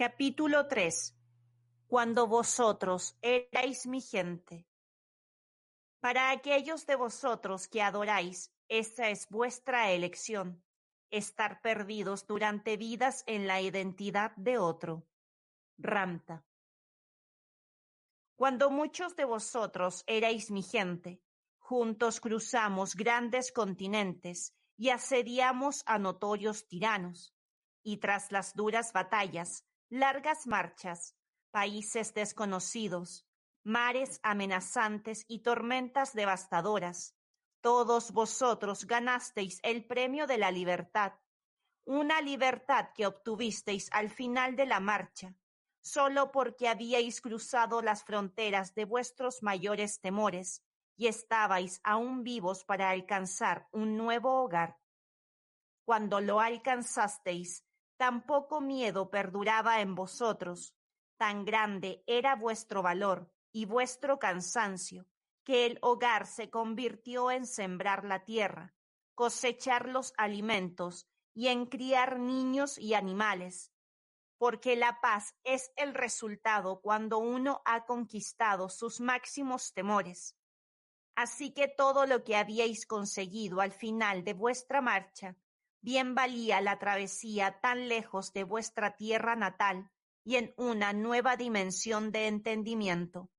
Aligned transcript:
Capítulo 0.00 0.68
3 0.68 1.16
Cuando 1.88 2.28
vosotros 2.28 3.18
erais 3.20 3.84
mi 3.84 4.00
gente. 4.00 4.64
Para 5.98 6.30
aquellos 6.30 6.86
de 6.86 6.94
vosotros 6.94 7.66
que 7.66 7.82
adoráis, 7.82 8.54
esa 8.68 9.08
es 9.08 9.28
vuestra 9.28 9.90
elección, 9.90 10.62
estar 11.10 11.60
perdidos 11.62 12.28
durante 12.28 12.76
vidas 12.76 13.24
en 13.26 13.48
la 13.48 13.60
identidad 13.60 14.30
de 14.36 14.56
otro. 14.56 15.04
Ramta. 15.78 16.46
Cuando 18.36 18.70
muchos 18.70 19.16
de 19.16 19.24
vosotros 19.24 20.04
erais 20.06 20.52
mi 20.52 20.62
gente, 20.62 21.20
juntos 21.58 22.20
cruzamos 22.20 22.94
grandes 22.94 23.50
continentes 23.50 24.54
y 24.76 24.90
asediamos 24.90 25.82
a 25.86 25.98
notorios 25.98 26.68
tiranos, 26.68 27.34
y 27.82 27.96
tras 27.96 28.30
las 28.30 28.54
duras 28.54 28.92
batallas, 28.92 29.64
largas 29.90 30.46
marchas, 30.46 31.16
países 31.50 32.12
desconocidos, 32.12 33.26
mares 33.64 34.20
amenazantes 34.22 35.24
y 35.28 35.40
tormentas 35.40 36.12
devastadoras. 36.12 37.14
Todos 37.60 38.12
vosotros 38.12 38.86
ganasteis 38.86 39.58
el 39.62 39.84
premio 39.84 40.26
de 40.26 40.38
la 40.38 40.50
libertad, 40.50 41.14
una 41.84 42.20
libertad 42.20 42.90
que 42.94 43.06
obtuvisteis 43.06 43.88
al 43.92 44.10
final 44.10 44.56
de 44.56 44.66
la 44.66 44.78
marcha, 44.78 45.34
solo 45.80 46.30
porque 46.30 46.68
habíais 46.68 47.20
cruzado 47.20 47.82
las 47.82 48.04
fronteras 48.04 48.74
de 48.74 48.84
vuestros 48.84 49.42
mayores 49.42 50.00
temores 50.00 50.62
y 50.96 51.06
estabais 51.06 51.80
aún 51.82 52.24
vivos 52.24 52.64
para 52.64 52.90
alcanzar 52.90 53.68
un 53.72 53.96
nuevo 53.96 54.42
hogar. 54.42 54.78
Cuando 55.84 56.20
lo 56.20 56.40
alcanzasteis, 56.40 57.64
tan 57.98 58.24
poco 58.24 58.60
miedo 58.60 59.10
perduraba 59.10 59.80
en 59.80 59.94
vosotros, 59.96 60.72
tan 61.16 61.44
grande 61.44 62.04
era 62.06 62.36
vuestro 62.36 62.80
valor 62.80 63.30
y 63.52 63.66
vuestro 63.66 64.20
cansancio, 64.20 65.06
que 65.44 65.66
el 65.66 65.78
hogar 65.82 66.26
se 66.26 66.48
convirtió 66.48 67.32
en 67.32 67.44
sembrar 67.44 68.04
la 68.04 68.24
tierra, 68.24 68.72
cosechar 69.16 69.88
los 69.88 70.14
alimentos 70.16 71.08
y 71.34 71.48
en 71.48 71.66
criar 71.66 72.20
niños 72.20 72.78
y 72.78 72.94
animales, 72.94 73.72
porque 74.38 74.76
la 74.76 75.00
paz 75.00 75.34
es 75.42 75.72
el 75.74 75.92
resultado 75.92 76.80
cuando 76.80 77.18
uno 77.18 77.62
ha 77.64 77.84
conquistado 77.84 78.68
sus 78.68 79.00
máximos 79.00 79.74
temores. 79.74 80.36
Así 81.16 81.52
que 81.52 81.66
todo 81.66 82.06
lo 82.06 82.22
que 82.22 82.36
habíais 82.36 82.86
conseguido 82.86 83.60
al 83.60 83.72
final 83.72 84.22
de 84.22 84.34
vuestra 84.34 84.80
marcha 84.80 85.36
bien 85.80 86.14
valía 86.14 86.60
la 86.60 86.78
travesía 86.78 87.60
tan 87.60 87.88
lejos 87.88 88.32
de 88.32 88.44
vuestra 88.44 88.96
tierra 88.96 89.36
natal 89.36 89.90
y 90.24 90.36
en 90.36 90.52
una 90.56 90.92
nueva 90.92 91.36
dimensión 91.36 92.12
de 92.12 92.26
entendimiento. 92.26 93.30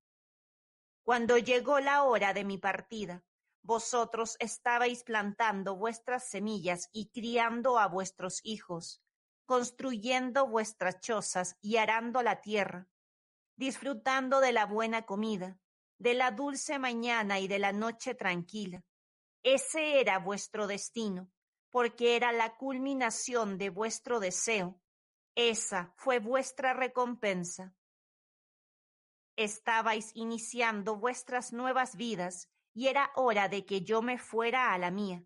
Cuando 1.02 1.38
llegó 1.38 1.80
la 1.80 2.04
hora 2.04 2.34
de 2.34 2.44
mi 2.44 2.58
partida, 2.58 3.24
vosotros 3.62 4.36
estabais 4.38 5.04
plantando 5.04 5.76
vuestras 5.76 6.28
semillas 6.28 6.88
y 6.92 7.10
criando 7.10 7.78
a 7.78 7.86
vuestros 7.88 8.40
hijos, 8.42 9.02
construyendo 9.44 10.46
vuestras 10.46 11.00
chozas 11.00 11.56
y 11.60 11.76
arando 11.76 12.22
la 12.22 12.40
tierra, 12.40 12.88
disfrutando 13.56 14.40
de 14.40 14.52
la 14.52 14.66
buena 14.66 15.02
comida, 15.02 15.58
de 15.98 16.14
la 16.14 16.30
dulce 16.30 16.78
mañana 16.78 17.40
y 17.40 17.48
de 17.48 17.58
la 17.58 17.72
noche 17.72 18.14
tranquila. 18.14 18.82
Ese 19.42 20.00
era 20.00 20.18
vuestro 20.18 20.66
destino, 20.66 21.30
porque 21.70 22.16
era 22.16 22.32
la 22.32 22.56
culminación 22.56 23.56
de 23.58 23.70
vuestro 23.70 24.20
deseo. 24.20 24.80
Esa 25.34 25.92
fue 25.96 26.18
vuestra 26.18 26.74
recompensa. 26.74 27.74
Estabais 29.36 30.10
iniciando 30.14 30.96
vuestras 30.96 31.52
nuevas 31.52 31.96
vidas 31.96 32.50
y 32.74 32.88
era 32.88 33.10
hora 33.14 33.48
de 33.48 33.64
que 33.64 33.82
yo 33.82 34.02
me 34.02 34.18
fuera 34.18 34.72
a 34.72 34.78
la 34.78 34.90
mía, 34.90 35.24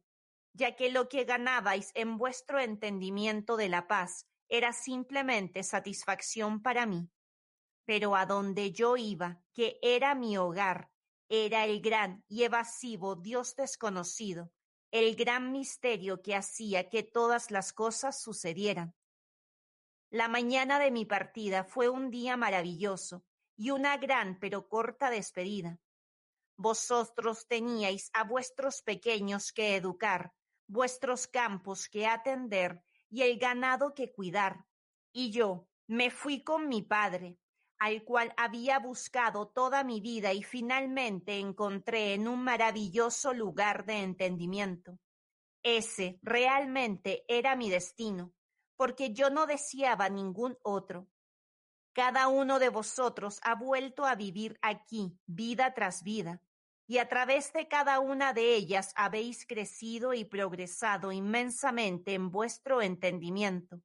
ya 0.52 0.76
que 0.76 0.90
lo 0.90 1.08
que 1.08 1.24
ganabais 1.24 1.90
en 1.94 2.16
vuestro 2.16 2.60
entendimiento 2.60 3.56
de 3.56 3.68
la 3.68 3.88
paz 3.88 4.26
era 4.48 4.72
simplemente 4.72 5.62
satisfacción 5.62 6.62
para 6.62 6.86
mí. 6.86 7.10
Pero 7.86 8.14
a 8.14 8.26
donde 8.26 8.72
yo 8.72 8.96
iba, 8.96 9.42
que 9.52 9.78
era 9.82 10.14
mi 10.14 10.36
hogar, 10.36 10.90
era 11.28 11.64
el 11.64 11.80
gran 11.80 12.22
y 12.28 12.44
evasivo 12.44 13.16
Dios 13.16 13.56
desconocido, 13.56 14.52
el 14.94 15.16
gran 15.16 15.50
misterio 15.50 16.22
que 16.22 16.36
hacía 16.36 16.88
que 16.88 17.02
todas 17.02 17.50
las 17.50 17.72
cosas 17.72 18.22
sucedieran. 18.22 18.94
La 20.08 20.28
mañana 20.28 20.78
de 20.78 20.92
mi 20.92 21.04
partida 21.04 21.64
fue 21.64 21.88
un 21.88 22.12
día 22.12 22.36
maravilloso 22.36 23.24
y 23.56 23.70
una 23.70 23.96
gran 23.96 24.38
pero 24.38 24.68
corta 24.68 25.10
despedida. 25.10 25.80
Vosotros 26.56 27.48
teníais 27.48 28.08
a 28.12 28.22
vuestros 28.22 28.82
pequeños 28.82 29.52
que 29.52 29.74
educar, 29.74 30.32
vuestros 30.68 31.26
campos 31.26 31.88
que 31.88 32.06
atender 32.06 32.80
y 33.10 33.22
el 33.22 33.36
ganado 33.40 33.94
que 33.94 34.12
cuidar. 34.12 34.64
Y 35.12 35.32
yo 35.32 35.66
me 35.88 36.12
fui 36.12 36.44
con 36.44 36.68
mi 36.68 36.82
padre, 36.82 37.36
al 37.78 38.04
cual 38.04 38.32
había 38.36 38.78
buscado 38.78 39.48
toda 39.48 39.84
mi 39.84 40.00
vida 40.00 40.32
y 40.32 40.42
finalmente 40.42 41.38
encontré 41.38 42.14
en 42.14 42.28
un 42.28 42.42
maravilloso 42.42 43.32
lugar 43.32 43.84
de 43.84 44.02
entendimiento. 44.02 44.98
Ese 45.62 46.18
realmente 46.22 47.24
era 47.26 47.56
mi 47.56 47.70
destino, 47.70 48.32
porque 48.76 49.12
yo 49.12 49.30
no 49.30 49.46
deseaba 49.46 50.08
ningún 50.08 50.58
otro. 50.62 51.08
Cada 51.94 52.28
uno 52.28 52.58
de 52.58 52.68
vosotros 52.68 53.40
ha 53.42 53.54
vuelto 53.54 54.04
a 54.04 54.14
vivir 54.14 54.58
aquí, 54.60 55.16
vida 55.26 55.74
tras 55.74 56.02
vida, 56.02 56.42
y 56.86 56.98
a 56.98 57.08
través 57.08 57.52
de 57.52 57.66
cada 57.66 58.00
una 58.00 58.32
de 58.32 58.54
ellas 58.54 58.92
habéis 58.96 59.46
crecido 59.46 60.12
y 60.12 60.24
progresado 60.24 61.12
inmensamente 61.12 62.14
en 62.14 62.30
vuestro 62.30 62.82
entendimiento. 62.82 63.80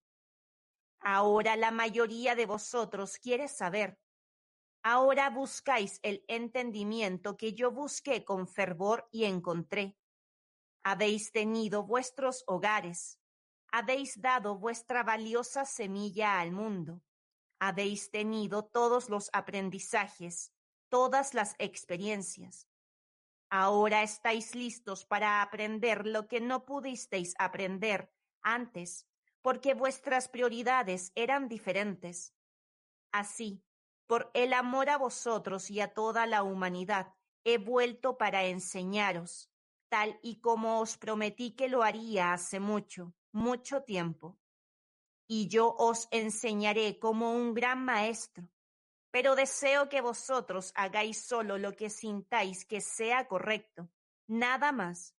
Ahora 1.01 1.55
la 1.55 1.71
mayoría 1.71 2.35
de 2.35 2.45
vosotros 2.45 3.17
quiere 3.17 3.47
saber. 3.47 3.97
Ahora 4.83 5.29
buscáis 5.29 5.99
el 6.03 6.23
entendimiento 6.27 7.37
que 7.37 7.53
yo 7.53 7.71
busqué 7.71 8.23
con 8.23 8.47
fervor 8.47 9.07
y 9.11 9.25
encontré. 9.25 9.97
Habéis 10.83 11.31
tenido 11.31 11.83
vuestros 11.83 12.43
hogares. 12.47 13.19
Habéis 13.71 14.21
dado 14.21 14.57
vuestra 14.57 15.03
valiosa 15.03 15.65
semilla 15.65 16.39
al 16.39 16.51
mundo. 16.51 17.01
Habéis 17.59 18.09
tenido 18.09 18.65
todos 18.65 19.09
los 19.09 19.29
aprendizajes, 19.33 20.53
todas 20.89 21.33
las 21.33 21.55
experiencias. 21.59 22.67
Ahora 23.49 24.03
estáis 24.03 24.55
listos 24.55 25.05
para 25.05 25.41
aprender 25.41 26.07
lo 26.07 26.27
que 26.27 26.39
no 26.39 26.65
pudisteis 26.65 27.35
aprender 27.37 28.11
antes 28.41 29.08
porque 29.41 29.73
vuestras 29.73 30.27
prioridades 30.27 31.11
eran 31.15 31.47
diferentes. 31.47 32.33
Así, 33.11 33.63
por 34.07 34.31
el 34.33 34.53
amor 34.53 34.89
a 34.89 34.97
vosotros 34.97 35.69
y 35.69 35.81
a 35.81 35.93
toda 35.93 36.25
la 36.25 36.43
humanidad, 36.43 37.13
he 37.43 37.57
vuelto 37.57 38.17
para 38.17 38.45
enseñaros, 38.45 39.51
tal 39.89 40.19
y 40.21 40.41
como 40.41 40.79
os 40.79 40.97
prometí 40.97 41.55
que 41.55 41.69
lo 41.69 41.83
haría 41.83 42.33
hace 42.33 42.59
mucho, 42.59 43.13
mucho 43.31 43.83
tiempo. 43.83 44.37
Y 45.27 45.47
yo 45.47 45.75
os 45.77 46.07
enseñaré 46.11 46.97
como 46.99 47.33
un 47.33 47.53
gran 47.53 47.85
maestro, 47.85 48.49
pero 49.11 49.35
deseo 49.35 49.89
que 49.89 50.01
vosotros 50.01 50.71
hagáis 50.75 51.23
solo 51.23 51.57
lo 51.57 51.75
que 51.75 51.89
sintáis 51.89 52.65
que 52.65 52.81
sea 52.81 53.27
correcto, 53.27 53.89
nada 54.27 54.71
más. 54.71 55.15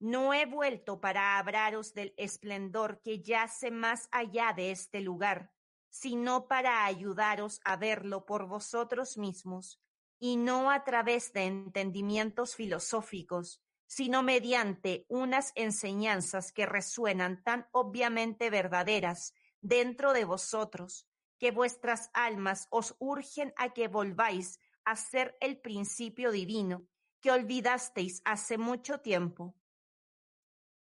No 0.00 0.32
he 0.32 0.46
vuelto 0.46 0.98
para 0.98 1.36
hablaros 1.36 1.92
del 1.92 2.14
esplendor 2.16 3.02
que 3.02 3.20
yace 3.20 3.70
más 3.70 4.08
allá 4.10 4.54
de 4.56 4.70
este 4.70 5.02
lugar, 5.02 5.52
sino 5.90 6.48
para 6.48 6.86
ayudaros 6.86 7.60
a 7.66 7.76
verlo 7.76 8.24
por 8.24 8.46
vosotros 8.46 9.18
mismos, 9.18 9.78
y 10.18 10.38
no 10.38 10.70
a 10.70 10.84
través 10.84 11.34
de 11.34 11.44
entendimientos 11.44 12.54
filosóficos, 12.54 13.62
sino 13.86 14.22
mediante 14.22 15.04
unas 15.08 15.52
enseñanzas 15.54 16.50
que 16.50 16.64
resuenan 16.64 17.42
tan 17.42 17.68
obviamente 17.70 18.48
verdaderas 18.48 19.34
dentro 19.60 20.14
de 20.14 20.24
vosotros, 20.24 21.06
que 21.38 21.50
vuestras 21.50 22.08
almas 22.14 22.68
os 22.70 22.94
urgen 23.00 23.52
a 23.56 23.74
que 23.74 23.88
volváis 23.88 24.60
a 24.86 24.96
ser 24.96 25.36
el 25.40 25.60
principio 25.60 26.30
divino 26.30 26.86
que 27.20 27.30
olvidasteis 27.30 28.22
hace 28.24 28.56
mucho 28.56 29.00
tiempo 29.00 29.59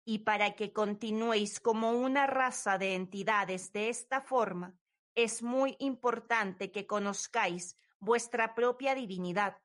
y 0.05 0.21
para 0.21 0.55
que 0.55 0.73
continuéis 0.73 1.61
como 1.61 1.93
una 1.93 2.27
raza 2.27 2.79
de 2.79 2.95
entidades 2.95 3.73
de 3.73 3.89
esta 3.89 4.21
forma, 4.21 4.77
es 5.15 5.43
muy 5.43 5.77
importante 5.79 6.73
que 6.73 6.87
conozcáis 6.87 7.77
vuestra 8.01 8.55
propia 8.55 8.95
divinidad, 8.95 9.59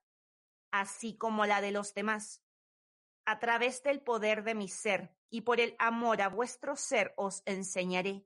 así 0.72 1.18
como 1.18 1.46
la 1.46 1.62
de 1.62 1.72
los 1.72 1.94
demás. 1.94 2.44
A 3.26 3.40
través 3.40 3.82
del 3.84 4.02
poder 4.02 4.44
de 4.44 4.56
mi 4.56 4.68
ser 4.68 5.16
y 5.30 5.42
por 5.42 5.60
el 5.60 5.76
amor 5.80 6.22
a 6.22 6.30
vuestro 6.30 6.76
ser 6.76 7.14
os 7.18 7.42
enseñaré, 7.46 8.26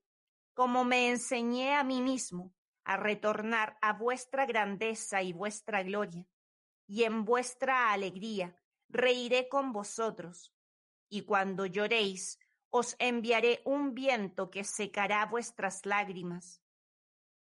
como 0.54 0.84
me 0.84 1.10
enseñé 1.10 1.75
a 1.75 1.84
mí 1.84 2.02
mismo, 2.02 2.54
a 2.84 2.98
retornar 2.98 3.78
a 3.81 3.94
vuestra 3.94 4.46
grandeza 4.46 5.22
y 5.22 5.34
vuestra 5.34 5.84
gloria, 5.84 6.28
y 6.88 7.04
en 7.04 7.24
vuestra 7.24 7.94
alegría 7.94 8.56
reiré 8.90 9.48
con 9.48 9.72
vosotros, 9.72 10.54
y 11.12 11.24
cuando 11.24 11.68
lloréis, 11.68 12.40
os 12.72 12.96
enviaré 12.98 13.62
un 13.66 13.94
viento 13.94 14.50
que 14.50 14.63
secará 14.63 15.25
vuestras 15.25 15.86
lágrimas. 15.86 16.63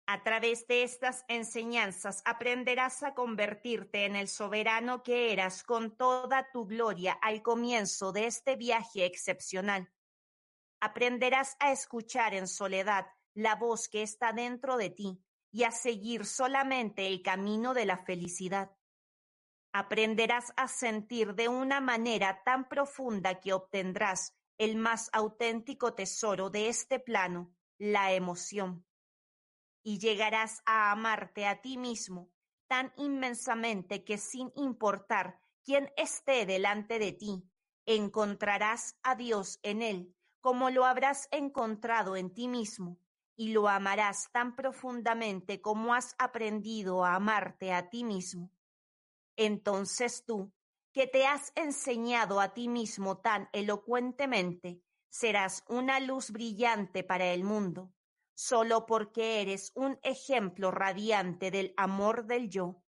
A 0.06 0.24
través 0.24 0.66
de 0.66 0.82
estas 0.82 1.24
enseñanzas 1.28 2.20
aprenderás 2.24 3.04
a 3.04 3.14
convertirte 3.14 4.06
en 4.06 4.16
el 4.16 4.26
soberano 4.26 5.04
que 5.04 5.32
eras 5.32 5.62
con 5.62 5.96
toda 5.96 6.50
tu 6.52 6.66
gloria 6.66 7.12
al 7.12 7.42
comienzo 7.42 8.10
de 8.10 8.26
este 8.26 8.56
viaje 8.56 9.06
excepcional. 9.06 9.88
Aprenderás 10.80 11.56
a 11.60 11.70
escuchar 11.70 12.34
en 12.34 12.48
soledad 12.48 13.06
la 13.34 13.54
voz 13.54 13.88
que 13.88 14.02
está 14.02 14.32
dentro 14.32 14.76
de 14.76 14.90
ti 14.90 15.22
y 15.52 15.62
a 15.62 15.70
seguir 15.70 16.26
solamente 16.26 17.06
el 17.06 17.22
camino 17.22 17.72
de 17.72 17.86
la 17.86 17.98
felicidad. 17.98 18.72
Aprenderás 19.72 20.52
a 20.56 20.68
sentir 20.68 21.34
de 21.34 21.48
una 21.48 21.80
manera 21.80 22.42
tan 22.44 22.68
profunda 22.68 23.40
que 23.40 23.52
obtendrás 23.52 24.34
el 24.58 24.76
más 24.76 25.10
auténtico 25.12 25.94
tesoro 25.94 26.50
de 26.50 26.68
este 26.68 26.98
plano, 26.98 27.54
la 27.78 28.12
emoción 28.12 28.84
y 29.82 29.98
llegarás 29.98 30.62
a 30.66 30.90
amarte 30.90 31.46
a 31.46 31.60
ti 31.60 31.78
mismo 31.78 32.30
tan 32.68 32.92
inmensamente 32.96 34.04
que 34.04 34.18
sin 34.18 34.52
importar 34.54 35.40
quién 35.64 35.90
esté 35.96 36.46
delante 36.46 36.98
de 36.98 37.12
ti, 37.12 37.50
encontrarás 37.86 38.96
a 39.02 39.16
Dios 39.16 39.58
en 39.62 39.82
él 39.82 40.14
como 40.40 40.70
lo 40.70 40.84
habrás 40.84 41.28
encontrado 41.32 42.16
en 42.16 42.32
ti 42.32 42.48
mismo 42.48 42.98
y 43.36 43.52
lo 43.52 43.68
amarás 43.68 44.30
tan 44.32 44.54
profundamente 44.54 45.60
como 45.60 45.94
has 45.94 46.14
aprendido 46.18 47.04
a 47.04 47.14
amarte 47.14 47.72
a 47.72 47.90
ti 47.90 48.04
mismo. 48.04 48.50
Entonces 49.42 50.24
tú, 50.26 50.52
que 50.92 51.06
te 51.06 51.26
has 51.26 51.52
enseñado 51.54 52.40
a 52.40 52.52
ti 52.52 52.68
mismo 52.68 53.18
tan 53.18 53.48
elocuentemente, 53.52 54.82
serás 55.08 55.64
una 55.66 55.98
luz 55.98 56.30
brillante 56.30 57.02
para 57.02 57.32
el 57.32 57.42
mundo 57.42 57.92
solo 58.40 58.86
porque 58.86 59.42
eres 59.42 59.70
un 59.74 59.98
ejemplo 60.02 60.70
radiante 60.70 61.50
del 61.50 61.74
amor 61.76 62.24
del 62.24 62.48
yo. 62.48 62.82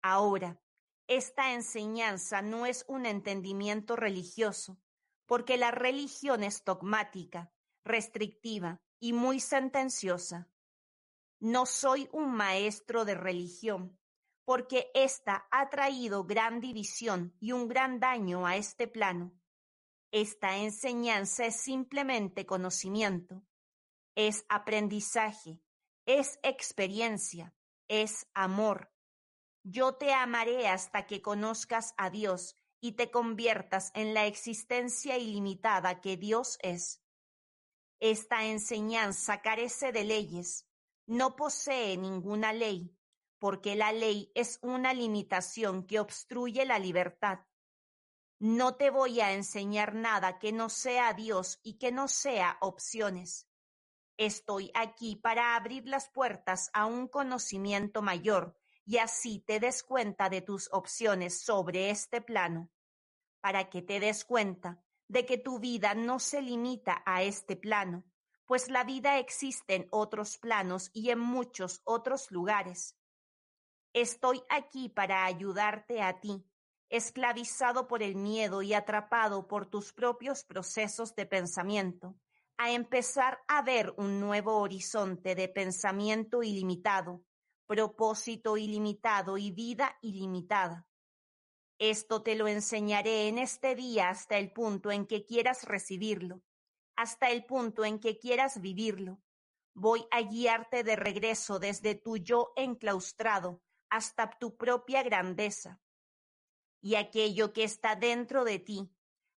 Ahora, 0.00 0.60
esta 1.08 1.54
enseñanza 1.54 2.40
no 2.40 2.64
es 2.64 2.84
un 2.86 3.04
entendimiento 3.04 3.96
religioso, 3.96 4.78
porque 5.26 5.56
la 5.56 5.72
religión 5.72 6.44
es 6.44 6.64
dogmática, 6.64 7.52
restrictiva 7.84 8.80
y 9.00 9.12
muy 9.12 9.40
sentenciosa. 9.40 10.48
No 11.40 11.66
soy 11.66 12.08
un 12.12 12.30
maestro 12.30 13.04
de 13.04 13.16
religión, 13.16 13.98
porque 14.48 14.90
ésta 14.94 15.46
ha 15.50 15.68
traído 15.68 16.24
gran 16.24 16.62
división 16.62 17.36
y 17.38 17.52
un 17.52 17.68
gran 17.68 18.00
daño 18.00 18.46
a 18.46 18.56
este 18.56 18.88
plano. 18.88 19.34
Esta 20.10 20.56
enseñanza 20.56 21.44
es 21.44 21.60
simplemente 21.60 22.46
conocimiento 22.46 23.44
es 24.18 24.44
aprendizaje, 24.48 25.60
es 26.04 26.40
experiencia, 26.42 27.54
es 27.86 28.26
amor. 28.34 28.92
Yo 29.62 29.94
te 29.94 30.12
amaré 30.12 30.66
hasta 30.66 31.06
que 31.06 31.22
conozcas 31.22 31.94
a 31.96 32.10
Dios 32.10 32.56
y 32.80 32.96
te 32.96 33.12
conviertas 33.12 33.92
en 33.94 34.14
la 34.14 34.26
existencia 34.26 35.18
ilimitada 35.18 36.00
que 36.00 36.16
Dios 36.16 36.58
es. 36.62 37.00
Esta 38.00 38.44
enseñanza 38.44 39.40
carece 39.40 39.92
de 39.92 40.02
leyes, 40.02 40.66
no 41.06 41.36
posee 41.36 41.96
ninguna 41.96 42.52
ley, 42.52 42.97
porque 43.38 43.76
la 43.76 43.92
ley 43.92 44.30
es 44.34 44.58
una 44.62 44.94
limitación 44.94 45.86
que 45.86 46.00
obstruye 46.00 46.64
la 46.64 46.78
libertad. 46.78 47.40
No 48.38 48.76
te 48.76 48.90
voy 48.90 49.20
a 49.20 49.32
enseñar 49.32 49.94
nada 49.94 50.38
que 50.38 50.52
no 50.52 50.68
sea 50.68 51.12
Dios 51.12 51.58
y 51.62 51.78
que 51.78 51.92
no 51.92 52.08
sea 52.08 52.56
opciones. 52.60 53.48
Estoy 54.16 54.70
aquí 54.74 55.16
para 55.16 55.54
abrir 55.54 55.86
las 55.86 56.08
puertas 56.08 56.70
a 56.72 56.86
un 56.86 57.08
conocimiento 57.08 58.02
mayor 58.02 58.56
y 58.84 58.98
así 58.98 59.40
te 59.40 59.60
des 59.60 59.82
cuenta 59.82 60.28
de 60.28 60.40
tus 60.40 60.68
opciones 60.72 61.40
sobre 61.40 61.90
este 61.90 62.20
plano, 62.20 62.70
para 63.40 63.68
que 63.70 63.82
te 63.82 64.00
des 64.00 64.24
cuenta 64.24 64.82
de 65.08 65.24
que 65.24 65.38
tu 65.38 65.58
vida 65.58 65.94
no 65.94 66.18
se 66.18 66.42
limita 66.42 67.02
a 67.06 67.22
este 67.22 67.54
plano, 67.54 68.04
pues 68.44 68.70
la 68.70 68.84
vida 68.84 69.18
existe 69.18 69.74
en 69.74 69.88
otros 69.90 70.38
planos 70.38 70.90
y 70.92 71.10
en 71.10 71.18
muchos 71.18 71.80
otros 71.84 72.30
lugares. 72.30 72.97
Estoy 73.94 74.42
aquí 74.50 74.88
para 74.90 75.24
ayudarte 75.24 76.02
a 76.02 76.20
ti, 76.20 76.44
esclavizado 76.90 77.88
por 77.88 78.02
el 78.02 78.16
miedo 78.16 78.62
y 78.62 78.74
atrapado 78.74 79.48
por 79.48 79.66
tus 79.66 79.92
propios 79.92 80.44
procesos 80.44 81.14
de 81.14 81.26
pensamiento 81.26 82.14
a 82.58 82.72
empezar 82.72 83.40
a 83.46 83.62
ver 83.62 83.94
un 83.96 84.20
nuevo 84.20 84.58
horizonte 84.58 85.34
de 85.34 85.48
pensamiento 85.48 86.42
ilimitado, 86.42 87.22
propósito 87.66 88.56
ilimitado 88.56 89.38
y 89.38 89.52
vida 89.52 89.96
ilimitada. 90.02 90.86
Esto 91.78 92.22
te 92.22 92.34
lo 92.34 92.48
enseñaré 92.48 93.28
en 93.28 93.38
este 93.38 93.76
día 93.76 94.10
hasta 94.10 94.38
el 94.38 94.52
punto 94.52 94.90
en 94.90 95.06
que 95.06 95.24
quieras 95.24 95.62
recibirlo, 95.64 96.42
hasta 96.96 97.30
el 97.30 97.46
punto 97.46 97.84
en 97.84 98.00
que 98.00 98.18
quieras 98.18 98.60
vivirlo. 98.60 99.20
Voy 99.74 100.04
a 100.10 100.20
guiarte 100.22 100.82
de 100.82 100.96
regreso 100.96 101.60
desde 101.60 101.94
tu 101.94 102.16
yo 102.16 102.52
enclaustrado 102.56 103.62
hasta 103.90 104.30
tu 104.38 104.56
propia 104.56 105.02
grandeza. 105.02 105.80
Y 106.80 106.94
aquello 106.94 107.52
que 107.52 107.64
está 107.64 107.96
dentro 107.96 108.44
de 108.44 108.58
ti, 108.58 108.90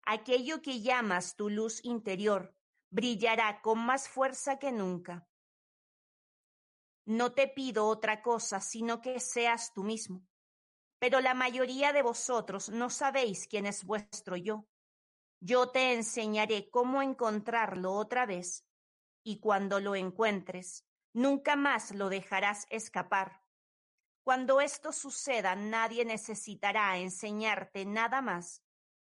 aquello 0.03 0.61
que 0.61 0.81
llamas 0.81 1.35
tu 1.35 1.49
luz 1.49 1.83
interior, 1.83 2.55
brillará 2.89 3.61
con 3.61 3.79
más 3.79 4.07
fuerza 4.07 4.59
que 4.59 4.71
nunca. 4.71 5.27
No 7.05 7.33
te 7.33 7.47
pido 7.47 7.87
otra 7.87 8.21
cosa 8.21 8.61
sino 8.61 9.01
que 9.01 9.19
seas 9.19 9.73
tú 9.73 9.83
mismo. 9.83 10.27
Pero 10.99 11.19
la 11.19 11.33
mayoría 11.33 11.93
de 11.93 12.03
vosotros 12.03 12.69
no 12.69 12.91
sabéis 12.91 13.47
quién 13.47 13.65
es 13.65 13.83
vuestro 13.85 14.35
yo. 14.35 14.67
Yo 15.39 15.71
te 15.71 15.93
enseñaré 15.93 16.69
cómo 16.69 17.01
encontrarlo 17.01 17.93
otra 17.93 18.27
vez, 18.27 18.67
y 19.23 19.39
cuando 19.39 19.79
lo 19.79 19.95
encuentres, 19.95 20.85
nunca 21.13 21.55
más 21.55 21.91
lo 21.95 22.09
dejarás 22.09 22.67
escapar. 22.69 23.40
Cuando 24.23 24.61
esto 24.61 24.91
suceda, 24.91 25.55
nadie 25.55 26.05
necesitará 26.05 26.97
enseñarte 26.97 27.85
nada 27.85 28.21
más. 28.21 28.63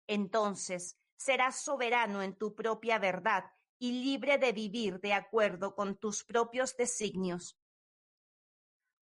Entonces 0.07 0.99
serás 1.17 1.62
soberano 1.62 2.23
en 2.23 2.37
tu 2.37 2.55
propia 2.55 2.99
verdad 2.99 3.45
y 3.79 4.05
libre 4.05 4.38
de 4.38 4.52
vivir 4.52 5.00
de 5.00 5.12
acuerdo 5.12 5.75
con 5.75 5.97
tus 5.97 6.25
propios 6.25 6.76
designios. 6.76 7.59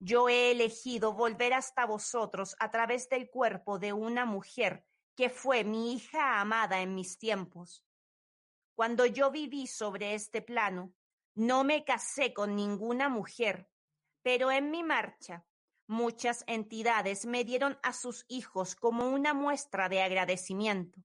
Yo 0.00 0.28
he 0.28 0.52
elegido 0.52 1.12
volver 1.12 1.52
hasta 1.52 1.84
vosotros 1.84 2.56
a 2.60 2.70
través 2.70 3.08
del 3.08 3.28
cuerpo 3.28 3.78
de 3.78 3.92
una 3.92 4.24
mujer 4.24 4.86
que 5.16 5.28
fue 5.28 5.64
mi 5.64 5.92
hija 5.94 6.40
amada 6.40 6.80
en 6.80 6.94
mis 6.94 7.18
tiempos. 7.18 7.84
Cuando 8.76 9.04
yo 9.06 9.32
viví 9.32 9.66
sobre 9.66 10.14
este 10.14 10.40
plano, 10.40 10.94
no 11.34 11.64
me 11.64 11.84
casé 11.84 12.32
con 12.32 12.54
ninguna 12.54 13.08
mujer, 13.08 13.68
pero 14.22 14.52
en 14.52 14.70
mi 14.70 14.84
marcha, 14.84 15.44
muchas 15.88 16.44
entidades 16.46 17.26
me 17.26 17.44
dieron 17.44 17.78
a 17.82 17.92
sus 17.92 18.24
hijos 18.28 18.76
como 18.76 19.08
una 19.08 19.34
muestra 19.34 19.88
de 19.88 20.02
agradecimiento. 20.02 21.00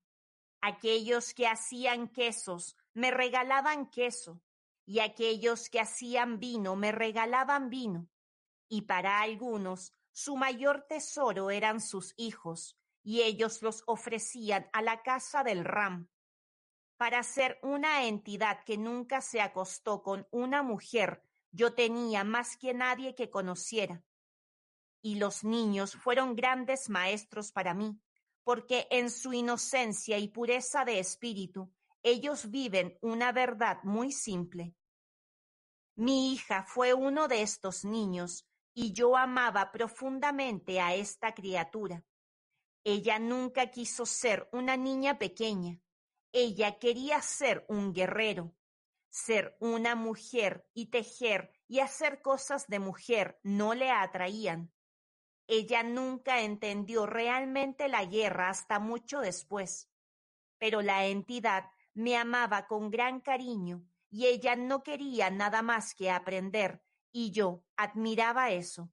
Aquellos 0.61 1.33
que 1.33 1.47
hacían 1.47 2.09
quesos 2.09 2.77
me 2.93 3.09
regalaban 3.09 3.89
queso, 3.89 4.41
y 4.85 4.99
aquellos 4.99 5.69
que 5.69 5.79
hacían 5.79 6.39
vino 6.39 6.75
me 6.75 6.91
regalaban 6.91 7.69
vino, 7.69 8.09
y 8.67 8.81
para 8.81 9.21
algunos 9.21 9.93
su 10.11 10.35
mayor 10.35 10.85
tesoro 10.87 11.49
eran 11.49 11.81
sus 11.81 12.13
hijos, 12.17 12.77
y 13.01 13.21
ellos 13.21 13.61
los 13.61 13.83
ofrecían 13.87 14.69
a 14.73 14.81
la 14.81 15.01
casa 15.01 15.43
del 15.43 15.65
Ram. 15.65 16.09
Para 16.97 17.23
ser 17.23 17.59
una 17.63 18.05
entidad 18.05 18.63
que 18.63 18.77
nunca 18.77 19.21
se 19.21 19.41
acostó 19.41 20.03
con 20.03 20.27
una 20.31 20.61
mujer, 20.61 21.23
yo 21.51 21.73
tenía 21.73 22.23
más 22.23 22.57
que 22.57 22.73
nadie 22.73 23.15
que 23.15 23.29
conociera. 23.29 24.03
Y 25.03 25.15
los 25.17 25.43
niños 25.43 25.95
fueron 25.95 26.35
grandes 26.35 26.89
maestros 26.89 27.51
para 27.51 27.75
mí, 27.75 27.99
porque 28.43 28.87
en 28.89 29.11
su 29.11 29.33
inocencia 29.33 30.17
y 30.17 30.29
pureza 30.29 30.83
de 30.85 30.97
espíritu 30.97 31.71
ellos 32.01 32.49
viven 32.49 32.97
una 33.01 33.31
verdad 33.31 33.77
muy 33.83 34.11
simple. 34.11 34.75
Mi 35.95 36.33
hija 36.33 36.65
fue 36.67 36.93
uno 36.93 37.27
de 37.27 37.41
estos 37.43 37.85
niños 37.85 38.45
y 38.73 38.93
yo 38.93 39.15
amaba 39.15 39.71
profundamente 39.71 40.81
a 40.81 40.95
esta 40.95 41.33
criatura. 41.33 42.03
Ella 42.83 43.19
nunca 43.19 43.71
quiso 43.71 44.05
ser 44.05 44.49
una 44.51 44.75
niña 44.75 45.17
pequeña. 45.17 45.79
Ella 46.33 46.77
quería 46.79 47.21
ser 47.21 47.65
un 47.69 47.93
guerrero. 47.93 48.53
Ser 49.09 49.55
una 49.59 49.95
mujer 49.95 50.67
y 50.73 50.87
tejer 50.87 51.51
y 51.67 51.79
hacer 51.79 52.21
cosas 52.21 52.67
de 52.67 52.79
mujer 52.79 53.39
no 53.43 53.75
le 53.75 53.91
atraían. 53.91 54.72
Ella 55.55 55.83
nunca 55.83 56.41
entendió 56.41 57.05
realmente 57.05 57.87
la 57.87 58.05
guerra 58.05 58.49
hasta 58.49 58.79
mucho 58.79 59.19
después, 59.19 59.87
pero 60.57 60.81
la 60.81 61.05
entidad 61.05 61.69
me 61.93 62.17
amaba 62.17 62.65
con 62.65 62.89
gran 62.89 63.21
cariño 63.21 63.85
y 64.09 64.25
ella 64.25 64.55
no 64.55 64.81
quería 64.81 65.29
nada 65.29 65.61
más 65.61 65.93
que 65.93 66.09
aprender 66.09 66.81
y 67.11 67.29
yo 67.29 67.63
admiraba 67.77 68.49
eso. 68.49 68.91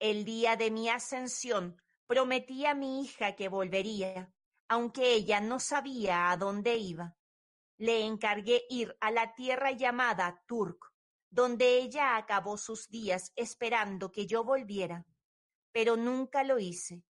El 0.00 0.24
día 0.24 0.56
de 0.56 0.72
mi 0.72 0.88
ascensión 0.88 1.80
prometí 2.08 2.66
a 2.66 2.74
mi 2.74 3.02
hija 3.02 3.36
que 3.36 3.48
volvería, 3.48 4.34
aunque 4.66 5.14
ella 5.14 5.40
no 5.40 5.60
sabía 5.60 6.32
a 6.32 6.36
dónde 6.36 6.78
iba. 6.78 7.16
Le 7.76 8.04
encargué 8.04 8.64
ir 8.68 8.96
a 9.00 9.12
la 9.12 9.36
tierra 9.36 9.70
llamada 9.70 10.42
Turk, 10.48 10.92
donde 11.30 11.78
ella 11.78 12.16
acabó 12.16 12.58
sus 12.58 12.88
días 12.88 13.32
esperando 13.36 14.10
que 14.10 14.26
yo 14.26 14.42
volviera, 14.42 15.06
pero 15.72 15.96
nunca 15.96 16.44
lo 16.44 16.58
hice. 16.58 17.02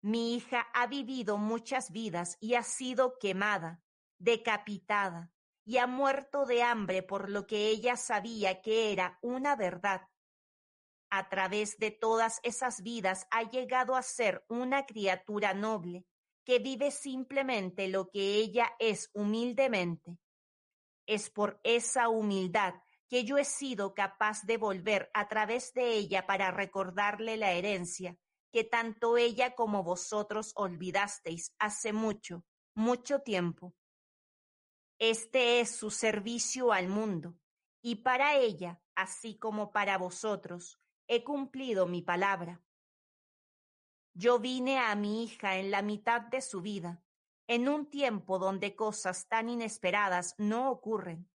Mi 0.00 0.34
hija 0.34 0.68
ha 0.74 0.86
vivido 0.86 1.38
muchas 1.38 1.90
vidas 1.90 2.36
y 2.40 2.54
ha 2.54 2.62
sido 2.62 3.18
quemada, 3.18 3.82
decapitada, 4.18 5.32
y 5.64 5.78
ha 5.78 5.86
muerto 5.86 6.44
de 6.44 6.62
hambre 6.62 7.02
por 7.02 7.30
lo 7.30 7.46
que 7.46 7.68
ella 7.68 7.96
sabía 7.96 8.60
que 8.62 8.92
era 8.92 9.18
una 9.22 9.56
verdad 9.56 10.02
a 11.14 11.28
través 11.28 11.76
de 11.76 11.90
todas 11.90 12.40
esas 12.42 12.82
vidas 12.82 13.26
ha 13.30 13.42
llegado 13.42 13.96
a 13.96 14.02
ser 14.02 14.46
una 14.48 14.86
criatura 14.86 15.52
noble 15.52 16.06
que 16.42 16.58
vive 16.58 16.90
simplemente 16.90 17.86
lo 17.88 18.08
que 18.08 18.36
ella 18.36 18.72
es 18.78 19.10
humildemente. 19.12 20.16
Es 21.04 21.28
por 21.28 21.60
esa 21.64 22.08
humildad 22.08 22.72
que 23.12 23.24
yo 23.24 23.36
he 23.36 23.44
sido 23.44 23.92
capaz 23.92 24.42
de 24.46 24.56
volver 24.56 25.10
a 25.12 25.28
través 25.28 25.74
de 25.74 25.92
ella 25.92 26.26
para 26.26 26.50
recordarle 26.50 27.36
la 27.36 27.52
herencia 27.52 28.16
que 28.50 28.64
tanto 28.64 29.18
ella 29.18 29.54
como 29.54 29.82
vosotros 29.82 30.52
olvidasteis 30.56 31.54
hace 31.58 31.92
mucho, 31.92 32.46
mucho 32.74 33.18
tiempo. 33.18 33.74
Este 34.98 35.60
es 35.60 35.76
su 35.76 35.90
servicio 35.90 36.72
al 36.72 36.88
mundo, 36.88 37.36
y 37.82 37.96
para 37.96 38.36
ella, 38.36 38.80
así 38.94 39.36
como 39.36 39.72
para 39.72 39.98
vosotros, 39.98 40.80
he 41.06 41.22
cumplido 41.22 41.86
mi 41.86 42.00
palabra. 42.00 42.62
Yo 44.14 44.38
vine 44.38 44.78
a 44.78 44.94
mi 44.94 45.24
hija 45.24 45.58
en 45.58 45.70
la 45.70 45.82
mitad 45.82 46.22
de 46.22 46.40
su 46.40 46.62
vida, 46.62 47.04
en 47.46 47.68
un 47.68 47.90
tiempo 47.90 48.38
donde 48.38 48.74
cosas 48.74 49.28
tan 49.28 49.50
inesperadas 49.50 50.34
no 50.38 50.70
ocurren, 50.70 51.28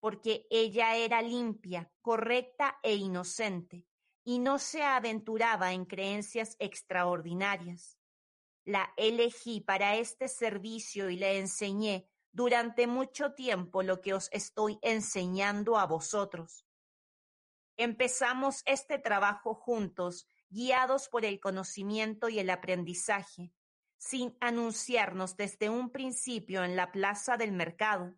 porque 0.00 0.46
ella 0.50 0.96
era 0.96 1.22
limpia, 1.22 1.90
correcta 2.00 2.78
e 2.82 2.94
inocente, 2.94 3.86
y 4.24 4.38
no 4.38 4.58
se 4.58 4.82
aventuraba 4.82 5.72
en 5.72 5.84
creencias 5.84 6.56
extraordinarias. 6.58 7.98
La 8.64 8.92
elegí 8.96 9.60
para 9.60 9.96
este 9.96 10.28
servicio 10.28 11.08
y 11.08 11.16
le 11.16 11.38
enseñé 11.38 12.06
durante 12.32 12.86
mucho 12.86 13.32
tiempo 13.32 13.82
lo 13.82 14.00
que 14.00 14.14
os 14.14 14.28
estoy 14.32 14.78
enseñando 14.82 15.78
a 15.78 15.86
vosotros. 15.86 16.66
Empezamos 17.76 18.62
este 18.66 18.98
trabajo 18.98 19.54
juntos, 19.54 20.26
guiados 20.50 21.08
por 21.08 21.24
el 21.24 21.40
conocimiento 21.40 22.28
y 22.28 22.38
el 22.38 22.50
aprendizaje, 22.50 23.52
sin 23.96 24.36
anunciarnos 24.40 25.36
desde 25.36 25.70
un 25.70 25.90
principio 25.90 26.64
en 26.64 26.76
la 26.76 26.92
plaza 26.92 27.36
del 27.36 27.52
mercado, 27.52 28.14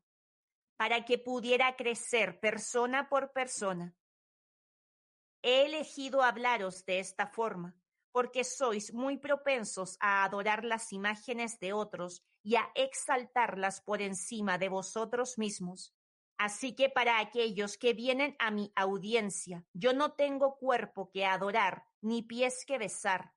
para 0.80 1.04
que 1.04 1.18
pudiera 1.18 1.76
crecer 1.76 2.40
persona 2.40 3.10
por 3.10 3.32
persona. 3.32 3.94
He 5.42 5.66
elegido 5.66 6.22
hablaros 6.22 6.86
de 6.86 7.00
esta 7.00 7.26
forma, 7.26 7.76
porque 8.12 8.44
sois 8.44 8.94
muy 8.94 9.18
propensos 9.18 9.98
a 10.00 10.24
adorar 10.24 10.64
las 10.64 10.94
imágenes 10.94 11.60
de 11.60 11.74
otros 11.74 12.24
y 12.42 12.56
a 12.56 12.72
exaltarlas 12.74 13.82
por 13.82 14.00
encima 14.00 14.56
de 14.56 14.70
vosotros 14.70 15.36
mismos. 15.36 15.94
Así 16.38 16.74
que 16.74 16.88
para 16.88 17.20
aquellos 17.20 17.76
que 17.76 17.92
vienen 17.92 18.34
a 18.38 18.50
mi 18.50 18.72
audiencia, 18.74 19.66
yo 19.74 19.92
no 19.92 20.14
tengo 20.14 20.56
cuerpo 20.56 21.10
que 21.10 21.26
adorar, 21.26 21.84
ni 22.00 22.22
pies 22.22 22.64
que 22.64 22.78
besar. 22.78 23.34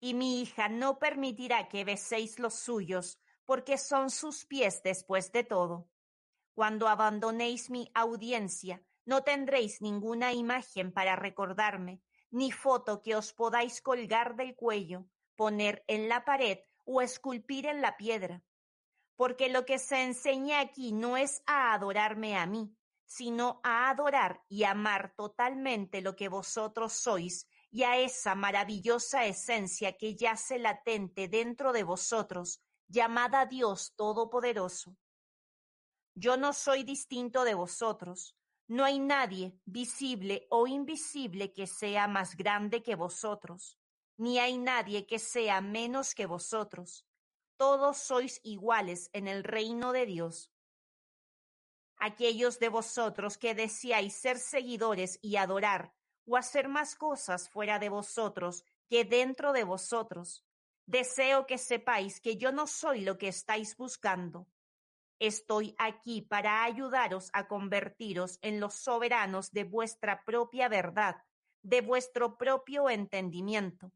Y 0.00 0.12
mi 0.12 0.42
hija 0.42 0.68
no 0.68 0.98
permitirá 0.98 1.66
que 1.66 1.82
beséis 1.86 2.38
los 2.38 2.56
suyos, 2.56 3.18
porque 3.46 3.78
son 3.78 4.10
sus 4.10 4.44
pies 4.44 4.82
después 4.82 5.32
de 5.32 5.44
todo. 5.44 5.88
Cuando 6.54 6.88
abandonéis 6.88 7.70
mi 7.70 7.90
audiencia, 7.94 8.82
no 9.04 9.22
tendréis 9.22 9.82
ninguna 9.82 10.32
imagen 10.32 10.92
para 10.92 11.16
recordarme, 11.16 12.00
ni 12.30 12.52
foto 12.52 13.02
que 13.02 13.16
os 13.16 13.32
podáis 13.32 13.82
colgar 13.82 14.36
del 14.36 14.54
cuello, 14.54 15.06
poner 15.36 15.84
en 15.88 16.08
la 16.08 16.24
pared 16.24 16.58
o 16.84 17.02
esculpir 17.02 17.66
en 17.66 17.82
la 17.82 17.96
piedra 17.96 18.42
porque 19.16 19.48
lo 19.48 19.64
que 19.64 19.78
se 19.78 20.02
enseña 20.02 20.60
aquí 20.60 20.92
no 20.92 21.16
es 21.16 21.42
a 21.46 21.72
adorarme 21.72 22.36
a 22.36 22.46
mí, 22.46 22.76
sino 23.06 23.60
a 23.62 23.90
adorar 23.90 24.42
y 24.48 24.64
amar 24.64 25.14
totalmente 25.16 26.00
lo 26.00 26.16
que 26.16 26.28
vosotros 26.28 26.92
sois 26.92 27.46
y 27.70 27.82
a 27.84 27.98
esa 27.98 28.34
maravillosa 28.34 29.26
esencia 29.26 29.96
que 29.96 30.16
yace 30.16 30.58
latente 30.58 31.28
dentro 31.28 31.72
de 31.72 31.84
vosotros, 31.84 32.60
llamada 32.88 33.46
Dios 33.46 33.94
Todopoderoso. 33.96 34.96
Yo 36.14 36.36
no 36.36 36.52
soy 36.52 36.84
distinto 36.84 37.44
de 37.44 37.54
vosotros. 37.54 38.36
No 38.68 38.84
hay 38.84 38.98
nadie, 38.98 39.58
visible 39.64 40.46
o 40.50 40.66
invisible, 40.66 41.52
que 41.52 41.66
sea 41.66 42.08
más 42.08 42.36
grande 42.36 42.82
que 42.82 42.94
vosotros, 42.94 43.78
ni 44.16 44.38
hay 44.38 44.56
nadie 44.56 45.06
que 45.06 45.18
sea 45.18 45.60
menos 45.60 46.14
que 46.14 46.26
vosotros 46.26 47.04
todos 47.56 47.98
sois 47.98 48.40
iguales 48.42 49.10
en 49.12 49.28
el 49.28 49.44
reino 49.44 49.92
de 49.92 50.06
Dios. 50.06 50.50
Aquellos 51.96 52.58
de 52.58 52.68
vosotros 52.68 53.38
que 53.38 53.54
deseáis 53.54 54.14
ser 54.14 54.38
seguidores 54.38 55.18
y 55.22 55.36
adorar, 55.36 55.94
o 56.26 56.36
hacer 56.36 56.68
más 56.68 56.96
cosas 56.96 57.48
fuera 57.48 57.78
de 57.78 57.88
vosotros 57.88 58.64
que 58.88 59.04
dentro 59.04 59.52
de 59.52 59.64
vosotros, 59.64 60.44
deseo 60.86 61.46
que 61.46 61.58
sepáis 61.58 62.20
que 62.20 62.36
yo 62.36 62.52
no 62.52 62.66
soy 62.66 63.02
lo 63.02 63.16
que 63.16 63.28
estáis 63.28 63.76
buscando. 63.76 64.48
Estoy 65.26 65.74
aquí 65.78 66.22
para 66.22 66.64
ayudaros 66.64 67.30
a 67.32 67.46
convertiros 67.46 68.38
en 68.42 68.60
los 68.60 68.74
soberanos 68.74 69.50
de 69.52 69.64
vuestra 69.64 70.22
propia 70.24 70.68
verdad, 70.68 71.16
de 71.62 71.80
vuestro 71.80 72.36
propio 72.36 72.90
entendimiento 72.90 73.92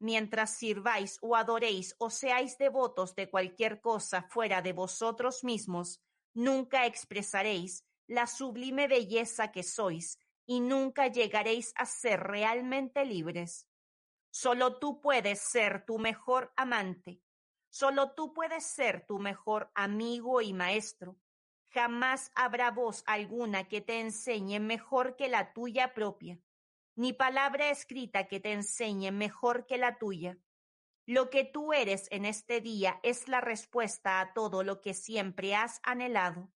mientras 0.00 0.56
sirváis 0.56 1.18
o 1.20 1.36
adoréis 1.36 1.94
o 1.98 2.10
seáis 2.10 2.58
devotos 2.58 3.14
de 3.14 3.30
cualquier 3.30 3.80
cosa 3.80 4.22
fuera 4.22 4.62
de 4.62 4.72
vosotros 4.72 5.44
mismos, 5.44 6.00
nunca 6.34 6.86
expresaréis 6.86 7.84
la 8.06 8.26
sublime 8.26 8.88
belleza 8.88 9.52
que 9.52 9.62
sois 9.62 10.18
y 10.46 10.60
nunca 10.60 11.06
llegaréis 11.06 11.72
a 11.76 11.86
ser 11.86 12.20
realmente 12.20 13.04
libres. 13.04 13.68
Solo 14.32 14.78
tú 14.78 15.00
puedes 15.00 15.40
ser 15.40 15.84
tu 15.84 15.98
mejor 15.98 16.52
amante. 16.56 17.20
Solo 17.70 18.12
tú 18.12 18.34
puedes 18.34 18.66
ser 18.66 19.06
tu 19.06 19.18
mejor 19.18 19.70
amigo 19.74 20.42
y 20.42 20.52
maestro. 20.52 21.16
Jamás 21.70 22.30
habrá 22.34 22.70
voz 22.70 23.02
alguna 23.06 23.68
que 23.68 23.80
te 23.80 24.00
enseñe 24.00 24.60
mejor 24.60 25.16
que 25.16 25.28
la 25.28 25.52
tuya 25.52 25.94
propia 25.94 26.38
ni 27.00 27.14
palabra 27.14 27.70
escrita 27.70 28.28
que 28.28 28.40
te 28.40 28.52
enseñe 28.52 29.10
mejor 29.10 29.64
que 29.64 29.78
la 29.78 29.96
tuya. 29.96 30.36
Lo 31.06 31.30
que 31.30 31.44
tú 31.44 31.72
eres 31.72 32.06
en 32.10 32.26
este 32.26 32.60
día 32.60 33.00
es 33.02 33.26
la 33.26 33.40
respuesta 33.40 34.20
a 34.20 34.34
todo 34.34 34.62
lo 34.62 34.82
que 34.82 34.92
siempre 34.92 35.54
has 35.54 35.80
anhelado. 35.82 36.52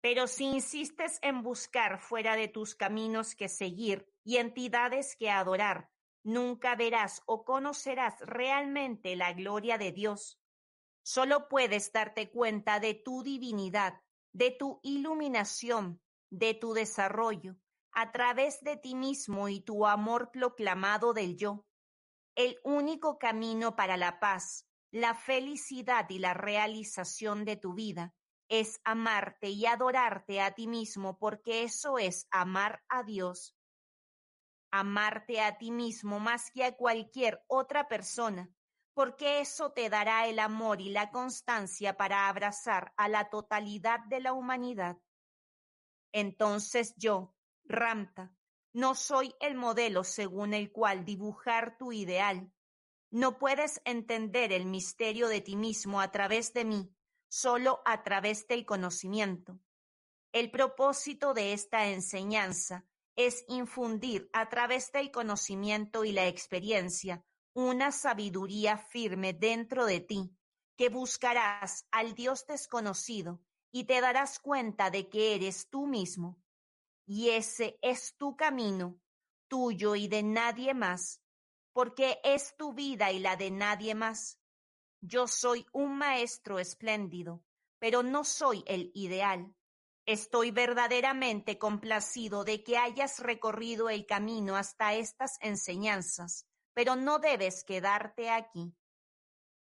Pero 0.00 0.26
si 0.26 0.46
insistes 0.46 1.20
en 1.22 1.44
buscar 1.44 2.00
fuera 2.00 2.34
de 2.34 2.48
tus 2.48 2.74
caminos 2.74 3.36
que 3.36 3.48
seguir 3.48 4.12
y 4.24 4.38
entidades 4.38 5.14
que 5.14 5.30
adorar, 5.30 5.92
nunca 6.24 6.74
verás 6.74 7.22
o 7.26 7.44
conocerás 7.44 8.18
realmente 8.20 9.14
la 9.14 9.32
gloria 9.32 9.78
de 9.78 9.92
Dios. 9.92 10.40
Solo 11.04 11.48
puedes 11.48 11.92
darte 11.92 12.30
cuenta 12.30 12.80
de 12.80 12.94
tu 12.94 13.22
divinidad, 13.22 14.00
de 14.32 14.50
tu 14.50 14.80
iluminación, 14.82 16.00
de 16.30 16.54
tu 16.54 16.72
desarrollo, 16.72 17.56
a 17.92 18.10
través 18.10 18.62
de 18.62 18.78
ti 18.78 18.94
mismo 18.94 19.50
y 19.50 19.60
tu 19.60 19.86
amor 19.86 20.30
proclamado 20.32 21.12
del 21.12 21.36
yo. 21.36 21.66
El 22.34 22.58
único 22.64 23.18
camino 23.18 23.76
para 23.76 23.98
la 23.98 24.18
paz, 24.18 24.66
la 24.90 25.14
felicidad 25.14 26.08
y 26.08 26.20
la 26.20 26.32
realización 26.32 27.44
de 27.44 27.56
tu 27.56 27.74
vida 27.74 28.14
es 28.48 28.80
amarte 28.82 29.50
y 29.50 29.66
adorarte 29.66 30.40
a 30.40 30.54
ti 30.54 30.66
mismo 30.66 31.18
porque 31.18 31.64
eso 31.64 31.98
es 31.98 32.26
amar 32.30 32.82
a 32.88 33.02
Dios. 33.02 33.54
Amarte 34.70 35.42
a 35.42 35.58
ti 35.58 35.70
mismo 35.70 36.18
más 36.18 36.50
que 36.50 36.64
a 36.64 36.74
cualquier 36.74 37.44
otra 37.46 37.88
persona, 37.88 38.53
porque 38.94 39.40
eso 39.40 39.72
te 39.72 39.90
dará 39.90 40.26
el 40.26 40.38
amor 40.38 40.80
y 40.80 40.90
la 40.90 41.10
constancia 41.10 41.96
para 41.96 42.28
abrazar 42.28 42.94
a 42.96 43.08
la 43.08 43.28
totalidad 43.28 44.00
de 44.06 44.20
la 44.20 44.32
humanidad. 44.32 44.96
Entonces 46.12 46.94
yo, 46.96 47.34
Ramta, 47.64 48.32
no 48.72 48.94
soy 48.94 49.34
el 49.40 49.56
modelo 49.56 50.04
según 50.04 50.54
el 50.54 50.70
cual 50.70 51.04
dibujar 51.04 51.76
tu 51.76 51.92
ideal. 51.92 52.52
No 53.10 53.38
puedes 53.38 53.80
entender 53.84 54.52
el 54.52 54.66
misterio 54.66 55.28
de 55.28 55.40
ti 55.40 55.56
mismo 55.56 56.00
a 56.00 56.10
través 56.12 56.52
de 56.52 56.64
mí, 56.64 56.94
solo 57.28 57.82
a 57.84 58.04
través 58.04 58.46
del 58.46 58.64
conocimiento. 58.64 59.58
El 60.32 60.50
propósito 60.50 61.34
de 61.34 61.52
esta 61.52 61.88
enseñanza 61.88 62.86
es 63.16 63.44
infundir 63.48 64.28
a 64.32 64.48
través 64.48 64.90
del 64.92 65.10
conocimiento 65.10 66.04
y 66.04 66.12
la 66.12 66.26
experiencia 66.26 67.24
una 67.54 67.92
sabiduría 67.92 68.76
firme 68.76 69.32
dentro 69.32 69.86
de 69.86 70.00
ti, 70.00 70.36
que 70.76 70.88
buscarás 70.88 71.86
al 71.92 72.14
Dios 72.14 72.46
desconocido 72.48 73.40
y 73.70 73.84
te 73.84 74.00
darás 74.00 74.40
cuenta 74.40 74.90
de 74.90 75.08
que 75.08 75.36
eres 75.36 75.68
tú 75.70 75.86
mismo. 75.86 76.36
Y 77.06 77.30
ese 77.30 77.78
es 77.80 78.16
tu 78.16 78.36
camino, 78.36 78.98
tuyo 79.46 79.94
y 79.94 80.08
de 80.08 80.24
nadie 80.24 80.74
más, 80.74 81.22
porque 81.72 82.18
es 82.24 82.56
tu 82.56 82.72
vida 82.72 83.12
y 83.12 83.20
la 83.20 83.36
de 83.36 83.52
nadie 83.52 83.94
más. 83.94 84.40
Yo 85.00 85.28
soy 85.28 85.64
un 85.72 85.96
maestro 85.96 86.58
espléndido, 86.58 87.44
pero 87.78 88.02
no 88.02 88.24
soy 88.24 88.64
el 88.66 88.90
ideal. 88.94 89.54
Estoy 90.06 90.50
verdaderamente 90.50 91.56
complacido 91.56 92.42
de 92.42 92.64
que 92.64 92.78
hayas 92.78 93.20
recorrido 93.20 93.90
el 93.90 94.06
camino 94.06 94.56
hasta 94.56 94.94
estas 94.94 95.38
enseñanzas 95.40 96.48
pero 96.74 96.96
no 96.96 97.18
debes 97.18 97.64
quedarte 97.64 98.30
aquí. 98.30 98.76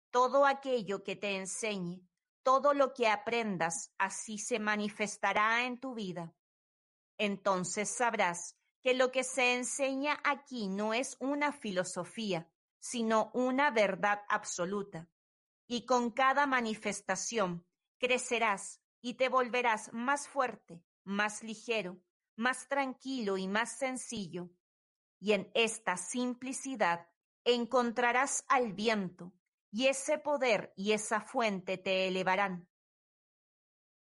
Todo 0.10 0.45
aquello 0.45 1.03
que 1.03 1.15
te 1.15 1.36
enseñe, 1.36 2.01
todo 2.43 2.74
lo 2.74 2.93
que 2.93 3.07
aprendas, 3.07 3.93
así 3.98 4.38
se 4.38 4.60
manifestará 4.60 5.65
en 5.65 5.79
tu 5.79 5.93
vida. 5.93 6.33
Entonces 7.17 7.89
sabrás 7.89 8.57
que 8.81 8.93
lo 8.93 9.12
que 9.12 9.24
se 9.24 9.55
enseña 9.55 10.19
aquí 10.24 10.67
no 10.67 10.93
es 10.93 11.15
una 11.19 11.51
filosofía, 11.51 12.50
sino 12.79 13.31
una 13.33 13.72
verdad 13.72 14.24
absoluta. 14.27 15.10
Y 15.67 15.86
con 15.86 16.12
cada 16.12 16.45
manifestación 16.48 17.65
crecerás 17.98 18.81
y 19.01 19.13
te 19.13 19.29
volverás 19.29 19.91
más 19.93 20.27
fuerte, 20.27 20.83
más 21.05 21.43
ligero, 21.43 22.01
más 22.36 22.67
tranquilo 22.67 23.38
y 23.38 23.48
más 23.48 23.77
sencillo, 23.77 24.50
y 25.24 25.32
en 25.32 25.50
esta 25.53 25.96
simplicidad 25.96 27.08
encontrarás 27.46 28.44
al 28.50 28.74
viento, 28.74 29.32
y 29.72 29.88
ese 29.88 30.18
poder 30.18 30.74
y 30.75 30.92
esa 30.92 31.22
fuente 31.22 31.77
te 31.77 32.10
elevarán. 32.10 32.68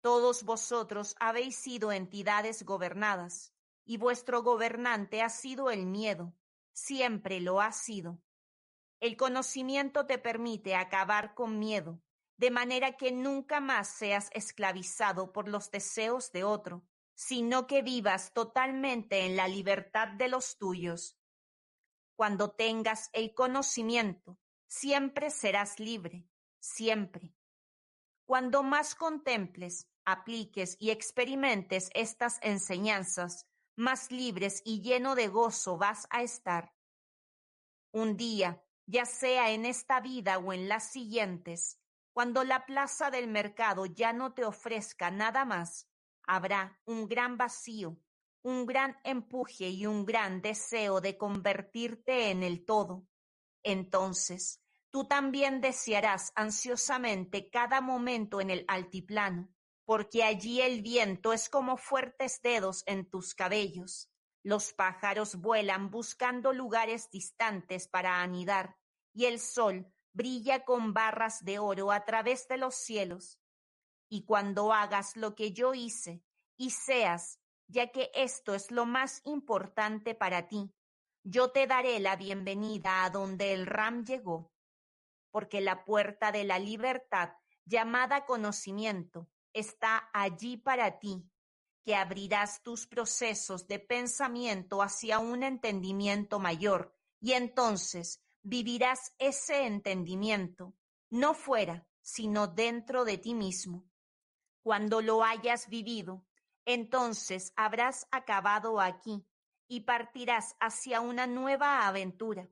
Todos 0.01 0.43
vosotros 0.43 1.15
habéis 1.17 1.55
sido 1.55 1.93
entidades 1.93 2.65
gobernadas, 2.65 3.53
y 3.85 3.95
vuestro 3.95 4.43
gobernante 4.43 5.21
ha 5.21 5.29
sido 5.29 5.71
el 5.71 5.85
miedo, 5.85 6.35
siempre 6.73 7.39
lo 7.39 7.61
ha 7.61 7.71
sido. 7.71 8.21
El 8.99 9.15
conocimiento 9.15 10.07
te 10.07 10.17
permite 10.17 10.75
acabar 10.75 11.35
con 11.35 11.57
miedo, 11.57 12.01
de 12.35 12.51
manera 12.51 12.97
que 12.97 13.13
nunca 13.13 13.61
más 13.61 13.87
seas 13.87 14.29
esclavizado 14.33 15.31
por 15.31 15.47
los 15.47 15.71
deseos 15.71 16.33
de 16.33 16.43
otro, 16.43 16.85
sino 17.17 17.65
que 17.65 17.81
vivas 17.81 18.31
totalmente 18.31 19.25
en 19.25 19.35
la 19.35 19.47
libertad 19.47 20.07
de 20.09 20.27
los 20.27 20.59
tuyos. 20.59 21.17
Cuando 22.15 22.51
tengas 22.51 23.09
el 23.11 23.33
conocimiento, 23.33 24.37
siempre 24.67 25.31
serás 25.31 25.79
libre, 25.79 26.29
siempre. 26.59 27.33
Cuando 28.27 28.61
más 28.61 28.93
contemples, 28.93 29.89
apliques 30.05 30.77
y 30.79 30.91
experimentes 30.91 31.89
estas 31.95 32.37
enseñanzas, 32.43 33.47
más 33.75 34.11
libres 34.11 34.61
y 34.63 34.81
lleno 34.81 35.15
de 35.15 35.27
gozo 35.27 35.75
vas 35.75 36.05
a 36.11 36.21
estar. 36.21 36.75
Un 37.91 38.15
día, 38.15 38.63
ya 38.85 39.05
sea 39.05 39.49
en 39.49 39.65
esta 39.65 40.01
vida 40.01 40.37
o 40.37 40.53
en 40.53 40.69
las 40.69 40.91
siguientes, 40.91 41.79
cuando 42.13 42.43
la 42.43 42.67
plaza 42.67 43.09
del 43.09 43.27
mercado 43.27 43.87
ya 43.87 44.13
no 44.13 44.35
te 44.35 44.45
ofrezca 44.45 45.09
nada 45.09 45.45
más, 45.45 45.87
habrá 46.27 46.79
un 46.85 47.07
gran 47.07 47.37
vacío, 47.37 47.97
un 48.43 48.65
gran 48.65 48.97
empuje 49.03 49.69
y 49.69 49.85
un 49.85 50.05
gran 50.05 50.41
deseo 50.41 51.01
de 51.01 51.17
convertirte 51.17 52.29
en 52.29 52.43
el 52.43 52.65
todo. 52.65 53.07
Entonces, 53.63 54.61
tú 54.89 55.07
también 55.07 55.61
desearás 55.61 56.31
ansiosamente 56.35 57.49
cada 57.49 57.81
momento 57.81 58.39
en 58.39 58.49
el 58.49 58.65
altiplano, 58.67 59.49
porque 59.85 60.23
allí 60.23 60.61
el 60.61 60.81
viento 60.81 61.33
es 61.33 61.49
como 61.49 61.77
fuertes 61.77 62.41
dedos 62.41 62.83
en 62.85 63.09
tus 63.09 63.33
cabellos. 63.33 64.11
Los 64.43 64.73
pájaros 64.73 65.35
vuelan 65.37 65.89
buscando 65.89 66.53
lugares 66.53 67.09
distantes 67.09 67.87
para 67.87 68.21
anidar, 68.21 68.77
y 69.13 69.25
el 69.25 69.39
sol 69.39 69.91
brilla 70.13 70.63
con 70.65 70.93
barras 70.93 71.43
de 71.43 71.59
oro 71.59 71.91
a 71.91 72.05
través 72.05 72.47
de 72.47 72.57
los 72.57 72.75
cielos. 72.75 73.39
Y 74.09 74.23
cuando 74.23 74.73
hagas 74.73 75.17
lo 75.17 75.35
que 75.35 75.51
yo 75.51 75.73
hice, 75.73 76.23
y 76.55 76.71
seas, 76.71 77.39
ya 77.67 77.91
que 77.91 78.11
esto 78.13 78.55
es 78.55 78.71
lo 78.71 78.85
más 78.85 79.21
importante 79.25 80.15
para 80.15 80.47
ti, 80.47 80.73
yo 81.23 81.51
te 81.51 81.67
daré 81.67 81.99
la 81.99 82.15
bienvenida 82.15 83.03
a 83.03 83.09
donde 83.09 83.53
el 83.53 83.65
Ram 83.65 84.05
llegó, 84.05 84.53
porque 85.29 85.59
la 85.59 85.83
puerta 85.83 86.31
de 86.31 86.45
la 86.45 86.57
libertad, 86.57 87.33
llamada 87.65 88.25
conocimiento, 88.25 89.29
está 89.53 90.09
allí 90.13 90.57
para 90.57 90.99
ti, 90.99 91.29
que 91.83 91.95
abrirás 91.95 92.63
tus 92.63 92.87
procesos 92.87 93.67
de 93.67 93.79
pensamiento 93.79 94.81
hacia 94.81 95.19
un 95.19 95.43
entendimiento 95.43 96.39
mayor, 96.39 96.93
y 97.19 97.33
entonces 97.33 98.21
vivirás 98.41 99.13
ese 99.19 99.65
entendimiento, 99.65 100.73
no 101.09 101.33
fuera, 101.33 101.87
sino 102.01 102.47
dentro 102.47 103.03
de 103.03 103.17
ti 103.17 103.33
mismo. 103.33 103.86
Cuando 104.67 104.99
lo 104.99 105.23
hayas 105.23 105.69
vivido, 105.69 106.25
entonces 106.65 107.53
habrás 107.55 108.05
acabado 108.11 108.81
aquí 108.81 109.25
y 109.65 109.85
partirás 109.85 110.57
hacia 110.59 110.99
una 110.99 111.25
nueva 111.25 111.87
aventura. 111.87 112.49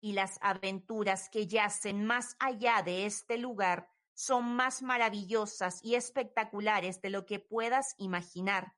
Y 0.00 0.14
las 0.14 0.36
aventuras 0.40 1.28
que 1.28 1.46
yacen 1.46 2.04
más 2.04 2.34
allá 2.40 2.82
de 2.82 3.06
este 3.06 3.38
lugar 3.38 3.88
son 4.14 4.56
más 4.56 4.82
maravillosas 4.82 5.78
y 5.84 5.94
espectaculares 5.94 7.00
de 7.00 7.10
lo 7.10 7.24
que 7.24 7.38
puedas 7.38 7.94
imaginar. 7.98 8.74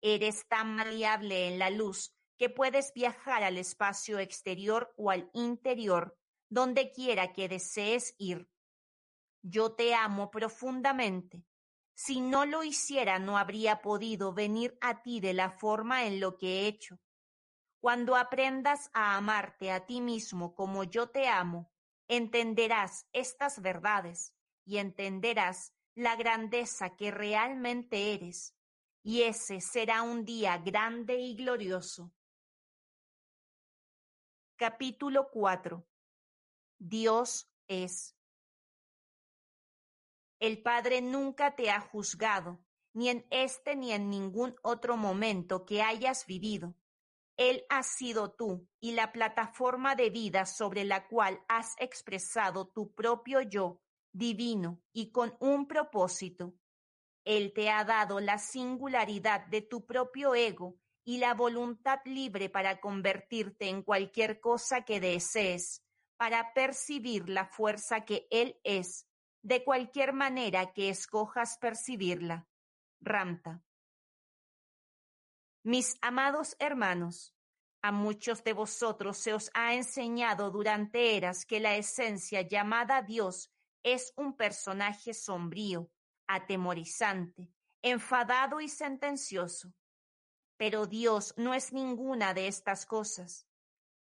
Eres 0.00 0.48
tan 0.48 0.74
maleable 0.74 1.48
en 1.48 1.58
la 1.58 1.68
luz 1.68 2.16
que 2.38 2.48
puedes 2.48 2.94
viajar 2.94 3.42
al 3.42 3.58
espacio 3.58 4.18
exterior 4.18 4.94
o 4.96 5.10
al 5.10 5.28
interior, 5.34 6.16
donde 6.48 6.90
quiera 6.90 7.34
que 7.34 7.50
desees 7.50 8.14
ir. 8.16 8.48
Yo 9.42 9.74
te 9.74 9.94
amo 9.94 10.30
profundamente. 10.30 11.44
Si 11.94 12.20
no 12.20 12.46
lo 12.46 12.64
hiciera, 12.64 13.18
no 13.18 13.38
habría 13.38 13.82
podido 13.82 14.32
venir 14.32 14.76
a 14.80 15.02
ti 15.02 15.20
de 15.20 15.34
la 15.34 15.50
forma 15.50 16.06
en 16.06 16.20
lo 16.20 16.36
que 16.36 16.60
he 16.60 16.66
hecho. 16.66 16.98
Cuando 17.80 18.16
aprendas 18.16 18.90
a 18.94 19.16
amarte 19.16 19.70
a 19.70 19.86
ti 19.86 20.00
mismo 20.00 20.54
como 20.54 20.84
yo 20.84 21.10
te 21.10 21.28
amo, 21.28 21.72
entenderás 22.08 23.06
estas 23.12 23.60
verdades 23.60 24.34
y 24.64 24.78
entenderás 24.78 25.74
la 25.94 26.16
grandeza 26.16 26.96
que 26.96 27.10
realmente 27.10 28.14
eres, 28.14 28.56
y 29.02 29.22
ese 29.22 29.60
será 29.60 30.02
un 30.02 30.24
día 30.24 30.58
grande 30.58 31.18
y 31.18 31.34
glorioso. 31.34 32.12
Capítulo 34.56 35.28
4 35.30 35.86
Dios 36.78 37.48
es. 37.66 38.16
El 40.42 40.60
Padre 40.60 41.02
nunca 41.02 41.54
te 41.54 41.70
ha 41.70 41.80
juzgado, 41.80 42.58
ni 42.94 43.10
en 43.10 43.24
este 43.30 43.76
ni 43.76 43.92
en 43.92 44.10
ningún 44.10 44.56
otro 44.64 44.96
momento 44.96 45.64
que 45.64 45.82
hayas 45.82 46.26
vivido. 46.26 46.74
Él 47.36 47.64
ha 47.68 47.84
sido 47.84 48.32
tú 48.32 48.68
y 48.80 48.90
la 48.90 49.12
plataforma 49.12 49.94
de 49.94 50.10
vida 50.10 50.44
sobre 50.44 50.82
la 50.82 51.06
cual 51.06 51.44
has 51.46 51.76
expresado 51.78 52.66
tu 52.66 52.92
propio 52.92 53.40
yo 53.40 53.82
divino 54.12 54.82
y 54.92 55.12
con 55.12 55.36
un 55.38 55.68
propósito. 55.68 56.54
Él 57.24 57.52
te 57.54 57.70
ha 57.70 57.84
dado 57.84 58.18
la 58.18 58.38
singularidad 58.38 59.46
de 59.46 59.62
tu 59.62 59.86
propio 59.86 60.34
ego 60.34 60.74
y 61.04 61.18
la 61.18 61.34
voluntad 61.34 62.00
libre 62.04 62.50
para 62.50 62.80
convertirte 62.80 63.68
en 63.68 63.84
cualquier 63.84 64.40
cosa 64.40 64.84
que 64.84 64.98
desees, 64.98 65.84
para 66.16 66.52
percibir 66.52 67.28
la 67.28 67.46
fuerza 67.46 68.04
que 68.04 68.26
Él 68.32 68.58
es, 68.64 69.06
de 69.42 69.64
cualquier 69.64 70.12
manera 70.12 70.72
que 70.72 70.88
escojas 70.88 71.58
percibirla. 71.58 72.46
Ramta. 73.00 73.62
Mis 75.64 75.96
amados 76.00 76.56
hermanos, 76.58 77.34
A 77.84 77.90
muchos 77.90 78.44
de 78.44 78.52
vosotros 78.52 79.18
se 79.18 79.34
os 79.34 79.50
ha 79.54 79.74
enseñado 79.74 80.52
durante 80.52 81.16
eras 81.16 81.44
que 81.44 81.58
la 81.58 81.74
esencia 81.74 82.42
llamada 82.42 83.02
Dios 83.02 83.50
es 83.82 84.12
un 84.16 84.36
personaje 84.36 85.12
sombrío, 85.12 85.90
atemorizante, 86.28 87.50
enfadado 87.82 88.60
y 88.60 88.68
sentencioso. 88.68 89.74
Pero 90.56 90.86
Dios 90.86 91.34
no 91.36 91.54
es 91.54 91.72
ninguna 91.72 92.34
de 92.34 92.46
estas 92.46 92.86
cosas. 92.86 93.48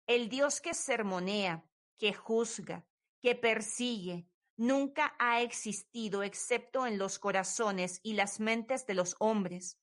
El 0.05 0.29
Dios 0.29 0.61
que 0.61 0.75
sermonea, 0.75 1.65
que 1.97 2.13
juzga, 2.13 2.85
que 3.21 3.33
persigue, 3.33 4.27
nunca 4.63 5.13
ha 5.19 5.41
existido 5.41 6.23
excepto 6.23 6.88
en 6.88 6.97
los 6.97 7.19
corazones 7.19 7.99
y 8.02 8.13
las 8.13 8.39
mentes 8.39 8.88
de 8.88 8.93
los 8.93 9.15
hombres. 9.19 9.78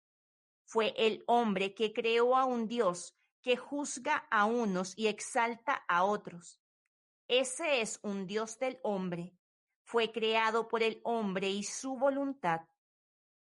Fue 0.64 0.94
el 0.96 1.22
hombre 1.26 1.74
que 1.74 1.92
creó 1.92 2.36
a 2.36 2.44
un 2.44 2.66
Dios 2.66 3.14
que 3.42 3.56
juzga 3.56 4.26
a 4.30 4.46
unos 4.46 4.94
y 4.96 5.06
exalta 5.06 5.84
a 5.88 6.04
otros. 6.04 6.60
Ese 7.28 7.80
es 7.80 8.00
un 8.02 8.26
Dios 8.26 8.58
del 8.58 8.80
hombre. 8.82 9.34
Fue 9.84 10.12
creado 10.12 10.68
por 10.68 10.82
el 10.82 11.00
hombre 11.04 11.50
y 11.50 11.62
su 11.62 11.96
voluntad. 11.96 12.62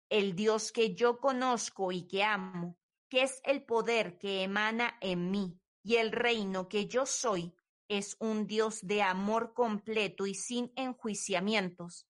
El 0.09 0.35
Dios 0.35 0.71
que 0.71 0.93
yo 0.93 1.19
conozco 1.19 1.91
y 1.91 2.07
que 2.07 2.23
amo, 2.23 2.77
que 3.09 3.23
es 3.23 3.41
el 3.43 3.63
poder 3.63 4.17
que 4.17 4.43
emana 4.43 4.97
en 5.01 5.31
mí 5.31 5.59
y 5.83 5.95
el 5.95 6.11
reino 6.11 6.67
que 6.67 6.87
yo 6.87 7.05
soy, 7.05 7.53
es 7.87 8.17
un 8.19 8.47
Dios 8.47 8.79
de 8.85 9.01
amor 9.01 9.53
completo 9.53 10.25
y 10.27 10.35
sin 10.35 10.71
enjuiciamientos. 10.75 12.07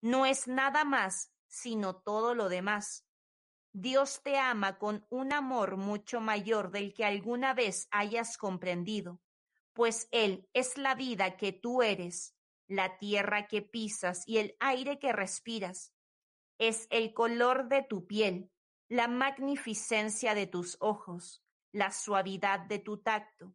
No 0.00 0.26
es 0.26 0.46
nada 0.46 0.84
más, 0.84 1.32
sino 1.48 1.96
todo 1.96 2.34
lo 2.34 2.48
demás. 2.48 3.06
Dios 3.72 4.22
te 4.22 4.38
ama 4.38 4.78
con 4.78 5.06
un 5.10 5.32
amor 5.32 5.76
mucho 5.76 6.20
mayor 6.20 6.70
del 6.70 6.94
que 6.94 7.04
alguna 7.04 7.52
vez 7.52 7.88
hayas 7.90 8.38
comprendido, 8.38 9.20
pues 9.74 10.08
Él 10.12 10.48
es 10.54 10.78
la 10.78 10.94
vida 10.94 11.36
que 11.36 11.52
tú 11.52 11.82
eres, 11.82 12.34
la 12.68 12.98
tierra 12.98 13.46
que 13.46 13.62
pisas 13.62 14.22
y 14.26 14.38
el 14.38 14.56
aire 14.60 14.98
que 14.98 15.12
respiras. 15.12 15.92
Es 16.58 16.86
el 16.90 17.12
color 17.12 17.68
de 17.68 17.82
tu 17.82 18.06
piel, 18.06 18.50
la 18.88 19.08
magnificencia 19.08 20.34
de 20.34 20.46
tus 20.46 20.78
ojos, 20.80 21.44
la 21.72 21.92
suavidad 21.92 22.60
de 22.60 22.78
tu 22.78 22.98
tacto. 23.02 23.52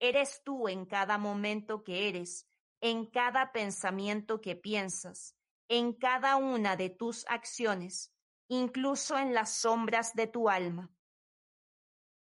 Eres 0.00 0.42
tú 0.44 0.68
en 0.68 0.86
cada 0.86 1.18
momento 1.18 1.84
que 1.84 2.08
eres, 2.08 2.46
en 2.80 3.06
cada 3.06 3.52
pensamiento 3.52 4.40
que 4.40 4.56
piensas, 4.56 5.36
en 5.68 5.92
cada 5.92 6.36
una 6.36 6.76
de 6.76 6.90
tus 6.90 7.26
acciones 7.28 8.12
incluso 8.48 9.16
en 9.18 9.34
las 9.34 9.52
sombras 9.52 10.14
de 10.14 10.26
tu 10.26 10.48
alma. 10.48 10.90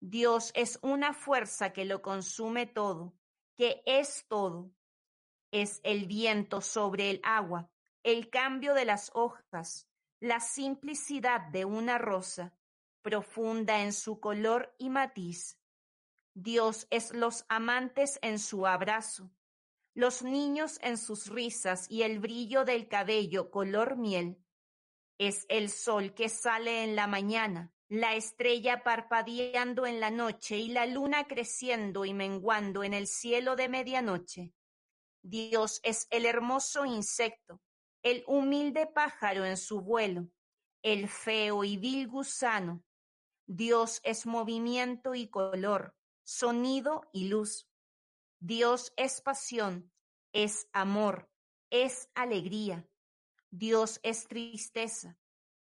Dios 0.01 0.53
es 0.55 0.79
una 0.83 1.13
fuerza 1.13 1.73
que 1.73 1.85
lo 1.85 2.03
consume 2.03 2.67
todo, 2.67 3.15
que 3.57 3.83
es 3.87 4.27
todo. 4.29 4.73
Es 5.53 5.81
el 5.85 6.07
viento 6.07 6.61
sobre 6.61 7.11
el 7.11 7.21
agua, 7.23 7.71
el 8.03 8.31
cambio 8.31 8.75
de 8.75 8.85
las 8.85 9.11
hojas, 9.15 9.89
la 10.21 10.41
simplicidad 10.41 11.41
de 11.51 11.65
una 11.65 11.99
rosa, 11.99 12.57
profunda 13.03 13.83
en 13.83 13.93
su 13.93 14.19
color 14.19 14.75
y 14.79 14.89
matiz. 14.91 15.59
Dios 16.35 16.87
es 16.91 17.13
los 17.13 17.45
amantes 17.49 18.19
en 18.23 18.39
su 18.39 18.67
abrazo, 18.67 19.31
los 19.95 20.23
niños 20.23 20.79
en 20.81 20.97
sus 20.97 21.27
risas 21.27 21.87
y 21.91 22.03
el 22.03 22.21
brillo 22.21 22.65
del 22.65 22.89
cabello 22.89 23.51
color 23.51 23.97
miel. 23.99 24.39
Es 25.19 25.45
el 25.49 25.69
sol 25.69 26.15
que 26.15 26.31
sale 26.31 26.85
en 26.85 26.97
la 26.97 27.07
mañana, 27.07 27.71
la 27.89 28.15
estrella 28.15 28.83
parpadeando 28.83 29.85
en 29.85 30.01
la 30.01 30.11
noche 30.11 30.57
y 30.57 30.69
la 30.69 30.87
luna 30.87 31.27
creciendo 31.29 32.07
y 32.07 32.15
menguando 32.15 32.83
en 32.83 32.95
el 32.95 33.07
cielo 33.07 33.55
de 33.55 33.69
medianoche. 33.69 34.53
Dios 35.23 35.81
es 35.83 36.07
el 36.11 36.25
hermoso 36.25 36.87
insecto, 36.87 37.61
el 38.03 38.25
humilde 38.27 38.87
pájaro 38.87 39.45
en 39.45 39.59
su 39.59 39.83
vuelo, 39.83 40.29
el 40.83 41.09
feo 41.09 41.63
y 41.63 41.77
vil 41.77 42.09
gusano. 42.09 42.83
Dios 43.47 44.01
es 44.03 44.25
movimiento 44.25 45.15
y 45.15 45.29
color, 45.29 45.95
sonido 46.33 47.03
y 47.13 47.29
luz. 47.29 47.69
Dios 48.41 48.93
es 48.97 49.21
pasión, 49.21 49.93
es 50.33 50.69
amor, 50.73 51.31
es 51.71 52.09
alegría. 52.15 52.89
Dios 53.51 54.01
es 54.03 54.27
tristeza. 54.27 55.19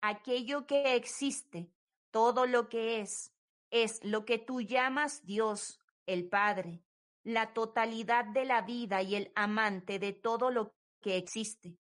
Aquello 0.01 0.65
que 0.65 0.95
existe, 0.95 1.69
todo 2.11 2.45
lo 2.45 2.69
que 2.69 3.01
es, 3.01 3.33
es 3.71 4.03
lo 4.03 4.25
que 4.25 4.37
tú 4.37 4.61
llamas 4.61 5.25
Dios, 5.25 5.79
el 6.05 6.29
Padre, 6.29 6.81
la 7.23 7.53
totalidad 7.53 8.25
de 8.25 8.45
la 8.45 8.61
vida 8.61 9.01
y 9.01 9.15
el 9.15 9.31
amante 9.35 9.99
de 9.99 10.13
todo 10.13 10.49
lo 10.49 10.73
que 11.01 11.17
existe. 11.17 11.77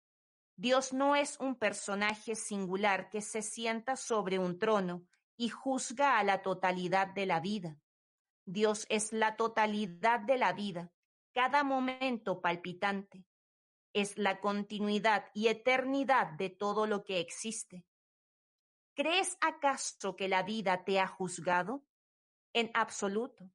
Dios 0.55 0.91
no 0.91 1.15
es 1.15 1.39
un 1.39 1.55
personaje 1.55 2.35
singular 2.35 3.09
que 3.09 3.21
se 3.21 3.41
sienta 3.41 3.95
sobre 3.95 4.39
un 4.39 4.57
trono 4.59 5.05
y 5.37 5.49
juzga 5.49 6.19
a 6.19 6.23
la 6.23 6.41
totalidad 6.41 7.07
de 7.07 7.25
la 7.25 7.39
vida. 7.39 7.80
Dios 8.51 8.85
es 8.89 9.13
la 9.13 9.37
totalidad 9.37 10.19
de 10.19 10.37
la 10.37 10.53
vida, 10.53 10.91
cada 11.33 11.63
momento 11.63 12.41
palpitante, 12.41 13.25
es 13.93 14.17
la 14.17 14.39
continuidad 14.41 15.25
y 15.33 15.47
eternidad 15.47 16.31
de 16.33 16.49
todo 16.49 16.85
lo 16.85 17.03
que 17.03 17.19
existe. 17.19 17.85
¿Crees 18.93 19.37
acaso 19.41 20.15
que 20.15 20.27
la 20.27 20.43
vida 20.43 20.83
te 20.83 20.99
ha 20.99 21.07
juzgado? 21.07 21.85
En 22.53 22.69
absoluto. 22.73 23.49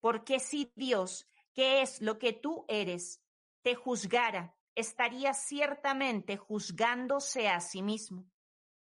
Porque 0.00 0.40
si 0.40 0.72
Dios, 0.74 1.28
que 1.54 1.82
es 1.82 2.00
lo 2.02 2.18
que 2.18 2.32
tú 2.32 2.64
eres, 2.68 3.22
te 3.62 3.74
juzgara, 3.74 4.56
estaría 4.74 5.34
ciertamente 5.34 6.36
juzgándose 6.36 7.48
a 7.48 7.60
sí 7.60 7.82
mismo. 7.82 8.28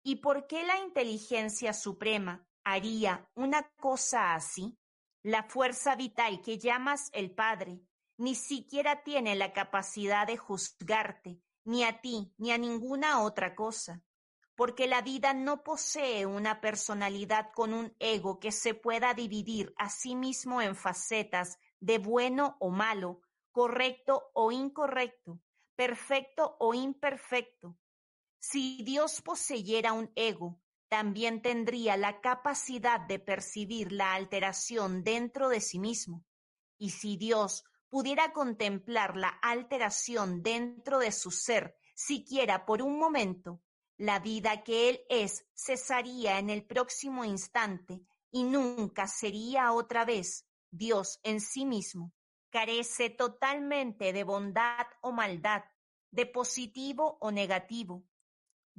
¿Y 0.02 0.16
por 0.16 0.46
qué 0.46 0.64
la 0.64 0.78
inteligencia 0.78 1.72
suprema 1.74 2.46
haría 2.64 3.30
una 3.34 3.70
cosa 3.76 4.34
así? 4.34 4.78
La 5.22 5.42
fuerza 5.42 5.96
vital 5.96 6.40
que 6.42 6.58
llamas 6.58 7.10
el 7.12 7.32
Padre 7.32 7.80
ni 8.18 8.34
siquiera 8.34 9.02
tiene 9.02 9.36
la 9.36 9.52
capacidad 9.52 10.26
de 10.26 10.36
juzgarte, 10.36 11.40
ni 11.64 11.84
a 11.84 12.00
ti, 12.00 12.32
ni 12.36 12.50
a 12.50 12.58
ninguna 12.58 13.22
otra 13.22 13.54
cosa, 13.54 14.02
porque 14.54 14.88
la 14.88 15.02
vida 15.02 15.34
no 15.34 15.62
posee 15.62 16.26
una 16.26 16.60
personalidad 16.60 17.52
con 17.52 17.72
un 17.72 17.94
ego 18.00 18.40
que 18.40 18.50
se 18.50 18.74
pueda 18.74 19.14
dividir 19.14 19.72
a 19.76 19.88
sí 19.88 20.16
mismo 20.16 20.60
en 20.60 20.74
facetas 20.74 21.58
de 21.78 21.98
bueno 21.98 22.56
o 22.58 22.70
malo, 22.70 23.20
correcto 23.52 24.30
o 24.34 24.50
incorrecto, 24.50 25.40
perfecto 25.76 26.56
o 26.58 26.74
imperfecto. 26.74 27.76
Si 28.40 28.82
Dios 28.82 29.22
poseyera 29.22 29.92
un 29.92 30.10
ego, 30.16 30.60
también 30.88 31.42
tendría 31.42 31.96
la 31.96 32.20
capacidad 32.20 33.00
de 33.00 33.18
percibir 33.18 33.92
la 33.92 34.14
alteración 34.14 35.04
dentro 35.04 35.48
de 35.48 35.60
sí 35.60 35.78
mismo. 35.78 36.24
Y 36.78 36.90
si 36.90 37.16
Dios 37.16 37.64
pudiera 37.88 38.32
contemplar 38.32 39.16
la 39.16 39.28
alteración 39.28 40.42
dentro 40.42 40.98
de 40.98 41.12
su 41.12 41.30
ser, 41.30 41.76
siquiera 41.94 42.64
por 42.64 42.82
un 42.82 42.98
momento, 42.98 43.60
la 43.96 44.20
vida 44.20 44.62
que 44.62 44.88
él 44.88 45.00
es 45.08 45.44
cesaría 45.54 46.38
en 46.38 46.50
el 46.50 46.64
próximo 46.64 47.24
instante 47.24 48.00
y 48.30 48.44
nunca 48.44 49.08
sería 49.08 49.72
otra 49.72 50.04
vez 50.04 50.46
Dios 50.70 51.18
en 51.22 51.40
sí 51.40 51.66
mismo. 51.66 52.12
Carece 52.50 53.10
totalmente 53.10 54.12
de 54.12 54.24
bondad 54.24 54.86
o 55.00 55.12
maldad, 55.12 55.64
de 56.10 56.26
positivo 56.26 57.18
o 57.20 57.30
negativo. 57.30 58.04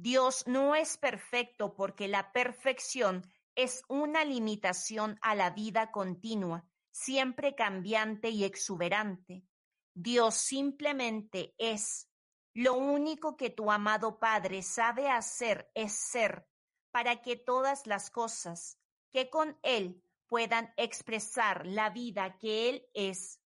Dios 0.02 0.46
no 0.46 0.74
es 0.74 0.96
perfecto 0.96 1.74
porque 1.74 2.08
la 2.08 2.32
perfección 2.32 3.22
es 3.54 3.82
una 3.86 4.24
limitación 4.24 5.18
a 5.20 5.34
la 5.34 5.50
vida 5.50 5.90
continua 5.90 6.64
siempre 6.90 7.54
cambiante 7.54 8.30
y 8.30 8.44
exuberante. 8.44 9.44
Dios 9.92 10.36
simplemente 10.36 11.54
es. 11.58 12.08
Lo 12.54 12.78
único 12.78 13.36
que 13.36 13.50
tu 13.50 13.70
amado 13.70 14.18
Padre 14.18 14.62
sabe 14.62 15.10
hacer 15.10 15.70
es 15.74 15.92
ser, 15.92 16.46
para 16.90 17.20
que 17.20 17.36
todas 17.36 17.86
las 17.86 18.10
cosas 18.10 18.78
que 19.10 19.28
con 19.28 19.58
Él 19.62 20.02
puedan 20.28 20.72
expresar 20.78 21.66
la 21.66 21.90
vida 21.90 22.38
que 22.38 22.70
Él 22.70 22.86
es. 22.94 23.38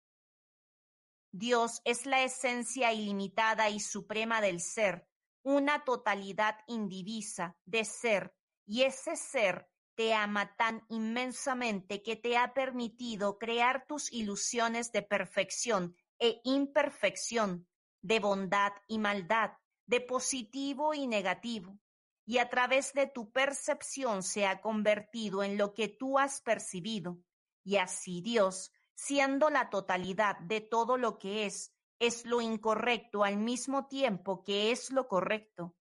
Dios 1.33 1.83
es 1.85 2.07
la 2.07 2.23
esencia 2.23 2.93
ilimitada 2.93 3.71
y 3.71 3.81
suprema 3.81 4.40
del 4.40 4.61
ser, 4.61 5.09
una 5.44 5.85
totalidad 5.85 6.59
indivisa 6.66 7.57
de 7.64 7.85
ser, 7.85 8.35
y 8.66 8.83
ese 8.83 9.14
ser 9.14 9.68
te 9.94 10.12
ama 10.12 10.57
tan 10.57 10.85
inmensamente 10.88 12.02
que 12.02 12.16
te 12.16 12.37
ha 12.37 12.52
permitido 12.54 13.38
crear 13.38 13.87
tus 13.87 14.12
ilusiones 14.12 14.90
de 14.90 15.02
perfección 15.02 15.96
e 16.18 16.40
imperfección, 16.44 17.68
de 18.02 18.18
bondad 18.18 18.72
y 18.88 18.98
maldad, 18.98 19.52
de 19.87 20.00
positivo 20.00 20.94
y 20.94 21.07
negativo, 21.07 21.78
y 22.26 22.38
a 22.38 22.48
través 22.48 22.92
de 22.94 23.07
tu 23.07 23.30
percepción 23.30 24.22
se 24.22 24.46
ha 24.46 24.61
convertido 24.61 25.42
en 25.42 25.59
lo 25.59 25.74
que 25.74 25.88
tú 25.88 26.18
has 26.18 26.40
percibido, 26.40 27.18
Y 27.66 27.76
así 27.76 28.20
Dios, 28.20 28.72
siendo 28.94 29.48
la 29.48 29.70
totalidad 29.70 30.38
de 30.40 30.61
todo 30.61 30.96
lo 30.98 31.18
que 31.18 31.46
es, 31.46 31.73
es 31.98 32.24
lo 32.26 32.40
incorrecto 32.40 33.24
al 33.24 33.37
mismo 33.37 33.87
tiempo 33.87 34.42
que 34.44 34.70
es 34.70 34.90
lo 34.90 35.09
correcto, 35.09 35.74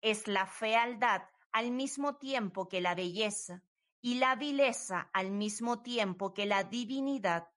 es 0.00 0.26
la 0.28 0.46
fealdad 0.46 1.22
al 1.52 1.72
mismo 1.72 2.16
tiempo 2.16 2.68
que 2.68 2.80
la 2.80 2.94
belleza, 2.94 3.64
y 4.00 4.14
la 4.14 4.36
vileza 4.36 5.10
al 5.12 5.30
mismo 5.30 5.82
tiempo 5.82 6.32
que 6.32 6.46
la 6.46 6.64
divinidad. 6.64 7.48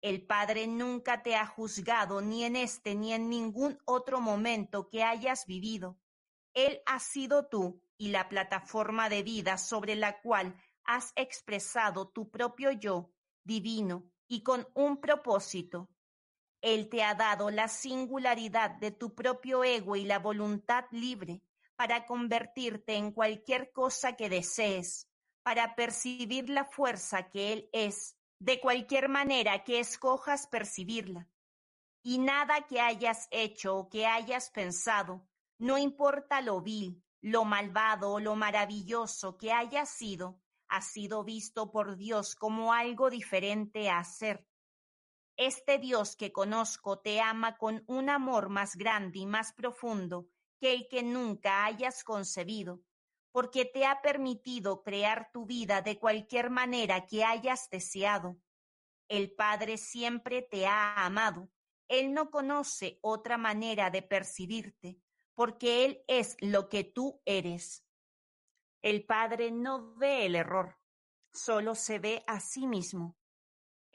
El 0.00 0.24
Padre 0.26 0.66
nunca 0.66 1.22
te 1.22 1.34
ha 1.34 1.46
juzgado 1.46 2.20
ni 2.20 2.44
en 2.44 2.54
este 2.56 2.94
ni 2.94 3.12
en 3.12 3.28
ningún 3.28 3.78
otro 3.84 4.20
momento 4.20 4.88
que 4.88 5.02
hayas 5.02 5.46
vivido. 5.46 5.98
Él 6.54 6.80
ha 6.86 7.00
sido 7.00 7.48
tú 7.48 7.82
y 7.96 8.08
la 8.08 8.28
plataforma 8.28 9.08
de 9.08 9.22
vida 9.22 9.58
sobre 9.58 9.96
la 9.96 10.20
cual 10.20 10.56
has 10.84 11.12
expresado 11.16 12.08
tu 12.08 12.30
propio 12.30 12.70
yo 12.70 13.10
divino 13.42 14.04
y 14.28 14.42
con 14.42 14.68
un 14.74 15.00
propósito. 15.00 15.88
Él 16.60 16.88
te 16.88 17.02
ha 17.02 17.14
dado 17.14 17.50
la 17.50 17.68
singularidad 17.68 18.70
de 18.70 18.90
tu 18.90 19.14
propio 19.14 19.64
ego 19.64 19.96
y 19.96 20.04
la 20.04 20.18
voluntad 20.18 20.84
libre 20.90 21.42
para 21.76 22.06
convertirte 22.06 22.96
en 22.96 23.12
cualquier 23.12 23.72
cosa 23.72 24.16
que 24.16 24.28
desees, 24.28 25.08
para 25.42 25.74
percibir 25.74 26.48
la 26.48 26.64
fuerza 26.64 27.28
que 27.30 27.52
Él 27.52 27.68
es, 27.72 28.16
de 28.38 28.60
cualquier 28.60 29.08
manera 29.08 29.62
que 29.64 29.78
escojas 29.78 30.46
percibirla. 30.46 31.28
Y 32.02 32.18
nada 32.18 32.66
que 32.66 32.80
hayas 32.80 33.28
hecho 33.30 33.76
o 33.76 33.88
que 33.88 34.06
hayas 34.06 34.50
pensado, 34.50 35.26
no 35.58 35.78
importa 35.78 36.40
lo 36.40 36.60
vil, 36.60 37.02
lo 37.20 37.44
malvado 37.44 38.12
o 38.12 38.20
lo 38.20 38.36
maravilloso 38.36 39.36
que 39.36 39.52
haya 39.52 39.86
sido, 39.86 40.40
ha 40.68 40.80
sido 40.80 41.24
visto 41.24 41.70
por 41.70 41.96
Dios 41.96 42.36
como 42.36 42.72
algo 42.72 43.10
diferente 43.10 43.90
a 43.90 44.02
ser. 44.04 44.46
Este 45.36 45.78
Dios 45.78 46.16
que 46.16 46.32
conozco 46.32 46.98
te 46.98 47.20
ama 47.20 47.58
con 47.58 47.84
un 47.86 48.08
amor 48.08 48.48
más 48.48 48.74
grande 48.76 49.18
y 49.18 49.26
más 49.26 49.52
profundo 49.52 50.28
que 50.58 50.72
el 50.72 50.88
que 50.88 51.02
nunca 51.02 51.66
hayas 51.66 52.04
concebido, 52.04 52.80
porque 53.32 53.66
te 53.66 53.84
ha 53.84 54.00
permitido 54.00 54.82
crear 54.82 55.30
tu 55.32 55.44
vida 55.44 55.82
de 55.82 55.98
cualquier 55.98 56.48
manera 56.48 57.06
que 57.06 57.22
hayas 57.22 57.68
deseado. 57.68 58.38
El 59.08 59.34
Padre 59.34 59.76
siempre 59.76 60.40
te 60.40 60.66
ha 60.66 61.04
amado. 61.04 61.50
Él 61.86 62.14
no 62.14 62.30
conoce 62.30 62.98
otra 63.02 63.36
manera 63.36 63.90
de 63.90 64.00
percibirte, 64.00 64.98
porque 65.34 65.84
Él 65.84 66.02
es 66.08 66.36
lo 66.40 66.70
que 66.70 66.82
tú 66.82 67.20
eres. 67.26 67.84
El 68.80 69.04
Padre 69.04 69.50
no 69.50 69.94
ve 69.96 70.24
el 70.24 70.34
error, 70.34 70.78
solo 71.30 71.74
se 71.74 71.98
ve 71.98 72.24
a 72.26 72.40
sí 72.40 72.66
mismo. 72.66 73.16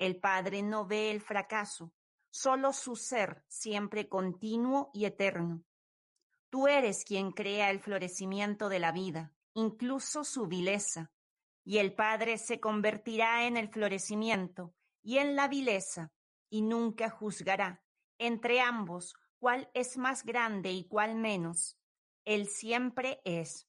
El 0.02 0.20
Padre 0.20 0.64
no 0.64 0.88
ve 0.88 1.12
el 1.12 1.22
fracaso, 1.22 1.94
solo 2.32 2.74
su 2.74 2.96
ser 2.96 3.44
siempre 3.48 4.10
continuo 4.10 4.90
y 4.96 5.06
eterno. 5.06 5.64
Tú 6.50 6.68
eres 6.68 7.06
quien 7.06 7.32
crea 7.32 7.70
el 7.70 7.80
florecimiento 7.80 8.68
de 8.68 8.80
la 8.80 8.92
vida, 8.92 9.32
incluso 9.54 10.24
su 10.24 10.48
vileza, 10.48 11.12
y 11.64 11.78
el 11.78 11.94
Padre 11.94 12.40
se 12.40 12.60
convertirá 12.60 13.46
en 13.46 13.58
el 13.58 13.70
florecimiento 13.70 14.74
y 15.04 15.20
en 15.20 15.36
la 15.36 15.48
vileza, 15.48 16.12
y 16.50 16.64
nunca 16.64 17.12
juzgará 17.12 17.84
entre 18.18 18.60
ambos 18.60 19.14
cuál 19.38 19.70
es 19.76 19.98
más 19.98 20.24
grande 20.26 20.72
y 20.72 20.88
cuál 20.88 21.14
menos. 21.14 21.78
Él 22.26 22.48
siempre 22.48 23.22
es. 23.24 23.68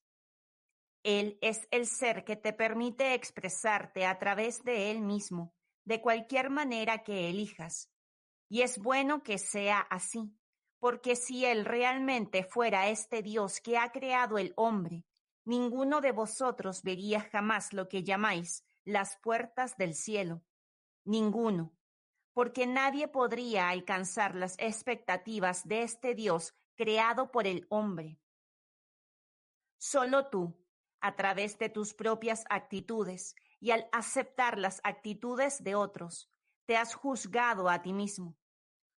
Él 1.02 1.36
es 1.42 1.68
el 1.70 1.86
ser 1.86 2.24
que 2.24 2.36
te 2.36 2.54
permite 2.54 3.12
expresarte 3.12 4.06
a 4.06 4.18
través 4.18 4.64
de 4.64 4.90
Él 4.90 5.02
mismo, 5.02 5.54
de 5.84 6.00
cualquier 6.00 6.50
manera 6.50 7.02
que 7.02 7.28
elijas. 7.28 7.90
Y 8.48 8.62
es 8.62 8.78
bueno 8.78 9.22
que 9.22 9.38
sea 9.38 9.78
así, 9.78 10.36
porque 10.78 11.16
si 11.16 11.44
Él 11.44 11.64
realmente 11.64 12.44
fuera 12.44 12.88
este 12.88 13.22
Dios 13.22 13.60
que 13.60 13.78
ha 13.78 13.90
creado 13.92 14.38
el 14.38 14.52
hombre, 14.56 15.04
ninguno 15.44 16.00
de 16.00 16.12
vosotros 16.12 16.82
vería 16.82 17.20
jamás 17.20 17.72
lo 17.72 17.88
que 17.88 18.02
llamáis 18.02 18.64
las 18.84 19.16
puertas 19.18 19.76
del 19.76 19.94
cielo. 19.94 20.42
Ninguno, 21.04 21.72
porque 22.32 22.66
nadie 22.66 23.08
podría 23.08 23.68
alcanzar 23.68 24.34
las 24.34 24.54
expectativas 24.58 25.66
de 25.66 25.82
este 25.82 26.14
Dios 26.14 26.54
creado 26.74 27.30
por 27.30 27.46
el 27.46 27.66
hombre. 27.70 28.18
Solo 29.78 30.28
tú, 30.28 30.54
a 31.00 31.16
través 31.16 31.58
de 31.58 31.68
tus 31.68 31.94
propias 31.94 32.44
actitudes 32.48 33.34
y 33.62 33.70
al 33.70 33.88
aceptar 33.92 34.58
las 34.58 34.80
actitudes 34.82 35.62
de 35.62 35.76
otros, 35.76 36.28
te 36.66 36.76
has 36.76 36.96
juzgado 36.96 37.68
a 37.68 37.80
ti 37.80 37.92
mismo. 37.92 38.36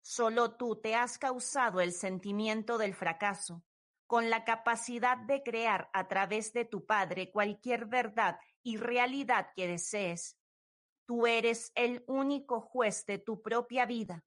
Solo 0.03 0.55
tú 0.55 0.81
te 0.81 0.95
has 0.95 1.19
causado 1.19 1.81
el 1.81 1.93
sentimiento 1.93 2.79
del 2.79 2.95
fracaso, 2.95 3.65
con 4.07 4.31
la 4.31 4.45
capacidad 4.45 5.17
de 5.17 5.43
crear 5.43 5.91
a 5.93 6.07
través 6.07 6.53
de 6.53 6.65
tu 6.65 6.87
Padre 6.87 7.33
cualquier 7.33 7.87
verdad 7.87 8.39
y 8.63 8.77
realidad 8.77 9.49
que 9.57 9.67
desees. 9.67 10.39
Tú 11.07 11.27
eres 11.27 11.73
el 11.75 12.05
único 12.07 12.61
juez 12.61 13.05
de 13.05 13.19
tu 13.19 13.43
propia 13.43 13.85
vida. 13.85 14.25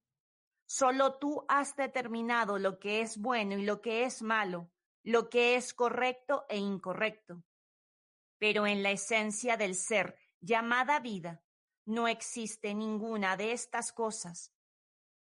Solo 0.66 1.18
tú 1.18 1.46
has 1.48 1.78
determinado 1.78 2.60
lo 2.60 2.78
que 2.78 3.00
es 3.00 3.18
bueno 3.18 3.58
y 3.58 3.64
lo 3.64 3.82
que 3.82 4.04
es 4.04 4.22
malo, 4.22 4.70
lo 5.02 5.30
que 5.30 5.56
es 5.56 5.74
correcto 5.74 6.46
e 6.50 6.58
incorrecto. 6.58 7.42
Pero 8.38 8.68
en 8.68 8.84
la 8.84 8.92
esencia 8.92 9.56
del 9.56 9.76
ser, 9.76 10.18
llamada 10.40 11.00
vida, 11.00 11.44
no 11.86 12.08
existe 12.08 12.74
ninguna 12.74 13.38
de 13.38 13.52
estas 13.52 13.92
cosas. 13.92 14.52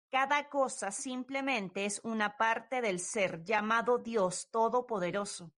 Cada 0.09 0.47
cosa 0.49 0.91
simplemente 0.91 1.85
es 1.85 1.99
una 2.03 2.37
parte 2.37 2.81
del 2.81 2.99
ser 2.99 3.43
llamado 3.43 3.97
Dios 3.97 4.49
Todopoderoso. 4.51 5.53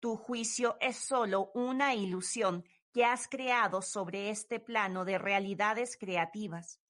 Tu 0.00 0.16
juicio 0.16 0.76
es 0.80 0.96
solo 0.96 1.50
una 1.54 1.94
ilusión 1.94 2.64
que 2.92 3.04
has 3.04 3.28
creado 3.28 3.80
sobre 3.80 4.30
este 4.30 4.60
plano 4.60 5.04
de 5.04 5.16
realidades 5.16 5.96
creativas. 5.96 6.80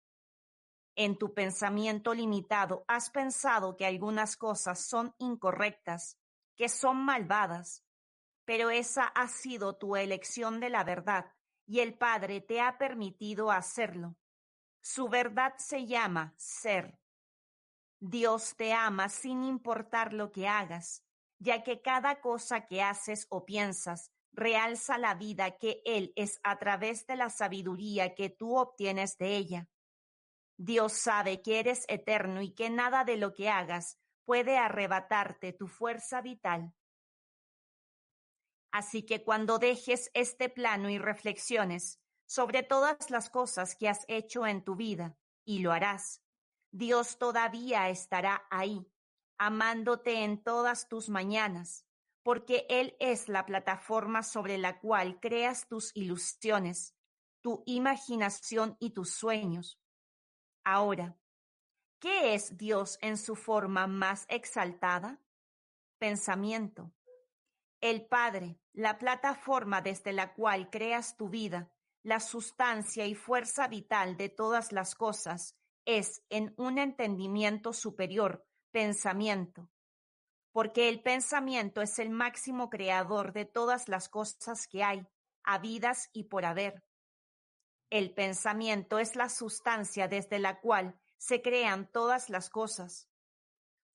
En 0.97 1.17
tu 1.17 1.33
pensamiento 1.33 2.13
limitado 2.13 2.85
has 2.89 3.11
pensado 3.11 3.77
que 3.77 3.87
algunas 3.87 4.37
cosas 4.37 4.85
son 4.85 5.15
incorrectas, 5.19 6.19
que 6.57 6.69
son 6.69 7.05
malvadas, 7.05 7.85
pero 8.45 8.71
esa 8.71 9.05
ha 9.05 9.29
sido 9.29 9.77
tu 9.77 9.95
elección 9.97 10.59
de 10.59 10.71
la 10.71 10.85
verdad 10.85 11.33
y 11.66 11.81
el 11.81 11.96
Padre 11.96 12.40
te 12.40 12.61
ha 12.61 12.79
permitido 12.79 13.51
hacerlo. 13.51 14.16
Su 14.81 15.09
verdad 15.09 15.55
se 15.59 15.87
llama 15.87 16.35
ser. 16.37 16.98
Dios 18.01 18.57
te 18.57 18.72
ama 18.72 19.09
sin 19.09 19.44
importar 19.44 20.12
lo 20.12 20.33
que 20.33 20.48
hagas, 20.48 21.05
ya 21.38 21.62
que 21.62 21.81
cada 21.81 22.20
cosa 22.20 22.66
que 22.66 22.83
haces 22.83 23.27
o 23.31 23.44
piensas 23.44 24.11
realza 24.33 24.98
la 24.98 25.14
vida 25.14 25.59
que 25.59 25.83
Él 25.85 26.12
es 26.16 26.40
a 26.42 26.59
través 26.59 27.07
de 27.07 27.16
la 27.16 27.31
sabiduría 27.31 28.14
que 28.14 28.29
tú 28.29 28.57
obtienes 28.57 29.18
de 29.18 29.37
ella. 29.37 29.68
Dios 30.57 30.92
sabe 30.94 31.42
que 31.42 31.61
eres 31.61 31.85
eterno 31.88 32.42
y 32.42 32.55
que 32.55 32.70
nada 32.70 33.05
de 33.05 33.16
lo 33.16 33.35
que 33.35 33.48
hagas 33.48 33.98
puede 34.25 34.59
arrebatarte 34.59 35.53
tu 35.53 35.66
fuerza 35.66 36.20
vital. 36.20 36.72
Así 38.73 39.05
que 39.05 39.23
cuando 39.23 39.59
dejes 39.59 40.11
este 40.15 40.49
plano 40.49 40.91
y 40.91 40.99
reflexiones, 40.99 42.01
sobre 42.27 42.63
todas 42.63 43.11
las 43.11 43.29
cosas 43.29 43.77
que 43.77 43.89
has 43.89 44.05
hecho 44.09 44.47
en 44.47 44.65
tu 44.65 44.75
vida, 44.75 45.17
y 45.45 45.59
lo 45.59 45.73
harás. 45.73 46.23
Dios 46.71 47.19
todavía 47.19 47.91
estará 47.91 48.47
ahí, 48.51 48.87
amándote 49.39 50.25
en 50.25 50.43
todas 50.43 50.89
tus 50.89 51.09
mañanas, 51.09 51.85
porque 52.23 52.65
Él 52.69 52.97
es 53.01 53.29
la 53.29 53.45
plataforma 53.45 54.23
sobre 54.23 54.57
la 54.57 54.81
cual 54.81 55.21
creas 55.21 55.69
tus 55.69 55.95
ilusiones, 55.95 56.95
tu 57.43 57.63
imaginación 57.67 58.77
y 58.79 58.91
tus 58.91 59.13
sueños. 59.13 59.79
Ahora, 60.65 61.19
¿qué 61.99 62.35
es 62.35 62.57
Dios 62.57 62.99
en 63.03 63.19
su 63.19 63.35
forma 63.35 63.87
más 63.87 64.25
exaltada? 64.29 65.21
Pensamiento. 65.99 66.93
El 67.81 68.07
Padre, 68.07 68.62
la 68.73 68.99
plataforma 68.99 69.83
desde 69.83 70.13
la 70.13 70.33
cual 70.33 70.71
creas 70.71 71.17
tu 71.17 71.29
vida, 71.29 71.71
la 72.03 72.21
sustancia 72.21 73.07
y 73.07 73.15
fuerza 73.15 73.69
vital 73.69 74.17
de 74.17 74.29
todas 74.29 74.73
las 74.73 74.95
cosas 74.95 75.57
es 75.85 76.23
en 76.31 76.55
un 76.57 76.79
entendimiento 76.79 77.73
superior, 77.73 78.47
pensamiento, 78.71 79.69
porque 80.53 80.89
el 80.89 81.03
pensamiento 81.03 81.83
es 81.83 81.99
el 81.99 82.11
máximo 82.11 82.71
creador 82.71 83.33
de 83.33 83.45
todas 83.45 83.89
las 83.89 84.09
cosas 84.09 84.67
que 84.67 84.83
hay, 84.83 85.07
habidas 85.45 86.09
y 86.13 86.25
por 86.25 86.45
haber. 86.45 86.83
El 87.91 88.15
pensamiento 88.15 88.99
es 88.99 89.17
la 89.17 89.29
sustancia 89.29 90.09
desde 90.09 90.39
la 90.39 90.61
cual 90.61 90.99
se 91.19 91.43
crean 91.43 91.91
todas 91.91 92.31
las 92.31 92.49
cosas. 92.49 93.09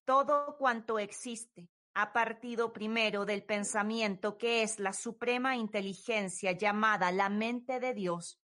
Todo 0.05 0.55
cuanto 0.57 0.99
existe, 0.99 1.69
ha 1.99 2.13
partido 2.13 2.73
primero 2.73 3.25
del 3.25 3.43
pensamiento 3.43 4.37
que 4.37 4.61
es 4.61 4.79
la 4.79 4.93
suprema 4.93 5.55
inteligencia 5.55 6.51
llamada 6.51 7.11
la 7.11 7.27
mente 7.27 7.79
de 7.79 7.95
Dios. 7.95 8.39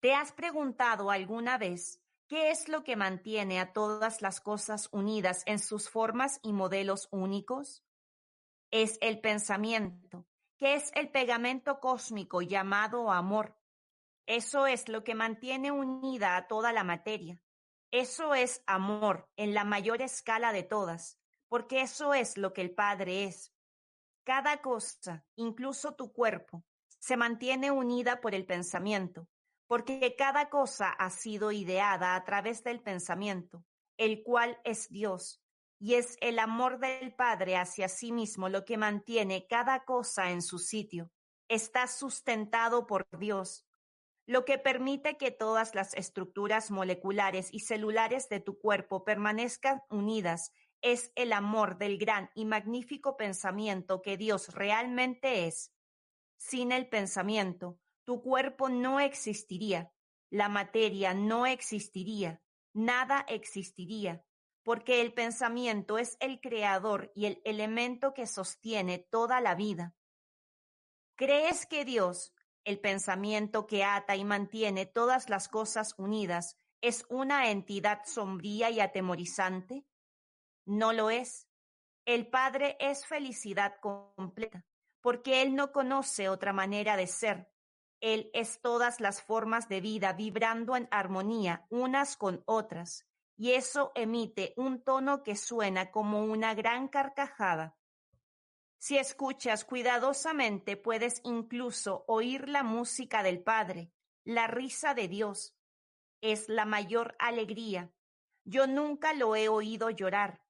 ¿Te 0.00 0.14
has 0.14 0.32
preguntado 0.32 1.10
alguna 1.10 1.58
vez 1.58 2.02
qué 2.26 2.50
es 2.50 2.70
lo 2.70 2.84
que 2.84 2.96
mantiene 2.96 3.60
a 3.60 3.74
todas 3.74 4.22
las 4.22 4.40
cosas 4.40 4.88
unidas 4.92 5.42
en 5.44 5.58
sus 5.58 5.90
formas 5.90 6.40
y 6.42 6.54
modelos 6.54 7.08
únicos? 7.10 7.84
Es 8.70 8.96
el 9.02 9.20
pensamiento, 9.20 10.26
que 10.56 10.74
es 10.76 10.90
el 10.94 11.10
pegamento 11.10 11.80
cósmico 11.80 12.40
llamado 12.40 13.12
amor. 13.12 13.58
Eso 14.24 14.66
es 14.66 14.88
lo 14.88 15.04
que 15.04 15.14
mantiene 15.14 15.70
unida 15.70 16.38
a 16.38 16.48
toda 16.48 16.72
la 16.72 16.82
materia. 16.82 17.38
Eso 17.90 18.34
es 18.34 18.64
amor 18.66 19.28
en 19.36 19.52
la 19.52 19.64
mayor 19.64 20.00
escala 20.00 20.54
de 20.54 20.62
todas, 20.62 21.21
porque 21.52 21.82
eso 21.82 22.14
es 22.14 22.38
lo 22.38 22.54
que 22.54 22.62
el 22.62 22.70
Padre 22.70 23.24
es. 23.24 23.52
Cada 24.24 24.62
cosa, 24.62 25.26
incluso 25.36 25.94
tu 25.94 26.10
cuerpo, 26.10 26.64
se 26.98 27.18
mantiene 27.18 27.70
unida 27.70 28.22
por 28.22 28.34
el 28.34 28.46
pensamiento, 28.46 29.28
porque 29.66 30.16
cada 30.16 30.48
cosa 30.48 30.88
ha 30.88 31.10
sido 31.10 31.52
ideada 31.52 32.14
a 32.14 32.24
través 32.24 32.64
del 32.64 32.80
pensamiento, 32.80 33.66
el 33.98 34.22
cual 34.22 34.62
es 34.64 34.88
Dios, 34.88 35.42
y 35.78 35.96
es 35.96 36.16
el 36.22 36.38
amor 36.38 36.78
del 36.78 37.14
Padre 37.14 37.58
hacia 37.58 37.90
sí 37.90 38.12
mismo 38.12 38.48
lo 38.48 38.64
que 38.64 38.78
mantiene 38.78 39.46
cada 39.46 39.84
cosa 39.84 40.30
en 40.30 40.40
su 40.40 40.58
sitio. 40.58 41.10
Está 41.48 41.86
sustentado 41.86 42.86
por 42.86 43.06
Dios, 43.18 43.66
lo 44.24 44.46
que 44.46 44.56
permite 44.56 45.18
que 45.18 45.30
todas 45.30 45.74
las 45.74 45.92
estructuras 45.92 46.70
moleculares 46.70 47.52
y 47.52 47.60
celulares 47.60 48.30
de 48.30 48.40
tu 48.40 48.58
cuerpo 48.58 49.04
permanezcan 49.04 49.82
unidas 49.90 50.50
es 50.82 51.12
el 51.14 51.32
amor 51.32 51.78
del 51.78 51.96
gran 51.96 52.30
y 52.34 52.44
magnífico 52.44 53.16
pensamiento 53.16 54.02
que 54.02 54.16
Dios 54.16 54.52
realmente 54.54 55.46
es. 55.46 55.72
Sin 56.36 56.72
el 56.72 56.88
pensamiento, 56.88 57.78
tu 58.04 58.20
cuerpo 58.20 58.68
no 58.68 58.98
existiría, 58.98 59.92
la 60.28 60.48
materia 60.48 61.14
no 61.14 61.46
existiría, 61.46 62.42
nada 62.72 63.24
existiría, 63.28 64.24
porque 64.64 65.00
el 65.00 65.14
pensamiento 65.14 65.98
es 65.98 66.16
el 66.20 66.40
creador 66.40 67.12
y 67.14 67.26
el 67.26 67.40
elemento 67.44 68.12
que 68.12 68.26
sostiene 68.26 68.98
toda 68.98 69.40
la 69.40 69.54
vida. 69.54 69.94
¿Crees 71.16 71.66
que 71.66 71.84
Dios, 71.84 72.34
el 72.64 72.80
pensamiento 72.80 73.66
que 73.66 73.84
ata 73.84 74.16
y 74.16 74.24
mantiene 74.24 74.86
todas 74.86 75.28
las 75.28 75.48
cosas 75.48 75.94
unidas, 75.96 76.56
es 76.80 77.06
una 77.08 77.50
entidad 77.50 78.00
sombría 78.04 78.70
y 78.70 78.80
atemorizante? 78.80 79.84
No 80.64 80.92
lo 80.92 81.10
es. 81.10 81.48
El 82.04 82.28
Padre 82.28 82.76
es 82.80 83.06
felicidad 83.06 83.76
completa, 83.80 84.64
porque 85.00 85.42
Él 85.42 85.54
no 85.54 85.72
conoce 85.72 86.28
otra 86.28 86.52
manera 86.52 86.96
de 86.96 87.06
ser. 87.06 87.50
Él 88.00 88.30
es 88.32 88.60
todas 88.60 89.00
las 89.00 89.22
formas 89.22 89.68
de 89.68 89.80
vida 89.80 90.12
vibrando 90.12 90.76
en 90.76 90.88
armonía 90.90 91.66
unas 91.70 92.16
con 92.16 92.42
otras 92.46 93.06
y 93.36 93.52
eso 93.52 93.92
emite 93.94 94.54
un 94.56 94.82
tono 94.82 95.22
que 95.22 95.36
suena 95.36 95.90
como 95.90 96.24
una 96.24 96.54
gran 96.54 96.88
carcajada. 96.88 97.76
Si 98.78 98.98
escuchas 98.98 99.64
cuidadosamente 99.64 100.76
puedes 100.76 101.20
incluso 101.24 102.04
oír 102.08 102.48
la 102.48 102.64
música 102.64 103.22
del 103.22 103.42
Padre, 103.42 103.92
la 104.24 104.48
risa 104.48 104.94
de 104.94 105.08
Dios. 105.08 105.56
Es 106.20 106.48
la 106.48 106.64
mayor 106.64 107.14
alegría. 107.18 107.92
Yo 108.44 108.66
nunca 108.66 109.12
lo 109.12 109.36
he 109.36 109.48
oído 109.48 109.90
llorar. 109.90 110.41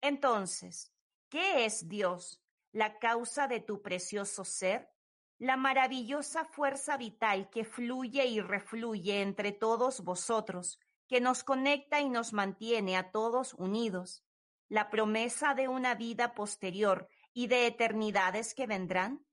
Entonces, 0.00 0.92
¿qué 1.28 1.64
es 1.64 1.88
Dios? 1.88 2.40
¿La 2.72 2.98
causa 2.98 3.48
de 3.48 3.60
tu 3.60 3.82
precioso 3.82 4.44
ser? 4.44 4.90
La 5.38 5.56
maravillosa 5.56 6.44
fuerza 6.44 6.96
vital 6.96 7.50
que 7.50 7.64
fluye 7.64 8.26
y 8.26 8.40
refluye 8.40 9.22
entre 9.22 9.52
todos 9.52 10.02
vosotros, 10.02 10.78
que 11.08 11.20
nos 11.20 11.42
conecta 11.42 12.00
y 12.00 12.08
nos 12.08 12.32
mantiene 12.32 12.96
a 12.96 13.10
todos 13.10 13.54
unidos, 13.54 14.24
la 14.68 14.90
promesa 14.90 15.54
de 15.54 15.66
una 15.66 15.94
vida 15.94 16.34
posterior 16.34 17.08
y 17.32 17.48
de 17.48 17.66
eternidades 17.66 18.54
que 18.54 18.66
vendrán? 18.66 19.26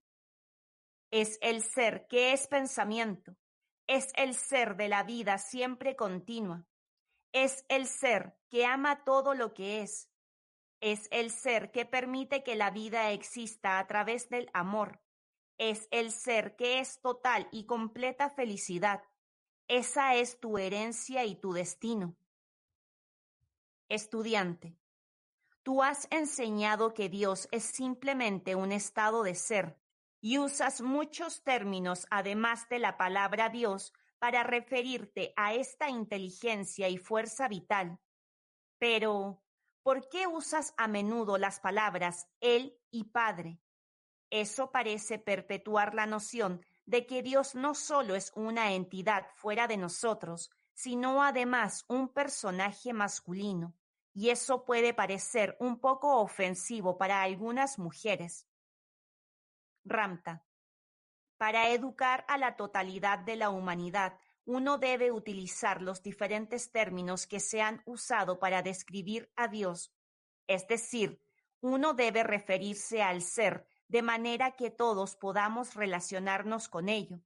Es 1.11 1.37
el 1.41 1.61
ser 1.61 2.07
que 2.07 2.33
es 2.33 2.47
pensamiento, 2.47 3.37
es 3.85 4.11
el 4.15 4.33
ser 4.33 4.75
de 4.75 4.89
la 4.89 5.03
vida 5.03 5.37
siempre 5.37 5.95
continua, 5.95 6.65
es 7.31 7.63
el 7.69 7.85
ser 7.85 8.35
que 8.49 8.65
ama 8.65 9.03
todo 9.03 9.33
lo 9.35 9.53
que 9.53 9.81
es, 9.81 10.06
es 10.79 11.07
el 11.11 11.31
ser 11.31 11.71
que 11.71 11.85
permite 11.85 12.43
que 12.43 12.55
la 12.55 12.71
vida 12.71 13.11
exista 13.11 13.79
a 13.79 13.87
través 13.87 14.29
del 14.29 14.49
amor, 14.53 15.01
es 15.57 15.87
el 15.91 16.11
ser 16.11 16.55
que 16.55 16.79
es 16.79 17.01
total 17.01 17.47
y 17.51 17.65
completa 17.65 18.29
felicidad, 18.29 19.03
esa 19.67 20.15
es 20.15 20.39
tu 20.39 20.57
herencia 20.57 21.25
y 21.25 21.35
tu 21.35 21.51
destino. 21.51 22.15
Estudiante, 23.89 24.77
tú 25.63 25.83
has 25.83 26.07
enseñado 26.11 26.93
que 26.93 27.09
Dios 27.09 27.47
es 27.51 27.63
simplemente 27.63 28.55
un 28.55 28.71
estado 28.71 29.23
de 29.23 29.35
ser 29.35 29.77
y 30.21 30.37
usas 30.37 30.81
muchos 30.81 31.43
términos 31.43 32.07
además 32.09 32.67
de 32.69 32.79
la 32.79 32.97
palabra 32.97 33.49
Dios 33.49 33.93
para 34.19 34.43
referirte 34.43 35.33
a 35.35 35.53
esta 35.53 35.89
inteligencia 35.89 36.89
y 36.89 36.97
fuerza 36.97 37.47
vital. 37.47 37.99
Pero, 38.79 39.43
¿por 39.87 40.09
qué 40.09 40.27
usas 40.27 40.73
a 40.75 40.89
menudo 40.89 41.37
las 41.37 41.61
palabras 41.61 42.27
Él 42.41 42.77
y 42.91 43.05
Padre? 43.05 43.61
Eso 44.29 44.69
parece 44.69 45.17
perpetuar 45.17 45.93
la 45.93 46.05
noción 46.05 46.61
de 46.85 47.05
que 47.05 47.23
Dios 47.23 47.55
no 47.55 47.73
solo 47.73 48.13
es 48.13 48.33
una 48.35 48.73
entidad 48.73 49.27
fuera 49.35 49.65
de 49.65 49.77
nosotros, 49.77 50.51
sino 50.73 51.23
además 51.23 51.85
un 51.87 52.09
personaje 52.09 52.91
masculino, 52.91 53.77
y 54.13 54.29
eso 54.29 54.65
puede 54.65 54.93
parecer 54.93 55.55
un 55.61 55.79
poco 55.79 56.19
ofensivo 56.19 56.97
para 56.97 57.21
algunas 57.21 57.79
mujeres. 57.79 58.45
Ramta. 59.85 60.43
Para 61.37 61.69
educar 61.69 62.25
a 62.27 62.37
la 62.37 62.57
totalidad 62.57 63.19
de 63.19 63.37
la 63.37 63.51
humanidad, 63.51 64.19
uno 64.47 64.77
debe 64.77 65.11
utilizar 65.11 65.81
los 65.81 66.01
diferentes 66.01 66.71
términos 66.71 67.27
que 67.27 67.41
se 67.41 67.61
han 67.61 67.81
usado 67.85 68.39
para 68.39 68.61
describir 68.61 69.29
a 69.35 69.49
Dios. 69.49 69.93
Es 70.47 70.65
decir, 70.69 71.21
uno 71.59 71.93
debe 71.93 72.23
referirse 72.23 73.03
al 73.03 73.21
ser 73.21 73.67
de 73.89 74.01
manera 74.01 74.55
que 74.55 74.71
todos 74.71 75.17
podamos 75.17 75.75
relacionarnos 75.75 76.69
con 76.69 76.87
ello, 76.87 77.19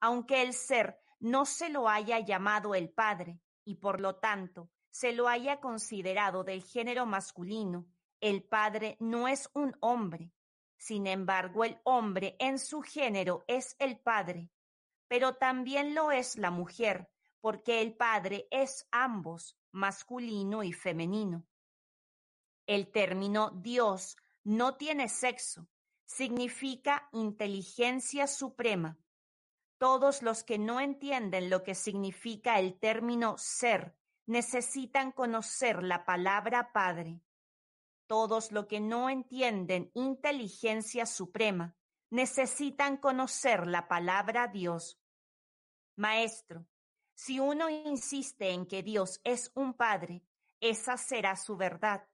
aunque 0.00 0.40
el 0.40 0.54
ser 0.54 0.98
no 1.20 1.44
se 1.44 1.68
lo 1.68 1.86
haya 1.86 2.18
llamado 2.20 2.74
el 2.74 2.88
Padre 2.88 3.40
y 3.66 3.74
por 3.74 4.00
lo 4.00 4.16
tanto 4.16 4.70
se 4.90 5.12
lo 5.12 5.28
haya 5.28 5.60
considerado 5.60 6.44
del 6.44 6.62
género 6.62 7.04
masculino, 7.04 7.86
el 8.22 8.42
Padre 8.42 8.96
no 9.00 9.28
es 9.28 9.50
un 9.52 9.76
hombre. 9.80 10.32
Sin 10.78 11.06
embargo, 11.06 11.64
el 11.64 11.78
hombre 11.84 12.36
en 12.38 12.58
su 12.58 12.80
género 12.80 13.44
es 13.48 13.76
el 13.78 13.98
Padre, 13.98 14.50
pero 15.08 15.34
también 15.36 15.94
lo 15.94 16.12
es 16.12 16.36
la 16.36 16.50
mujer, 16.50 17.10
porque 17.40 17.80
el 17.82 17.94
Padre 17.94 18.48
es 18.50 18.86
ambos, 18.90 19.58
masculino 19.70 20.62
y 20.62 20.72
femenino. 20.72 21.46
El 22.66 22.90
término 22.90 23.50
Dios 23.50 24.16
no 24.42 24.76
tiene 24.76 25.08
sexo, 25.08 25.68
significa 26.06 27.08
inteligencia 27.12 28.26
suprema. 28.26 28.98
Todos 29.78 30.22
los 30.22 30.44
que 30.44 30.58
no 30.58 30.80
entienden 30.80 31.50
lo 31.50 31.62
que 31.62 31.74
significa 31.74 32.58
el 32.58 32.78
término 32.78 33.36
ser 33.36 33.94
necesitan 34.26 35.12
conocer 35.12 35.82
la 35.82 36.06
palabra 36.06 36.72
Padre. 36.72 37.20
Todos 38.06 38.52
los 38.52 38.66
que 38.66 38.80
no 38.80 39.10
entienden 39.10 39.90
inteligencia 39.94 41.04
suprema 41.04 41.76
necesitan 42.10 42.96
conocer 42.96 43.66
la 43.66 43.88
palabra 43.88 44.48
Dios. 44.48 45.00
Maestro, 45.96 46.66
si 47.14 47.38
uno 47.38 47.68
insiste 47.70 48.50
en 48.50 48.66
que 48.66 48.82
Dios 48.82 49.20
es 49.24 49.52
un 49.54 49.74
Padre, 49.74 50.24
esa 50.60 50.96
será 50.96 51.36
su 51.36 51.56
verdad. 51.56 52.08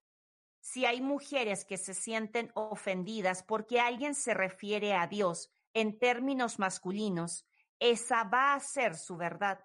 Si 0.61 0.85
hay 0.85 1.01
mujeres 1.01 1.65
que 1.65 1.79
se 1.79 1.95
sienten 1.95 2.51
ofendidas 2.55 3.43
porque 3.43 3.81
alguien 3.81 4.15
se 4.15 4.35
refiere 4.35 4.95
a 4.95 5.07
Dios 5.07 5.51
en 5.73 5.99
términos 5.99 6.59
masculinos, 6.59 7.47
esa 7.79 8.25
va 8.25 8.55
a 8.55 8.61
ser 8.61 8.97
su 8.97 9.17
verdad. 9.17 9.65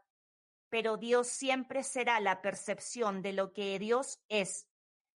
Pero 0.70 0.98
Dios 0.98 1.28
siempre 1.28 1.84
será 1.84 2.20
la 2.20 2.42
percepción 2.42 3.22
de 3.22 3.34
lo 3.34 3.52
que 3.54 3.78
Dios 3.78 4.20
es, 4.30 4.68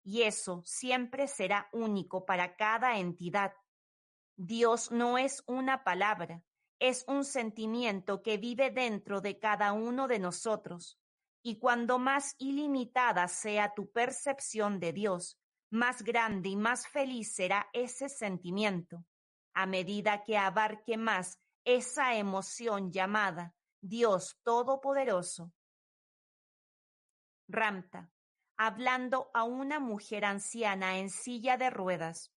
y 0.02 0.22
eso 0.22 0.62
siempre 0.64 1.28
será 1.28 1.68
único 1.72 2.26
para 2.26 2.56
cada 2.56 2.98
entidad. 2.98 3.52
Dios 4.40 4.92
no 4.92 5.18
es 5.18 5.42
una 5.48 5.82
palabra, 5.82 6.44
es 6.78 7.04
un 7.08 7.24
sentimiento 7.24 8.22
que 8.22 8.36
vive 8.36 8.70
dentro 8.70 9.20
de 9.20 9.40
cada 9.40 9.72
uno 9.72 10.06
de 10.06 10.20
nosotros. 10.20 10.96
Y 11.42 11.58
cuando 11.58 11.98
más 11.98 12.36
ilimitada 12.38 13.26
sea 13.26 13.74
tu 13.74 13.90
percepción 13.90 14.78
de 14.78 14.92
Dios, 14.92 15.40
más 15.70 16.04
grande 16.04 16.50
y 16.50 16.56
más 16.56 16.86
feliz 16.86 17.34
será 17.34 17.68
ese 17.72 18.08
sentimiento, 18.08 19.04
a 19.54 19.66
medida 19.66 20.22
que 20.22 20.38
abarque 20.38 20.96
más 20.96 21.40
esa 21.64 22.14
emoción 22.14 22.92
llamada 22.92 23.56
Dios 23.80 24.38
Todopoderoso. 24.44 25.52
Ramta, 27.48 28.12
hablando 28.56 29.32
a 29.34 29.42
una 29.42 29.80
mujer 29.80 30.24
anciana 30.24 30.98
en 30.98 31.10
silla 31.10 31.56
de 31.56 31.70
ruedas. 31.70 32.32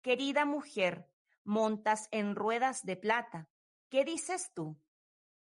Querida 0.00 0.46
mujer, 0.46 1.09
montas 1.44 2.08
en 2.10 2.34
ruedas 2.34 2.84
de 2.84 2.96
plata. 2.96 3.48
¿Qué 3.88 4.04
dices 4.04 4.52
tú? 4.54 4.76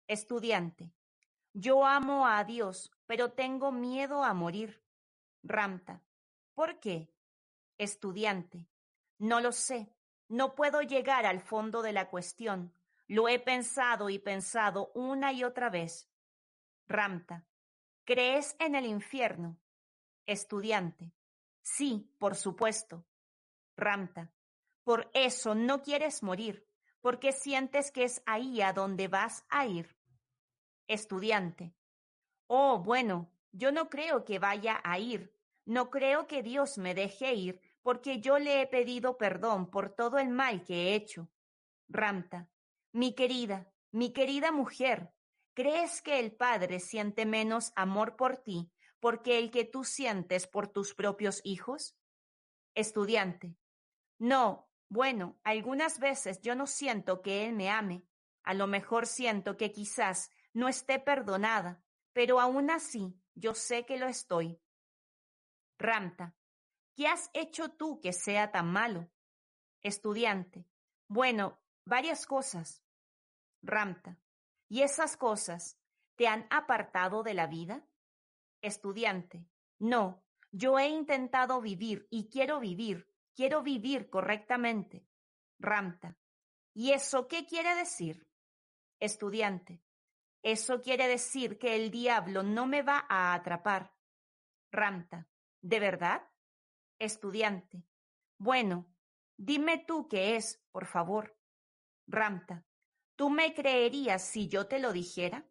Estudiante. 0.07 0.93
Yo 1.53 1.85
amo 1.85 2.27
a 2.27 2.43
Dios, 2.43 2.91
pero 3.05 3.33
tengo 3.33 3.71
miedo 3.71 4.23
a 4.23 4.33
morir. 4.33 4.83
Ramta. 5.43 6.03
¿Por 6.53 6.79
qué? 6.79 7.13
Estudiante. 7.77 8.67
No 9.17 9.39
lo 9.39 9.51
sé. 9.51 9.93
No 10.27 10.55
puedo 10.55 10.81
llegar 10.81 11.25
al 11.25 11.41
fondo 11.41 11.81
de 11.81 11.93
la 11.93 12.09
cuestión. 12.09 12.73
Lo 13.07 13.27
he 13.27 13.39
pensado 13.39 14.09
y 14.09 14.19
pensado 14.19 14.91
una 14.93 15.33
y 15.33 15.43
otra 15.43 15.69
vez. 15.69 16.09
Ramta. 16.87 17.45
¿Crees 18.05 18.55
en 18.59 18.75
el 18.75 18.85
infierno? 18.85 19.59
Estudiante. 20.25 21.11
Sí, 21.61 22.13
por 22.19 22.35
supuesto. 22.35 23.05
Ramta. 23.75 24.31
Por 24.89 25.07
eso 25.13 25.53
no 25.53 25.83
quieres 25.83 26.23
morir, 26.23 26.67
porque 26.99 27.31
sientes 27.31 27.91
que 27.91 28.05
es 28.05 28.23
ahí 28.25 28.59
a 28.63 28.73
donde 28.73 29.07
vas 29.07 29.45
a 29.47 29.67
ir. 29.67 29.95
Estudiante. 30.87 31.75
Oh, 32.47 32.79
bueno, 32.79 33.31
yo 33.51 33.71
no 33.71 33.87
creo 33.87 34.25
que 34.25 34.39
vaya 34.39 34.81
a 34.83 34.97
ir. 34.97 35.31
No 35.63 35.91
creo 35.91 36.25
que 36.25 36.41
Dios 36.41 36.79
me 36.79 36.95
deje 36.95 37.35
ir, 37.35 37.61
porque 37.83 38.19
yo 38.19 38.39
le 38.39 38.63
he 38.63 38.65
pedido 38.65 39.15
perdón 39.15 39.69
por 39.69 39.93
todo 39.93 40.17
el 40.17 40.29
mal 40.29 40.63
que 40.63 40.73
he 40.73 40.95
hecho. 40.95 41.29
Ramta. 41.87 42.49
Mi 42.91 43.13
querida, 43.13 43.71
mi 43.91 44.11
querida 44.11 44.51
mujer, 44.51 45.13
¿crees 45.53 46.01
que 46.01 46.17
el 46.17 46.31
Padre 46.31 46.79
siente 46.79 47.27
menos 47.27 47.73
amor 47.75 48.15
por 48.15 48.37
ti 48.37 48.71
porque 48.99 49.37
el 49.37 49.51
que 49.51 49.65
tú 49.65 49.83
sientes 49.83 50.47
por 50.47 50.67
tus 50.67 50.95
propios 50.95 51.41
hijos? 51.43 51.95
Estudiante. 52.73 53.55
No, 54.17 54.68
bueno, 54.89 55.39
algunas 55.43 55.99
veces 55.99 56.41
yo 56.41 56.55
no 56.55 56.65
siento 56.65 57.21
que 57.21 57.45
Él 57.45 57.53
me 57.53 57.69
ame. 57.69 58.03
A 58.43 58.55
lo 58.55 58.65
mejor 58.65 59.05
siento 59.05 59.55
que 59.55 59.71
quizás 59.71 60.31
no 60.53 60.67
esté 60.67 60.99
perdonada, 60.99 61.83
pero 62.11 62.39
aún 62.39 62.71
así 62.71 63.15
yo 63.35 63.53
sé 63.53 63.85
que 63.85 63.97
lo 63.97 64.07
estoy. 64.07 64.59
Ramta. 65.77 66.35
¿Qué 66.95 67.07
has 67.07 67.29
hecho 67.33 67.69
tú 67.69 68.01
que 68.01 68.11
sea 68.11 68.51
tan 68.51 68.71
malo? 68.71 69.09
Estudiante. 69.81 70.67
Bueno, 71.07 71.59
varias 71.85 72.25
cosas. 72.25 72.83
Ramta. 73.61 74.19
¿Y 74.67 74.81
esas 74.81 75.15
cosas 75.15 75.79
te 76.15 76.27
han 76.27 76.47
apartado 76.49 77.23
de 77.23 77.33
la 77.33 77.47
vida? 77.47 77.85
Estudiante. 78.61 79.45
No, 79.77 80.23
yo 80.51 80.79
he 80.79 80.89
intentado 80.89 81.61
vivir 81.61 82.07
y 82.09 82.27
quiero 82.29 82.59
vivir, 82.59 83.08
quiero 83.39 83.63
vivir 83.63 84.09
correctamente. 84.09 85.07
Ramta. 85.59 86.17
¿Y 86.73 86.91
eso 86.91 87.29
qué 87.29 87.45
quiere 87.45 87.73
decir? 87.73 88.27
Estudiante. 88.99 89.81
Eso 90.43 90.81
quiere 90.81 91.07
decir 91.07 91.57
que 91.57 91.77
el 91.77 91.89
diablo 91.89 92.43
no 92.43 92.67
me 92.67 92.81
va 92.81 93.05
a 93.07 93.33
atrapar. 93.33 93.95
Ramta. 94.73 95.29
¿De 95.61 95.79
verdad? 95.79 96.29
Estudiante. 96.99 97.85
Bueno, 98.37 98.93
dime 99.37 99.85
tú 99.87 100.09
qué 100.09 100.35
es, 100.35 100.61
por 100.73 100.85
favor. 100.85 101.39
Ramta. 102.07 102.65
¿Tú 103.15 103.29
me 103.29 103.53
creerías 103.53 104.21
si 104.21 104.49
yo 104.49 104.67
te 104.67 104.79
lo 104.79 104.91
dijera? 104.91 105.47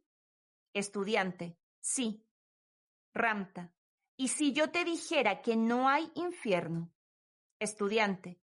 Estudiante. 0.74 1.57
Sí. 1.80 2.22
Ramta. 3.14 3.72
¿Y 4.18 4.28
si 4.28 4.53
yo 4.53 4.70
te 4.70 4.84
dijera 4.84 5.41
que 5.41 5.57
no 5.57 5.89
hay 5.89 6.12
infierno? 6.16 6.93
Estudiante. 7.59 8.41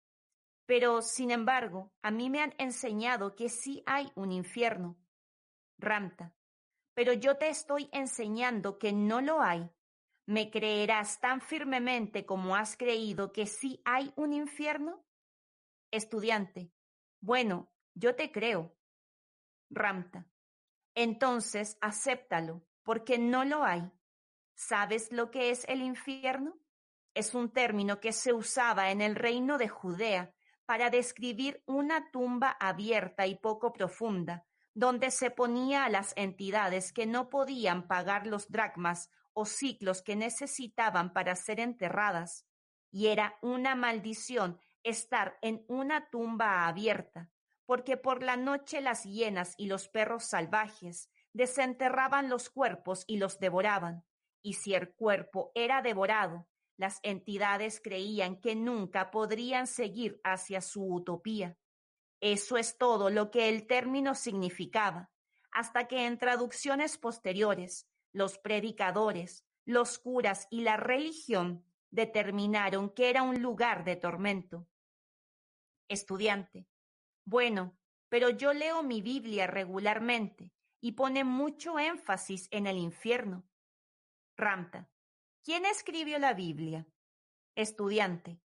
Pero, 0.67 1.03
sin 1.03 1.31
embargo, 1.31 1.93
a 2.03 2.11
mí 2.11 2.31
me 2.31 2.41
han 2.41 2.55
enseñado 2.59 3.35
que 3.35 3.49
sí 3.49 3.83
hay 3.87 4.13
un 4.15 4.31
infierno. 4.31 4.97
Ramta. 5.79 6.33
Pero 6.95 7.13
yo 7.13 7.37
te 7.37 7.49
estoy 7.49 7.89
enseñando 7.93 8.79
que 8.79 8.93
no 8.93 9.21
lo 9.21 9.41
hay. 9.41 9.69
¿Me 10.27 10.51
creerás 10.51 11.21
tan 11.21 11.41
firmemente 11.41 12.25
como 12.25 12.55
has 12.55 12.77
creído 12.77 13.33
que 13.33 13.47
sí 13.47 13.83
hay 13.85 14.13
un 14.15 14.33
infierno? 14.33 15.05
Estudiante. 15.91 16.71
Bueno, 17.21 17.73
yo 17.95 18.15
te 18.15 18.31
creo. 18.31 18.77
Ramta. 19.71 20.29
Entonces, 20.95 21.79
acéptalo, 21.81 22.63
porque 22.85 23.19
no 23.19 23.45
lo 23.45 23.65
hay. 23.65 23.91
¿Sabes 24.55 25.11
lo 25.11 25.31
que 25.31 25.51
es 25.51 25.65
el 25.69 25.83
infierno? 25.83 26.59
Es 27.15 27.35
un 27.35 27.53
término 27.53 28.01
que 28.01 28.13
se 28.13 28.33
usaba 28.33 28.91
en 28.91 29.01
el 29.01 29.17
reino 29.17 29.59
de 29.59 29.69
Judea 29.69 30.33
para 30.65 30.91
describir 30.91 31.63
una 31.67 32.11
tumba 32.13 32.51
abierta 32.61 33.27
y 33.27 33.35
poco 33.35 33.73
profunda, 33.73 34.47
donde 34.75 35.11
se 35.11 35.31
ponía 35.31 35.85
a 35.85 35.91
las 35.91 36.13
entidades 36.17 36.93
que 36.93 37.07
no 37.07 37.29
podían 37.29 37.89
pagar 37.89 38.27
los 38.27 38.49
dracmas 38.49 39.11
o 39.33 39.45
ciclos 39.45 40.03
que 40.03 40.15
necesitaban 40.15 41.13
para 41.13 41.35
ser 41.35 41.59
enterradas, 41.59 42.47
y 42.93 43.09
era 43.09 43.37
una 43.43 43.75
maldición 43.75 44.61
estar 44.85 45.39
en 45.43 45.65
una 45.69 46.09
tumba 46.11 46.67
abierta, 46.69 47.29
porque 47.67 47.97
por 47.97 48.23
la 48.23 48.37
noche 48.37 48.81
las 48.81 49.05
hienas 49.05 49.55
y 49.57 49.67
los 49.67 49.89
perros 49.89 50.25
salvajes 50.25 51.11
desenterraban 51.33 52.29
los 52.29 52.49
cuerpos 52.49 53.05
y 53.07 53.19
los 53.19 53.39
devoraban, 53.41 54.05
y 54.43 54.55
si 54.55 54.75
el 54.75 54.93
cuerpo 54.95 55.53
era 55.55 55.83
devorado, 55.83 56.49
las 56.81 56.99
entidades 57.03 57.78
creían 57.78 58.41
que 58.41 58.57
nunca 58.57 59.11
podrían 59.11 59.66
seguir 59.66 60.18
hacia 60.24 60.62
su 60.62 60.83
utopía. 60.83 61.59
Eso 62.22 62.57
es 62.57 62.78
todo 62.78 63.11
lo 63.11 63.31
que 63.31 63.51
el 63.51 63.66
término 63.66 64.14
significaba, 64.14 65.11
hasta 65.53 65.87
que 65.87 66.07
en 66.07 66.16
traducciones 66.16 66.97
posteriores, 66.97 67.87
los 68.12 68.39
predicadores, 68.39 69.45
los 69.66 69.99
curas 69.99 70.49
y 70.51 70.62
la 70.62 70.78
religión 70.78 71.66
determinaron 71.91 72.89
que 72.89 73.11
era 73.11 73.24
un 73.24 73.43
lugar 73.43 73.85
de 73.85 73.97
tormento. 73.97 74.66
Estudiante. 75.87 76.66
Bueno, 77.26 77.76
pero 78.09 78.31
yo 78.31 78.55
leo 78.55 78.83
mi 78.83 79.03
Biblia 79.03 79.47
regularmente 79.47 80.55
y 80.81 80.93
pone 80.93 81.24
mucho 81.24 81.78
énfasis 81.78 82.49
en 82.51 82.66
el 82.66 82.78
infierno. 82.78 83.45
Ramta. 84.35 84.89
¿Quién 85.51 85.66
escribió 85.66 86.20
la 86.20 86.32
Biblia? 86.32 86.86
Estudiante. 87.57 88.40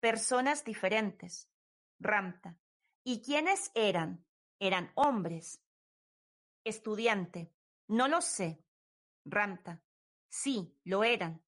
Personas 0.00 0.64
diferentes. 0.64 1.48
Ramta. 2.00 2.58
¿Y 3.04 3.22
quiénes 3.22 3.70
eran? 3.76 4.26
Eran 4.58 4.90
hombres. 4.96 5.62
Estudiante. 6.64 7.54
No 7.86 8.08
lo 8.08 8.20
sé. 8.20 8.60
Ramta. 9.24 9.84
Sí, 10.28 10.76
lo 10.82 11.04
eran. 11.04 11.44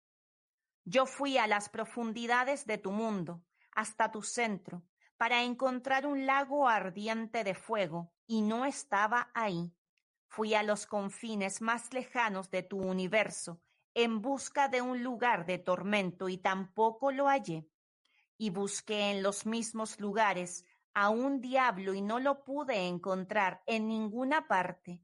Yo 0.85 1.07
fui 1.07 1.39
a 1.39 1.47
las 1.47 1.69
profundidades 1.69 2.67
de 2.67 2.79
tu 2.79 2.91
mundo, 2.91 3.45
hasta 3.77 4.11
tu 4.11 4.23
centro, 4.23 4.83
para 5.17 5.45
encontrar 5.45 6.05
un 6.05 6.27
lago 6.27 6.69
ardiente 6.69 7.45
de 7.45 7.55
fuego, 7.55 8.13
y 8.27 8.43
no 8.43 8.65
estaba 8.65 9.31
ahí. 9.35 9.73
Fui 10.27 10.55
a 10.55 10.65
los 10.65 10.85
confines 10.85 11.63
más 11.63 11.95
lejanos 11.95 12.51
de 12.51 12.65
tu 12.65 12.79
universo, 12.81 13.63
en 13.97 14.21
busca 14.21 14.69
de 14.69 14.83
un 14.83 15.03
lugar 15.03 15.47
de 15.47 15.57
tormento, 15.57 16.29
y 16.29 16.37
tampoco 16.37 17.11
lo 17.11 17.29
hallé. 17.29 17.67
Y 18.37 18.51
busqué 18.51 19.11
en 19.11 19.23
los 19.23 19.47
mismos 19.47 19.99
lugares 19.99 20.67
a 20.93 21.09
un 21.09 21.41
diablo 21.41 21.95
y 21.95 22.03
no 22.03 22.21
lo 22.21 22.45
pude 22.45 22.89
encontrar 22.89 23.63
en 23.65 23.89
ninguna 23.89 24.47
parte. 24.49 25.01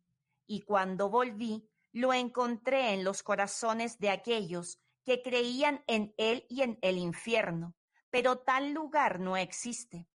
Y 0.47 0.61
cuando 0.61 1.09
volví, 1.09 1.67
lo 1.93 2.13
encontré 2.13 2.93
en 2.93 3.03
los 3.03 3.23
corazones 3.23 3.99
de 3.99 4.11
aquellos 4.11 4.79
que 5.05 5.23
creían 5.23 5.83
en 5.87 6.15
él 6.19 6.45
y 6.51 6.61
en 6.61 6.79
el 6.83 6.99
infierno, 6.99 7.75
pero 8.11 8.41
tal 8.41 8.75
lugar 8.75 9.21
no 9.21 9.39
existe. 9.39 10.07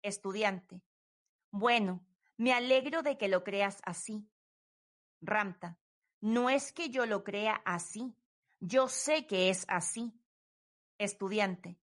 Estudiante. 0.00 0.80
Bueno, 1.50 2.02
me 2.38 2.54
alegro 2.54 3.02
de 3.02 3.18
que 3.18 3.28
lo 3.28 3.44
creas 3.44 3.82
así. 3.84 4.26
Ramta. 5.20 5.78
No 6.24 6.48
es 6.48 6.72
que 6.72 6.88
yo 6.88 7.04
lo 7.04 7.22
crea 7.22 7.60
así. 7.66 8.16
Yo 8.58 8.88
sé 8.88 9.26
que 9.26 9.50
es 9.50 9.66
así. 9.68 10.18
Estudiante. 10.96 11.78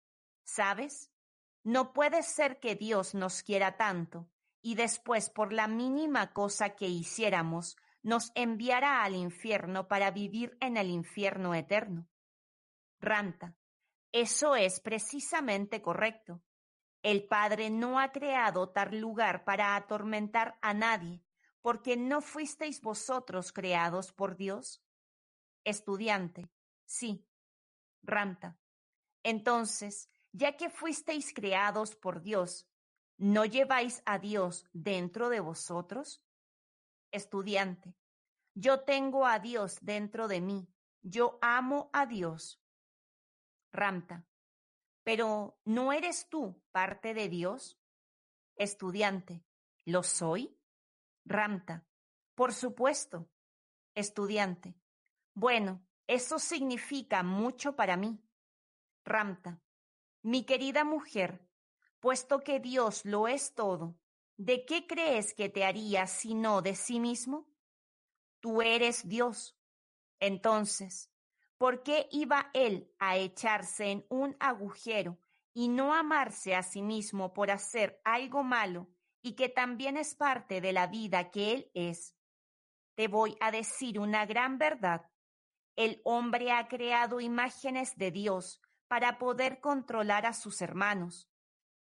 ¿Sabes? 0.45 1.11
No 1.65 1.91
puede 1.91 2.23
ser 2.23 2.61
que 2.61 2.75
Dios 2.75 3.15
nos 3.15 3.43
quiera 3.43 3.75
tanto 3.75 4.29
y 4.61 4.75
después 4.75 5.29
por 5.29 5.51
la 5.51 5.67
mínima 5.67 6.31
cosa 6.31 6.77
que 6.77 6.87
hiciéramos 6.87 7.75
nos 8.01 8.31
enviara 8.33 9.03
al 9.03 9.17
infierno 9.17 9.89
para 9.89 10.09
vivir 10.09 10.57
en 10.61 10.77
el 10.77 10.89
infierno 10.89 11.53
eterno. 11.53 12.07
Ranta. 13.01 13.57
Eso 14.13 14.55
es 14.55 14.79
precisamente 14.79 15.81
correcto. 15.81 16.41
El 17.03 17.27
Padre 17.27 17.69
no 17.69 17.99
ha 17.99 18.13
creado 18.13 18.69
tal 18.69 19.01
lugar 19.01 19.43
para 19.43 19.75
atormentar 19.75 20.57
a 20.61 20.73
nadie, 20.73 21.25
porque 21.61 21.97
no 21.97 22.21
fuisteis 22.21 22.81
vosotros 22.81 23.51
creados 23.51 24.13
por 24.13 24.35
Dios. 24.35 24.83
Estudiante, 25.63 26.49
sí. 26.85 27.25
Ranta. 28.01 28.57
Entonces, 29.23 30.09
ya 30.31 30.55
que 30.55 30.69
fuisteis 30.69 31.33
creados 31.33 31.95
por 31.95 32.21
Dios, 32.21 32.67
¿no 33.17 33.45
lleváis 33.45 34.01
a 34.05 34.19
Dios 34.19 34.67
dentro 34.71 35.29
de 35.29 35.39
vosotros? 35.41 36.23
Estudiante, 37.11 37.95
yo 38.53 38.81
tengo 38.81 39.25
a 39.25 39.39
Dios 39.39 39.79
dentro 39.81 40.27
de 40.27 40.41
mí, 40.41 40.67
yo 41.01 41.39
amo 41.41 41.89
a 41.91 42.05
Dios. 42.05 42.61
Ramta, 43.71 44.25
pero 45.03 45.59
¿no 45.65 45.91
eres 45.91 46.29
tú 46.29 46.61
parte 46.71 47.13
de 47.13 47.29
Dios? 47.29 47.79
Estudiante, 48.55 49.43
¿lo 49.85 50.03
soy? 50.03 50.58
Ramta, 51.29 51.85
por 52.33 52.53
supuesto. 52.53 53.29
Estudiante, 53.93 54.75
bueno, 55.35 55.85
eso 56.07 56.39
significa 56.39 57.21
mucho 57.21 57.75
para 57.75 57.97
mí. 57.97 58.19
Ramta, 59.05 59.61
mi 60.23 60.43
querida 60.43 60.83
mujer, 60.83 61.47
puesto 61.99 62.39
que 62.39 62.59
Dios 62.59 63.05
lo 63.05 63.27
es 63.27 63.53
todo, 63.53 63.95
¿de 64.37 64.65
qué 64.65 64.87
crees 64.87 65.35
que 65.35 65.49
te 65.49 65.65
haría 65.65 66.07
sino 66.07 66.63
de 66.63 66.73
sí 66.73 66.99
mismo? 66.99 67.47
Tú 68.39 68.63
eres 68.63 69.07
Dios. 69.07 69.55
Entonces, 70.19 71.11
¿por 71.59 71.83
qué 71.83 72.07
iba 72.11 72.49
él 72.55 72.91
a 72.97 73.17
echarse 73.17 73.91
en 73.91 74.03
un 74.09 74.35
agujero 74.39 75.19
y 75.53 75.67
no 75.67 75.93
amarse 75.93 76.55
a 76.55 76.63
sí 76.63 76.81
mismo 76.81 77.33
por 77.33 77.51
hacer 77.51 78.01
algo 78.03 78.43
malo 78.43 78.89
y 79.21 79.33
que 79.33 79.49
también 79.49 79.97
es 79.97 80.15
parte 80.15 80.61
de 80.61 80.73
la 80.73 80.87
vida 80.87 81.31
que 81.31 81.53
él 81.53 81.71
es? 81.73 82.15
Te 82.95 83.07
voy 83.07 83.37
a 83.39 83.51
decir 83.51 83.99
una 83.99 84.25
gran 84.25 84.57
verdad. 84.57 85.09
El 85.75 86.01
hombre 86.03 86.51
ha 86.51 86.67
creado 86.67 87.21
imágenes 87.21 87.95
de 87.95 88.11
Dios 88.11 88.61
para 88.87 89.17
poder 89.17 89.59
controlar 89.61 90.25
a 90.25 90.33
sus 90.33 90.61
hermanos. 90.61 91.29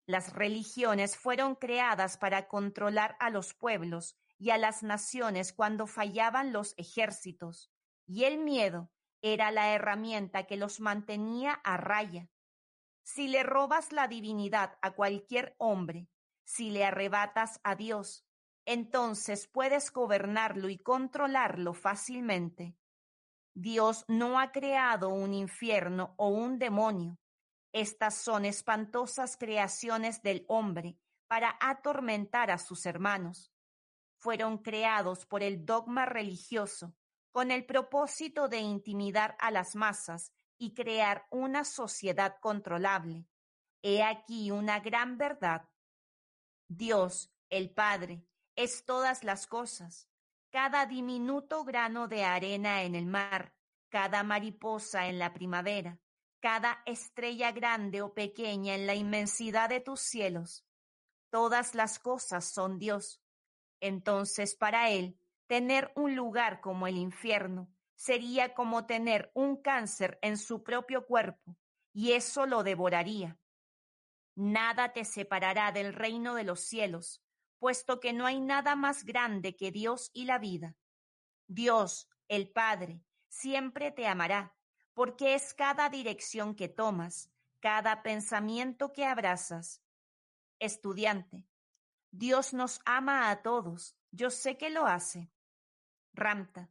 Las 0.06 0.34
religiones 0.34 1.18
fueron 1.18 1.56
creadas 1.56 2.18
para 2.18 2.48
controlar 2.48 3.18
a 3.20 3.30
los 3.30 3.54
pueblos 3.54 4.16
y 4.38 4.52
a 4.52 4.58
las 4.58 4.84
naciones 4.84 5.54
cuando 5.54 5.88
fallaban 5.88 6.54
los 6.54 6.74
ejércitos, 6.78 7.72
y 8.06 8.26
el 8.26 8.38
miedo 8.38 8.92
era 9.22 9.52
la 9.52 9.74
herramienta 9.74 10.44
que 10.46 10.58
los 10.58 10.80
mantenía 10.80 11.54
a 11.64 11.78
raya. 11.78 12.30
Si 13.04 13.28
le 13.28 13.44
robas 13.44 13.92
la 13.92 14.08
divinidad 14.08 14.78
a 14.82 14.92
cualquier 14.92 15.56
hombre, 15.58 16.08
si 16.48 16.72
le 16.72 16.86
arrebatas 16.86 17.60
a 17.64 17.76
Dios, 17.76 18.26
entonces 18.66 19.48
puedes 19.48 19.92
gobernarlo 19.92 20.70
y 20.70 20.78
controlarlo 20.78 21.74
fácilmente. 21.74 22.78
Dios 23.54 24.06
no 24.08 24.40
ha 24.40 24.52
creado 24.52 25.10
un 25.10 25.34
infierno 25.34 26.14
o 26.18 26.30
un 26.30 26.58
demonio. 26.58 27.20
Estas 27.74 28.16
son 28.16 28.46
espantosas 28.46 29.36
creaciones 29.36 30.22
del 30.22 30.46
hombre 30.48 30.98
para 31.28 31.58
atormentar 31.60 32.52
a 32.52 32.58
sus 32.58 32.86
hermanos 32.86 33.52
fueron 34.18 34.58
creados 34.58 35.26
por 35.26 35.44
el 35.44 35.66
dogma 35.66 36.06
religioso 36.06 36.96
con 37.32 37.52
el 37.52 37.66
propósito 37.66 38.48
de 38.48 38.58
intimidar 38.58 39.38
a 39.40 39.52
las 39.52 39.76
masas 39.76 40.32
y 40.58 40.74
crear 40.74 41.28
una 41.30 41.64
sociedad 41.64 42.38
controlable. 42.42 43.28
He 43.84 44.02
aquí 44.02 44.50
una 44.50 44.80
gran 44.80 45.18
verdad. 45.18 45.70
Dios, 46.68 47.32
el 47.50 47.70
Padre, 47.70 48.24
es 48.56 48.86
todas 48.86 49.24
las 49.24 49.48
cosas, 49.48 50.10
cada 50.50 50.86
diminuto 50.86 51.64
grano 51.64 52.08
de 52.08 52.24
arena 52.24 52.84
en 52.84 52.96
el 52.96 53.06
mar, 53.06 53.54
cada 53.90 54.24
mariposa 54.24 55.08
en 55.08 55.20
la 55.20 55.34
primavera, 55.34 56.00
cada 56.40 56.82
estrella 56.86 57.52
grande 57.52 58.02
o 58.02 58.14
pequeña 58.14 58.76
en 58.76 58.88
la 58.88 58.96
inmensidad 58.96 59.70
de 59.70 59.80
tus 59.80 60.02
cielos. 60.02 60.66
Todas 61.30 61.76
las 61.76 62.00
cosas 62.00 62.46
son 62.46 62.80
Dios 62.80 63.22
entonces 63.80 64.56
para 64.56 64.90
él, 64.90 65.20
tener 65.48 65.92
un 65.96 66.16
lugar 66.16 66.62
como 66.62 66.88
el 66.88 66.98
infierno 66.98 67.70
sería 67.96 68.54
como 68.54 68.86
tener 68.86 69.32
un 69.34 69.58
cáncer 69.58 70.20
en 70.22 70.38
su 70.38 70.64
propio 70.64 71.06
cuerpo, 71.06 71.56
y 71.94 72.12
eso 72.12 72.46
lo 72.46 72.64
devoraría. 72.64 73.40
Nada 74.40 74.94
te 74.94 75.04
separará 75.04 75.72
del 75.72 75.94
reino 75.94 76.36
de 76.36 76.44
los 76.44 76.60
cielos, 76.60 77.24
puesto 77.58 78.00
que 78.00 78.14
no 78.14 78.28
hay 78.28 78.40
nada 78.40 78.76
más 78.76 79.04
grande 79.04 79.56
que 79.56 79.72
Dios 79.72 80.12
y 80.14 80.26
la 80.26 80.38
vida. 80.38 80.76
Dios, 81.48 82.08
el 82.28 82.48
Padre, 82.52 83.04
siempre 83.30 83.92
te 83.92 84.06
amará, 84.06 84.56
porque 84.94 85.34
es 85.34 85.56
cada 85.56 85.90
dirección 85.90 86.54
que 86.54 86.70
tomas, 86.70 87.32
cada 87.62 88.04
pensamiento 88.04 88.94
que 88.94 89.06
abrazas. 89.06 89.82
Estudiante, 90.60 91.48
Dios 92.12 92.54
nos 92.54 92.80
ama 92.86 93.32
a 93.32 93.42
todos. 93.42 93.98
Yo 94.12 94.30
sé 94.30 94.56
que 94.56 94.70
lo 94.70 94.86
hace. 94.86 95.32
Ramta. 96.14 96.70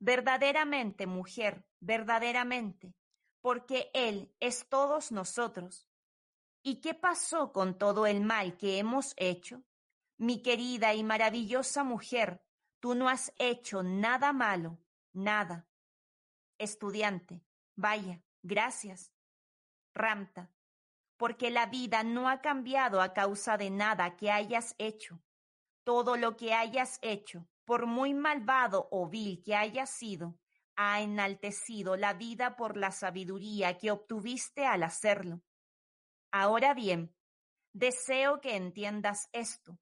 Verdaderamente, 0.00 1.06
mujer, 1.06 1.64
verdaderamente, 1.80 2.94
porque 3.40 3.90
Él 3.94 4.34
es 4.38 4.68
todos 4.68 5.12
nosotros. 5.12 5.89
¿Y 6.62 6.82
qué 6.82 6.92
pasó 6.92 7.52
con 7.52 7.78
todo 7.78 8.06
el 8.06 8.20
mal 8.20 8.58
que 8.58 8.78
hemos 8.78 9.14
hecho? 9.16 9.62
Mi 10.18 10.42
querida 10.42 10.92
y 10.92 11.02
maravillosa 11.02 11.84
mujer, 11.84 12.44
tú 12.80 12.94
no 12.94 13.08
has 13.08 13.32
hecho 13.38 13.82
nada 13.82 14.34
malo, 14.34 14.78
nada. 15.14 15.66
Estudiante, 16.58 17.42
vaya, 17.76 18.22
gracias. 18.42 19.10
Ramta, 19.94 20.50
porque 21.16 21.50
la 21.50 21.64
vida 21.66 22.02
no 22.02 22.28
ha 22.28 22.42
cambiado 22.42 23.00
a 23.00 23.14
causa 23.14 23.56
de 23.56 23.70
nada 23.70 24.16
que 24.16 24.30
hayas 24.30 24.74
hecho. 24.76 25.22
Todo 25.84 26.18
lo 26.18 26.36
que 26.36 26.52
hayas 26.52 26.98
hecho, 27.00 27.48
por 27.64 27.86
muy 27.86 28.12
malvado 28.12 28.88
o 28.90 29.08
vil 29.08 29.42
que 29.42 29.56
haya 29.56 29.86
sido, 29.86 30.38
ha 30.76 31.00
enaltecido 31.00 31.96
la 31.96 32.12
vida 32.12 32.56
por 32.56 32.76
la 32.76 32.90
sabiduría 32.90 33.78
que 33.78 33.90
obtuviste 33.90 34.66
al 34.66 34.82
hacerlo. 34.82 35.40
Ahora 36.32 36.74
bien, 36.74 37.14
deseo 37.72 38.40
que 38.40 38.56
entiendas 38.56 39.28
esto. 39.32 39.78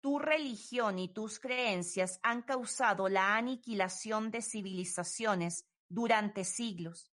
Tu 0.00 0.18
religión 0.18 0.98
y 0.98 1.12
tus 1.12 1.38
creencias 1.38 2.18
han 2.22 2.42
causado 2.42 3.08
la 3.08 3.36
aniquilación 3.36 4.30
de 4.30 4.42
civilizaciones 4.42 5.64
durante 5.88 6.44
siglos. 6.44 7.12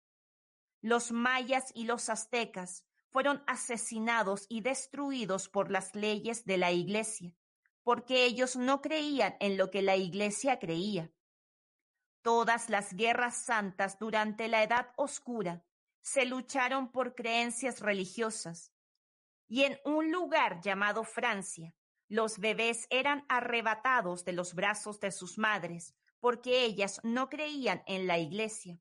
Los 0.81 1.11
mayas 1.11 1.71
y 1.75 1.85
los 1.85 2.09
aztecas 2.09 2.85
fueron 3.09 3.43
asesinados 3.45 4.45
y 4.49 4.61
destruidos 4.61 5.49
por 5.49 5.69
las 5.69 5.93
leyes 5.95 6.45
de 6.45 6.57
la 6.57 6.71
Iglesia, 6.71 7.35
porque 7.83 8.25
ellos 8.25 8.55
no 8.55 8.81
creían 8.81 9.35
en 9.39 9.57
lo 9.57 9.69
que 9.69 9.81
la 9.81 9.97
Iglesia 9.97 10.59
creía. 10.59 11.11
Todas 12.21 12.69
las 12.69 12.93
guerras 12.93 13.43
santas 13.45 13.99
durante 13.99 14.47
la 14.47 14.63
Edad 14.63 14.93
Oscura 14.95 15.65
se 16.01 16.25
lucharon 16.25 16.91
por 16.91 17.15
creencias 17.15 17.79
religiosas. 17.79 18.73
Y 19.47 19.63
en 19.63 19.79
un 19.85 20.11
lugar 20.11 20.61
llamado 20.61 21.03
Francia, 21.03 21.75
los 22.07 22.39
bebés 22.39 22.87
eran 22.89 23.25
arrebatados 23.29 24.25
de 24.25 24.33
los 24.33 24.53
brazos 24.53 24.99
de 24.99 25.11
sus 25.11 25.37
madres 25.37 25.95
porque 26.21 26.63
ellas 26.63 27.01
no 27.03 27.29
creían 27.29 27.83
en 27.87 28.07
la 28.07 28.19
Iglesia. 28.19 28.79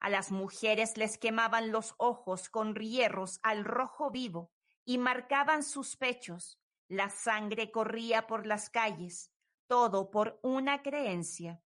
A 0.00 0.10
las 0.10 0.30
mujeres 0.30 0.96
les 0.96 1.18
quemaban 1.18 1.72
los 1.72 1.94
ojos 1.96 2.48
con 2.48 2.74
hierros 2.74 3.40
al 3.42 3.64
rojo 3.64 4.10
vivo 4.10 4.52
y 4.84 4.98
marcaban 4.98 5.64
sus 5.64 5.96
pechos. 5.96 6.60
La 6.86 7.10
sangre 7.10 7.72
corría 7.72 8.26
por 8.26 8.46
las 8.46 8.70
calles, 8.70 9.32
todo 9.66 10.10
por 10.10 10.38
una 10.42 10.82
creencia. 10.82 11.62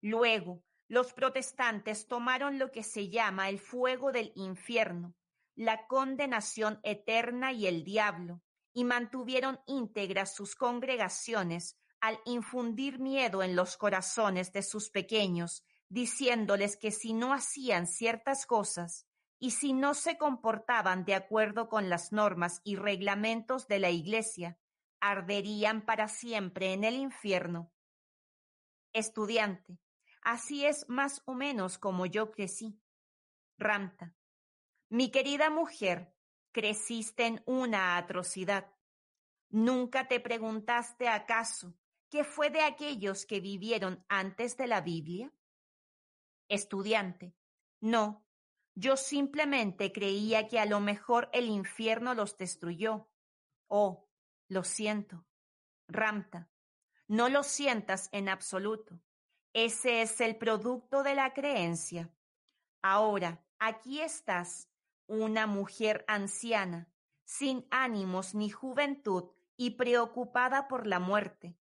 Luego, 0.00 0.64
los 0.92 1.14
protestantes 1.14 2.06
tomaron 2.06 2.58
lo 2.58 2.70
que 2.70 2.82
se 2.82 3.08
llama 3.08 3.48
el 3.48 3.58
fuego 3.58 4.12
del 4.12 4.30
infierno, 4.34 5.14
la 5.54 5.86
condenación 5.86 6.80
eterna 6.82 7.50
y 7.50 7.66
el 7.66 7.82
diablo, 7.82 8.42
y 8.74 8.84
mantuvieron 8.84 9.58
íntegras 9.66 10.34
sus 10.34 10.54
congregaciones 10.54 11.78
al 12.02 12.20
infundir 12.26 12.98
miedo 12.98 13.42
en 13.42 13.56
los 13.56 13.78
corazones 13.78 14.52
de 14.52 14.62
sus 14.62 14.90
pequeños 14.90 15.64
diciéndoles 15.88 16.76
que 16.76 16.90
si 16.90 17.14
no 17.14 17.32
hacían 17.32 17.86
ciertas 17.86 18.44
cosas 18.44 19.06
y 19.38 19.52
si 19.52 19.72
no 19.72 19.94
se 19.94 20.18
comportaban 20.18 21.06
de 21.06 21.14
acuerdo 21.14 21.70
con 21.70 21.88
las 21.88 22.12
normas 22.12 22.60
y 22.64 22.76
reglamentos 22.76 23.66
de 23.66 23.78
la 23.78 23.88
Iglesia, 23.88 24.58
arderían 25.00 25.86
para 25.86 26.08
siempre 26.08 26.74
en 26.74 26.84
el 26.84 26.96
infierno. 26.96 27.72
Estudiante, 28.92 29.78
así 30.22 30.64
es 30.64 30.88
más 30.88 31.22
o 31.26 31.34
menos 31.34 31.78
como 31.78 32.06
yo 32.06 32.30
crecí. 32.30 32.80
Ramta, 33.58 34.14
mi 34.88 35.10
querida 35.10 35.50
mujer, 35.50 36.14
creciste 36.52 37.26
en 37.26 37.42
una 37.46 37.96
atrocidad. 37.96 38.72
¿Nunca 39.50 40.08
te 40.08 40.20
preguntaste 40.20 41.08
acaso 41.08 41.74
¿Qué 42.12 42.24
fue 42.24 42.50
de 42.50 42.60
aquellos 42.60 43.24
que 43.24 43.40
vivieron 43.40 44.04
antes 44.06 44.58
de 44.58 44.66
la 44.66 44.82
Biblia? 44.82 45.32
Estudiante. 46.46 47.34
No, 47.80 48.26
yo 48.74 48.98
simplemente 48.98 49.92
creía 49.92 50.46
que 50.46 50.60
a 50.60 50.66
lo 50.66 50.78
mejor 50.78 51.30
el 51.32 51.46
infierno 51.46 52.12
los 52.12 52.36
destruyó. 52.36 53.08
Oh, 53.66 54.10
lo 54.46 54.62
siento. 54.62 55.24
Ramta, 55.88 56.50
no 57.08 57.30
lo 57.30 57.42
sientas 57.42 58.10
en 58.12 58.28
absoluto. 58.28 59.00
Ese 59.54 60.02
es 60.02 60.20
el 60.20 60.36
producto 60.36 61.02
de 61.02 61.14
la 61.14 61.34
creencia. 61.34 62.10
Ahora, 62.80 63.44
aquí 63.58 64.00
estás, 64.00 64.68
una 65.06 65.46
mujer 65.46 66.04
anciana, 66.08 66.88
sin 67.24 67.66
ánimos 67.70 68.34
ni 68.34 68.50
juventud 68.50 69.30
y 69.56 69.70
preocupada 69.70 70.68
por 70.68 70.86
la 70.86 70.98
muerte 71.00 71.56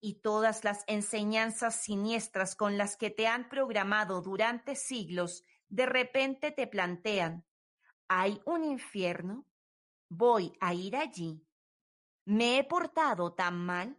y 0.00 0.20
todas 0.20 0.64
las 0.64 0.84
enseñanzas 0.86 1.76
siniestras 1.76 2.56
con 2.56 2.76
las 2.76 2.96
que 2.96 3.08
te 3.08 3.26
han 3.26 3.48
programado 3.48 4.20
durante 4.20 4.74
siglos, 4.74 5.44
de 5.68 5.86
repente 5.86 6.50
te 6.50 6.66
plantean, 6.66 7.46
¿hay 8.08 8.40
un 8.44 8.64
infierno? 8.64 9.46
¿Voy 10.10 10.52
a 10.60 10.74
ir 10.74 10.96
allí? 10.96 11.46
¿Me 12.26 12.58
he 12.58 12.64
portado 12.64 13.32
tan 13.32 13.56
mal? 13.64 13.96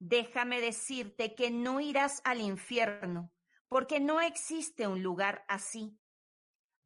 Déjame 0.00 0.62
decirte 0.62 1.34
que 1.34 1.50
no 1.50 1.78
irás 1.78 2.22
al 2.24 2.40
infierno, 2.40 3.30
porque 3.68 4.00
no 4.00 4.22
existe 4.22 4.86
un 4.86 5.02
lugar 5.02 5.44
así. 5.46 6.00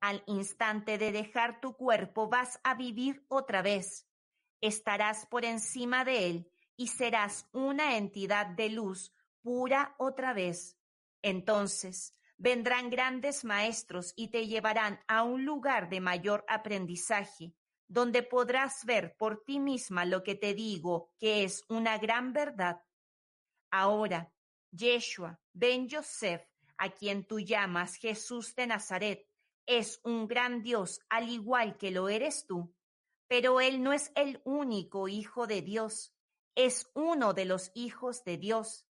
Al 0.00 0.24
instante 0.26 0.98
de 0.98 1.12
dejar 1.12 1.60
tu 1.60 1.76
cuerpo 1.76 2.28
vas 2.28 2.58
a 2.64 2.74
vivir 2.74 3.24
otra 3.28 3.62
vez. 3.62 4.08
Estarás 4.60 5.26
por 5.26 5.44
encima 5.44 6.04
de 6.04 6.28
él 6.28 6.50
y 6.76 6.88
serás 6.88 7.48
una 7.52 7.96
entidad 7.96 8.46
de 8.46 8.70
luz 8.70 9.14
pura 9.42 9.94
otra 9.98 10.32
vez. 10.32 10.76
Entonces 11.22 12.16
vendrán 12.36 12.90
grandes 12.90 13.44
maestros 13.44 14.12
y 14.16 14.28
te 14.28 14.48
llevarán 14.48 14.98
a 15.06 15.22
un 15.22 15.44
lugar 15.44 15.88
de 15.88 16.00
mayor 16.00 16.44
aprendizaje, 16.48 17.54
donde 17.86 18.24
podrás 18.24 18.84
ver 18.84 19.16
por 19.16 19.44
ti 19.44 19.60
misma 19.60 20.04
lo 20.04 20.24
que 20.24 20.34
te 20.34 20.52
digo 20.52 21.12
que 21.16 21.44
es 21.44 21.64
una 21.68 21.96
gran 21.98 22.32
verdad. 22.32 22.82
Ahora, 23.76 24.32
Yeshua, 24.70 25.40
Ben 25.52 25.88
Yosef, 25.88 26.46
a 26.78 26.90
quien 26.90 27.26
tú 27.26 27.40
llamas 27.40 27.96
Jesús 27.96 28.54
de 28.54 28.68
Nazaret, 28.68 29.28
es 29.66 30.00
un 30.04 30.28
gran 30.28 30.62
Dios 30.62 31.00
al 31.08 31.28
igual 31.28 31.76
que 31.76 31.90
lo 31.90 32.08
eres 32.08 32.46
tú, 32.46 32.72
pero 33.26 33.60
él 33.60 33.82
no 33.82 33.92
es 33.92 34.12
el 34.14 34.40
único 34.44 35.08
Hijo 35.08 35.48
de 35.48 35.60
Dios, 35.60 36.14
es 36.54 36.88
uno 36.94 37.34
de 37.34 37.46
los 37.46 37.72
hijos 37.74 38.22
de 38.22 38.36
Dios. 38.36 38.86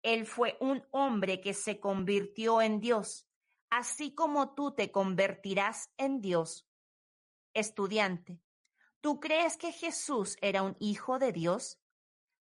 Él 0.00 0.24
fue 0.24 0.56
un 0.60 0.82
hombre 0.92 1.42
que 1.42 1.52
se 1.52 1.78
convirtió 1.78 2.62
en 2.62 2.80
Dios, 2.80 3.28
así 3.68 4.14
como 4.14 4.54
tú 4.54 4.74
te 4.74 4.90
convertirás 4.90 5.90
en 5.98 6.22
Dios. 6.22 6.66
Estudiante, 7.52 8.40
¿tú 9.02 9.20
crees 9.20 9.58
que 9.58 9.72
Jesús 9.72 10.38
era 10.40 10.62
un 10.62 10.74
hijo 10.80 11.18
de 11.18 11.32
Dios? 11.32 11.82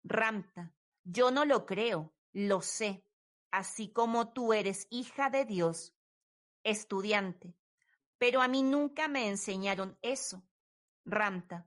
Ramta, 0.05 0.73
yo 1.13 1.33
no 1.33 1.45
lo 1.45 1.67
creo, 1.67 2.15
lo 2.33 2.63
sé, 2.63 3.05
así 3.51 3.93
como 3.93 4.33
tú 4.33 4.53
eres 4.53 4.87
hija 4.91 5.29
de 5.29 5.45
Dios, 5.45 5.93
estudiante, 6.63 7.57
pero 8.17 8.43
a 8.43 8.49
mí 8.49 8.63
nunca 8.63 9.09
me 9.09 9.29
enseñaron 9.29 9.99
eso. 10.03 10.45
Ramta, 11.05 11.67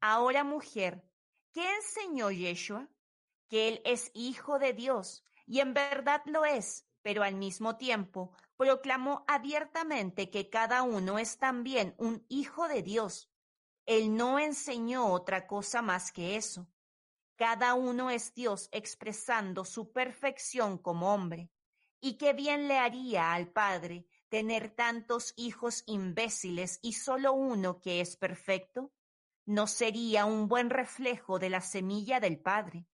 ahora 0.00 0.42
mujer, 0.42 1.04
¿qué 1.52 1.74
enseñó 1.76 2.30
Yeshua? 2.30 2.88
Que 3.48 3.68
él 3.68 3.82
es 3.84 4.10
hijo 4.14 4.58
de 4.58 4.72
Dios, 4.72 5.22
y 5.46 5.60
en 5.60 5.74
verdad 5.74 6.22
lo 6.24 6.46
es, 6.46 6.86
pero 7.02 7.22
al 7.22 7.34
mismo 7.34 7.76
tiempo 7.76 8.32
proclamó 8.56 9.24
abiertamente 9.28 10.30
que 10.30 10.48
cada 10.48 10.82
uno 10.82 11.18
es 11.18 11.38
también 11.38 11.94
un 11.98 12.24
hijo 12.28 12.68
de 12.68 12.82
Dios. 12.82 13.30
Él 13.84 14.16
no 14.16 14.38
enseñó 14.38 15.12
otra 15.12 15.46
cosa 15.46 15.82
más 15.82 16.10
que 16.10 16.36
eso. 16.36 16.68
Cada 17.38 17.74
uno 17.74 18.10
es 18.10 18.34
Dios 18.34 18.68
expresando 18.72 19.64
su 19.64 19.92
perfección 19.92 20.76
como 20.76 21.14
hombre. 21.14 21.52
Y 22.00 22.18
qué 22.18 22.32
bien 22.32 22.66
le 22.66 22.78
haría 22.78 23.32
al 23.32 23.52
Padre 23.52 24.08
tener 24.28 24.74
tantos 24.74 25.34
hijos 25.36 25.84
imbéciles 25.86 26.80
y 26.82 26.94
solo 26.94 27.34
uno 27.34 27.80
que 27.80 28.00
es 28.00 28.16
perfecto. 28.16 28.92
¿No 29.46 29.68
sería 29.68 30.24
un 30.24 30.48
buen 30.48 30.68
reflejo 30.68 31.38
de 31.38 31.48
la 31.48 31.60
semilla 31.60 32.18
del 32.18 32.40
Padre? 32.40 32.88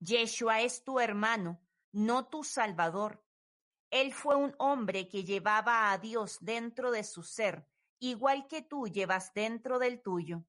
Yeshua 0.00 0.60
es 0.60 0.84
tu 0.84 1.00
hermano, 1.00 1.58
no 1.92 2.28
tu 2.28 2.44
Salvador. 2.44 3.24
Él 3.88 4.12
fue 4.12 4.36
un 4.36 4.54
hombre 4.58 5.08
que 5.08 5.24
llevaba 5.24 5.90
a 5.90 5.96
Dios 5.96 6.36
dentro 6.42 6.90
de 6.90 7.04
su 7.04 7.22
ser, 7.22 7.66
igual 7.98 8.46
que 8.46 8.60
tú 8.60 8.88
llevas 8.88 9.32
dentro 9.32 9.78
del 9.78 10.02
tuyo. 10.02 10.44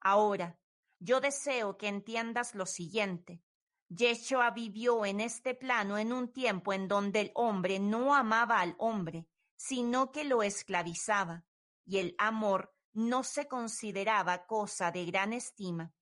Ahora, 0.00 0.58
yo 1.02 1.20
deseo 1.20 1.76
que 1.76 1.88
entiendas 1.88 2.54
lo 2.54 2.64
siguiente. 2.64 3.42
Yeshua 3.88 4.52
vivió 4.52 5.04
en 5.04 5.20
este 5.20 5.54
plano 5.54 5.98
en 5.98 6.12
un 6.12 6.32
tiempo 6.32 6.72
en 6.72 6.86
donde 6.86 7.20
el 7.20 7.32
hombre 7.34 7.80
no 7.80 8.14
amaba 8.14 8.60
al 8.60 8.76
hombre, 8.78 9.26
sino 9.56 10.12
que 10.12 10.22
lo 10.22 10.44
esclavizaba, 10.44 11.44
y 11.84 11.98
el 11.98 12.14
amor 12.18 12.72
no 12.92 13.24
se 13.24 13.48
consideraba 13.48 14.46
cosa 14.46 14.92
de 14.92 15.04
gran 15.04 15.32
estima. 15.32 15.92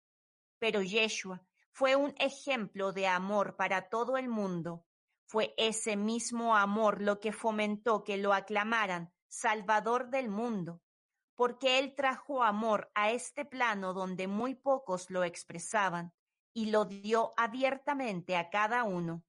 Pero 0.58 0.82
Yeshua 0.82 1.42
fue 1.72 1.96
un 1.96 2.14
ejemplo 2.18 2.92
de 2.92 3.06
amor 3.06 3.56
para 3.56 3.88
todo 3.88 4.18
el 4.18 4.28
mundo. 4.28 4.84
Fue 5.26 5.54
ese 5.56 5.96
mismo 5.96 6.56
amor 6.56 7.00
lo 7.00 7.20
que 7.20 7.32
fomentó 7.32 8.04
que 8.04 8.18
lo 8.18 8.34
aclamaran 8.34 9.14
Salvador 9.28 10.10
del 10.10 10.28
mundo 10.28 10.82
porque 11.40 11.78
Él 11.78 11.94
trajo 11.94 12.42
amor 12.42 12.90
a 12.94 13.12
este 13.12 13.46
plano 13.46 13.94
donde 13.94 14.28
muy 14.28 14.54
pocos 14.54 15.08
lo 15.08 15.24
expresaban 15.24 16.12
y 16.52 16.66
lo 16.66 16.84
dio 16.84 17.32
abiertamente 17.34 18.36
a 18.36 18.50
cada 18.50 18.84
uno. 18.84 19.24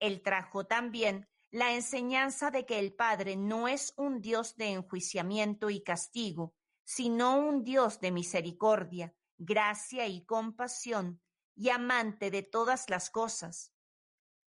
Él 0.00 0.22
trajo 0.22 0.64
también 0.64 1.28
la 1.50 1.74
enseñanza 1.74 2.50
de 2.50 2.64
que 2.64 2.78
el 2.78 2.94
Padre 2.94 3.36
no 3.36 3.68
es 3.68 3.92
un 3.98 4.22
Dios 4.22 4.56
de 4.56 4.68
enjuiciamiento 4.72 5.68
y 5.68 5.82
castigo, 5.82 6.54
sino 6.82 7.36
un 7.36 7.62
Dios 7.62 8.00
de 8.00 8.10
misericordia, 8.10 9.14
gracia 9.36 10.06
y 10.06 10.24
compasión, 10.24 11.20
y 11.54 11.68
amante 11.68 12.30
de 12.30 12.42
todas 12.42 12.88
las 12.88 13.10
cosas. 13.10 13.74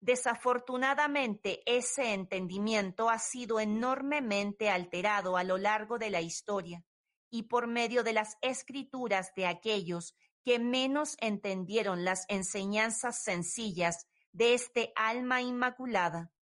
Desafortunadamente, 0.01 1.63
ese 1.67 2.15
entendimiento 2.15 3.11
ha 3.11 3.19
sido 3.19 3.59
enormemente 3.59 4.71
alterado 4.71 5.37
a 5.37 5.45
lo 5.45 5.59
largo 5.59 5.99
de 5.99 6.11
la 6.11 6.21
historia 6.21 6.85
y 7.31 7.45
por 7.45 7.67
medio 7.67 8.05
de 8.05 8.13
las 8.13 8.39
escrituras 8.41 9.35
de 9.35 9.47
aquellos 9.47 10.15
que 10.45 10.59
menos 10.59 11.17
entendieron 11.21 12.05
las 12.05 12.25
enseñanzas 12.29 13.23
sencillas 13.23 14.07
de 14.33 14.55
este 14.55 14.93
alma 14.95 15.43
inmaculada. 15.43 16.33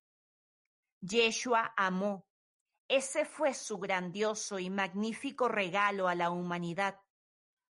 Yeshua 1.01 1.73
amó. 1.77 2.27
Ese 2.89 3.25
fue 3.25 3.55
su 3.55 3.79
grandioso 3.79 4.59
y 4.59 4.71
magnífico 4.71 5.49
regalo 5.49 6.09
a 6.09 6.15
la 6.15 6.31
humanidad. 6.31 7.01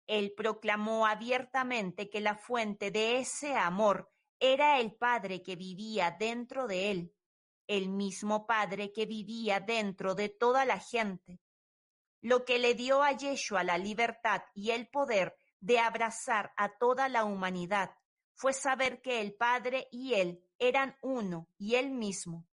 Él 0.08 0.34
proclamó 0.36 1.06
abiertamente 1.06 2.10
que 2.10 2.22
la 2.22 2.36
fuente 2.36 2.92
de 2.92 3.20
ese 3.20 3.56
amor 3.56 4.12
era 4.42 4.80
el 4.80 4.96
Padre 4.96 5.44
que 5.44 5.56
vivía 5.56 6.10
dentro 6.20 6.68
de 6.68 6.90
él, 6.90 7.14
el 7.68 7.90
mismo 7.90 8.48
Padre 8.48 8.92
que 8.92 9.06
vivía 9.06 9.60
dentro 9.60 10.16
de 10.16 10.30
toda 10.30 10.66
la 10.66 10.80
gente. 10.80 11.40
Lo 12.22 12.44
que 12.44 12.58
le 12.58 12.74
dio 12.74 13.04
a 13.04 13.12
Yeshua 13.12 13.64
la 13.64 13.78
libertad 13.78 14.42
y 14.56 14.72
el 14.72 14.90
poder 14.90 15.38
de 15.60 15.78
abrazar 15.78 16.54
a 16.58 16.76
toda 16.80 17.08
la 17.08 17.24
humanidad 17.24 17.92
fue 18.34 18.52
saber 18.54 19.00
que 19.04 19.22
el 19.22 19.36
Padre 19.36 19.88
y 19.92 20.16
él 20.16 20.44
eran 20.58 20.98
uno 21.04 21.48
y 21.60 21.76
él 21.76 21.92
mismo. 21.92 22.48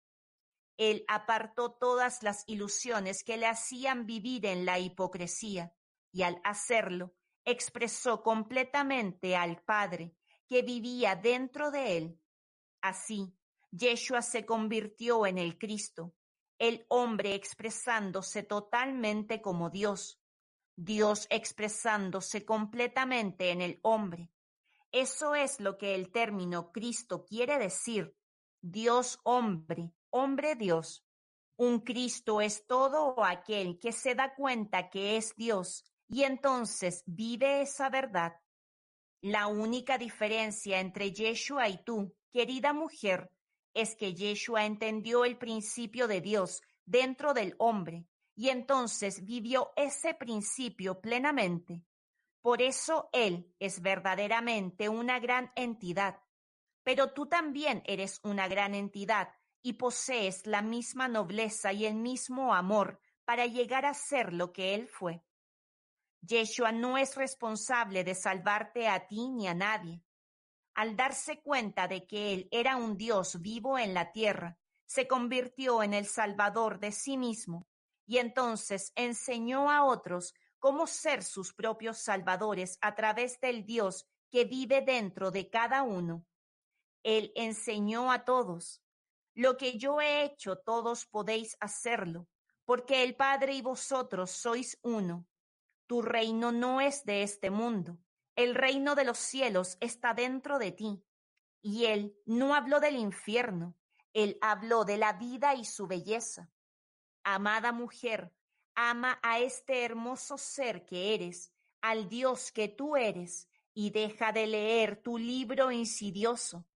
Él 0.77 1.05
apartó 1.07 1.73
todas 1.73 2.25
las 2.25 2.43
ilusiones 2.49 3.23
que 3.23 3.37
le 3.37 3.47
hacían 3.47 4.07
vivir 4.07 4.45
en 4.47 4.67
la 4.67 4.81
hipocresía 4.81 5.73
y 6.11 6.23
al 6.23 6.41
hacerlo 6.43 7.15
expresó 7.45 8.25
completamente 8.25 9.37
al 9.37 9.63
Padre 9.63 10.17
que 10.49 10.63
vivía 10.63 11.17
dentro 11.17 11.71
de 11.71 11.97
él. 11.97 12.21
Así, 12.81 13.35
Yeshua 13.71 14.23
se 14.23 14.47
convirtió 14.47 15.27
en 15.27 15.39
el 15.39 15.59
Cristo, 15.59 16.15
el 16.59 16.87
hombre 16.89 17.35
expresándose 17.35 18.43
totalmente 18.43 19.43
como 19.43 19.71
Dios, 19.71 20.21
Dios 20.77 21.27
expresándose 21.31 22.45
completamente 22.45 23.51
en 23.51 23.61
el 23.61 23.81
hombre. 23.83 24.31
Eso 24.93 25.35
es 25.35 25.61
lo 25.61 25.77
que 25.79 25.95
el 25.95 26.11
término 26.11 26.73
Cristo 26.73 27.25
quiere 27.25 27.59
decir, 27.59 28.17
Dios 28.61 29.19
hombre, 29.25 29.93
hombre 30.11 30.55
Dios. 30.55 31.05
Un 31.57 31.81
Cristo 31.81 32.41
es 32.41 32.67
todo 32.67 33.23
aquel 33.25 33.79
que 33.79 33.93
se 33.93 34.15
da 34.15 34.35
cuenta 34.35 34.91
que 34.91 35.17
es 35.17 35.35
Dios 35.37 35.85
y 36.09 36.23
entonces 36.23 37.03
vive 37.07 37.63
esa 37.63 37.89
verdad 37.89 38.37
La 39.29 39.49
única 39.49 39.99
diferencia 39.99 40.79
entre 40.79 41.11
Yeshua 41.11 41.69
y 41.69 41.83
tú, 41.83 42.15
querida 42.31 42.73
mujer, 42.73 43.33
es 43.75 43.97
que 43.97 44.15
Yeshua 44.15 44.67
entendió 44.67 45.25
el 45.25 45.37
principio 45.37 46.07
de 46.07 46.21
Dios 46.21 46.63
dentro 46.85 47.35
del 47.35 47.57
hombre 47.59 48.07
y 48.37 48.51
entonces 48.51 49.25
vivió 49.25 49.73
ese 49.75 50.15
principio 50.15 51.01
plenamente. 51.01 51.83
Por 52.41 52.63
eso 52.63 53.09
Él 53.13 53.53
es 53.59 53.83
verdaderamente 53.83 54.89
una 54.89 55.19
gran 55.19 55.51
entidad. 55.57 56.21
Pero 56.85 57.13
tú 57.13 57.27
también 57.27 57.83
eres 57.85 58.21
una 58.23 58.47
gran 58.47 58.77
entidad 58.77 59.31
y 59.61 59.73
posees 59.73 60.47
la 60.47 60.63
misma 60.63 61.09
nobleza 61.09 61.73
y 61.73 61.85
el 61.85 61.97
mismo 61.97 62.55
amor 62.55 63.01
para 63.25 63.47
llegar 63.47 63.87
a 63.87 63.95
ser 63.95 64.33
lo 64.33 64.53
que 64.53 64.77
Él 64.77 64.87
fue. 64.87 65.26
Yeshua 66.27 66.73
no 66.73 66.99
es 66.99 67.15
responsable 67.15 68.03
de 68.03 68.15
salvarte 68.15 68.89
a 68.89 69.07
ti 69.07 69.29
ni 69.29 69.47
a 69.47 69.55
nadie. 69.55 70.03
Al 70.75 70.97
darse 70.97 71.41
cuenta 71.41 71.87
de 71.87 72.07
que 72.07 72.35
Él 72.35 72.49
era 72.51 72.77
un 72.77 72.97
Dios 72.97 73.41
vivo 73.41 73.79
en 73.79 73.95
la 73.95 74.11
tierra, 74.13 74.59
se 74.87 75.07
convirtió 75.07 75.83
en 75.83 75.95
el 75.95 76.07
Salvador 76.07 76.81
de 76.81 76.93
sí 76.93 77.17
mismo 77.17 77.67
y 78.07 78.19
entonces 78.19 78.93
enseñó 78.95 79.71
a 79.71 79.85
otros 79.85 80.35
cómo 80.59 80.87
ser 80.87 81.23
sus 81.23 81.55
propios 81.55 81.99
salvadores 81.99 82.79
a 82.81 82.95
través 82.95 83.41
del 83.41 83.65
Dios 83.65 84.07
que 84.31 84.45
vive 84.45 84.81
dentro 84.83 85.31
de 85.31 85.49
cada 85.49 85.83
uno. 85.83 86.25
Él 87.03 87.33
enseñó 87.37 88.11
a 88.11 88.25
todos, 88.25 88.83
lo 89.35 89.57
que 89.57 89.79
yo 89.79 90.01
he 90.01 90.25
hecho 90.25 90.57
todos 90.57 91.07
podéis 91.07 91.57
hacerlo, 91.61 92.27
porque 92.65 93.03
el 93.05 93.15
Padre 93.15 93.55
y 93.55 93.63
vosotros 93.63 94.31
sois 94.31 94.79
uno. 94.83 95.27
Tu 95.87 96.03
reino 96.03 96.53
no 96.53 96.81
es 96.81 97.05
de 97.05 97.23
este 97.23 97.51
mundo. 97.51 97.99
El 98.35 98.55
reino 98.55 98.95
de 98.95 99.05
los 99.05 99.19
cielos 99.19 99.79
está 99.81 100.15
dentro 100.15 100.59
de 100.59 100.73
ti. 100.73 101.03
Y 101.63 101.87
él 101.87 102.17
no 102.27 102.55
habló 102.55 102.81
del 102.81 102.97
infierno, 102.97 103.77
él 104.13 104.39
habló 104.41 104.85
de 104.85 104.99
la 104.99 105.15
vida 105.15 105.55
y 105.55 105.65
su 105.65 105.87
belleza. 105.87 106.51
Amada 107.25 107.73
mujer, 107.73 108.33
ama 108.75 109.19
a 109.23 109.41
este 109.41 109.85
hermoso 109.85 110.39
ser 110.39 110.85
que 110.85 111.15
eres, 111.15 111.53
al 111.81 112.09
Dios 112.09 112.53
que 112.53 112.69
tú 112.69 112.97
eres, 112.97 113.49
y 113.75 113.91
deja 113.91 114.33
de 114.33 114.47
leer 114.47 115.03
tu 115.03 115.19
libro 115.19 115.71
insidioso. 115.71 116.67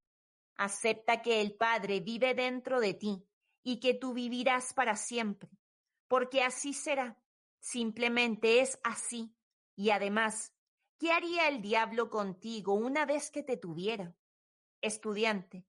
Acepta 0.56 1.22
que 1.22 1.40
el 1.40 1.54
Padre 1.54 2.00
vive 2.00 2.34
dentro 2.34 2.80
de 2.80 2.94
ti 2.94 3.24
y 3.62 3.80
que 3.80 3.94
tú 3.94 4.12
vivirás 4.12 4.74
para 4.74 4.96
siempre, 4.96 5.50
porque 6.08 6.42
así 6.42 6.74
será. 6.74 7.16
Simplemente 7.60 8.60
es 8.60 8.78
así. 8.82 9.34
Y 9.76 9.90
además, 9.90 10.52
¿qué 10.98 11.12
haría 11.12 11.48
el 11.48 11.62
diablo 11.62 12.10
contigo 12.10 12.74
una 12.74 13.06
vez 13.06 13.30
que 13.30 13.42
te 13.42 13.56
tuviera? 13.56 14.14
Estudiante, 14.80 15.66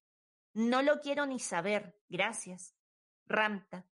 no 0.54 0.82
lo 0.82 1.00
quiero 1.00 1.26
ni 1.26 1.40
saber, 1.40 1.98
gracias. 2.10 2.76
Ramta, 3.26 3.88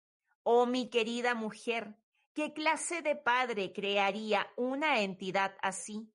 oh 0.43 0.65
mi 0.65 0.89
querida 0.89 1.35
mujer, 1.35 1.97
¿qué 2.33 2.53
clase 2.53 3.01
de 3.01 3.15
padre 3.15 3.73
crearía 3.73 4.47
una 4.55 5.01
entidad 5.01 5.57
así? 5.61 6.13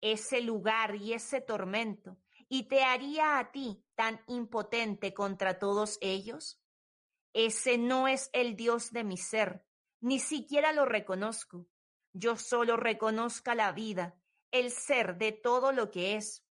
Ese 0.00 0.40
lugar 0.40 0.94
y 0.94 1.12
ese 1.12 1.40
tormento, 1.40 2.18
y 2.48 2.68
te 2.68 2.82
haría 2.84 3.38
a 3.38 3.50
ti 3.50 3.84
tan 3.94 4.20
impotente 4.26 5.12
contra 5.12 5.58
todos 5.58 5.98
ellos? 6.00 6.60
Ese 7.32 7.78
no 7.78 8.08
es 8.08 8.30
el 8.32 8.56
Dios 8.56 8.92
de 8.92 9.04
mi 9.04 9.16
ser, 9.16 9.66
ni 10.00 10.18
siquiera 10.18 10.72
lo 10.72 10.84
reconozco. 10.84 11.66
Yo 12.12 12.36
solo 12.36 12.76
reconozca 12.76 13.54
la 13.54 13.72
vida, 13.72 14.18
el 14.50 14.70
ser 14.70 15.16
de 15.18 15.32
todo 15.32 15.72
lo 15.72 15.90
que 15.90 16.16
es. 16.16 16.44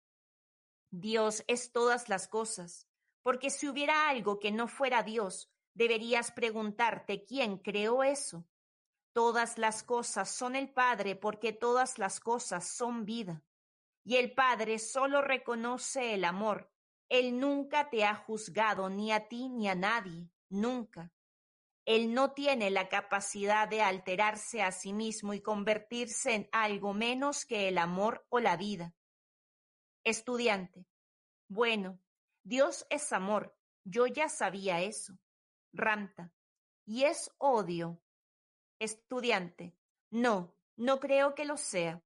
Dios 0.92 1.44
es 1.48 1.72
todas 1.72 2.10
las 2.10 2.28
cosas, 2.28 2.88
porque 3.24 3.50
si 3.50 3.68
hubiera 3.68 4.10
algo 4.10 4.40
que 4.40 4.52
no 4.52 4.68
fuera 4.68 5.04
Dios, 5.04 5.52
deberías 5.74 6.32
preguntarte 6.32 7.26
quién 7.26 7.58
creó 7.58 8.04
eso. 8.04 8.48
Todas 9.14 9.58
las 9.58 9.84
cosas 9.84 10.30
son 10.30 10.56
el 10.56 10.70
Padre 10.70 11.16
porque 11.16 11.52
todas 11.52 11.98
las 11.98 12.20
cosas 12.20 12.68
son 12.68 13.04
vida. 13.04 13.44
Y 14.04 14.18
el 14.18 14.34
Padre 14.34 14.80
solo 14.80 15.22
reconoce 15.22 16.14
el 16.14 16.24
amor. 16.24 16.72
Él 17.10 17.40
nunca 17.40 17.90
te 17.90 18.06
ha 18.06 18.16
juzgado 18.16 18.90
ni 18.90 19.12
a 19.12 19.28
ti 19.28 19.50
ni 19.50 19.68
a 19.68 19.76
nadie, 19.76 20.30
nunca. 20.50 21.12
Él 21.88 22.14
no 22.14 22.34
tiene 22.34 22.70
la 22.70 22.90
capacidad 22.90 23.66
de 23.66 23.82
alterarse 23.82 24.62
a 24.62 24.74
sí 24.74 24.92
mismo 24.92 25.34
y 25.34 25.40
convertirse 25.40 26.36
en 26.36 26.50
algo 26.52 26.94
menos 26.94 27.46
que 27.46 27.70
el 27.70 27.78
amor 27.78 28.26
o 28.28 28.42
la 28.42 28.58
vida. 28.58 28.94
Estudiante. 30.04 30.86
Bueno, 31.48 31.98
Dios 32.44 32.86
es 32.90 33.14
amor. 33.14 33.58
Yo 33.86 34.06
ya 34.06 34.28
sabía 34.28 34.82
eso. 34.82 35.18
Ramta. 35.72 36.34
¿Y 36.86 37.06
es 37.06 37.32
odio? 37.38 38.02
Estudiante. 38.80 39.74
No, 40.10 40.58
no 40.76 41.00
creo 41.00 41.36
que 41.36 41.46
lo 41.46 41.56
sea. 41.56 42.04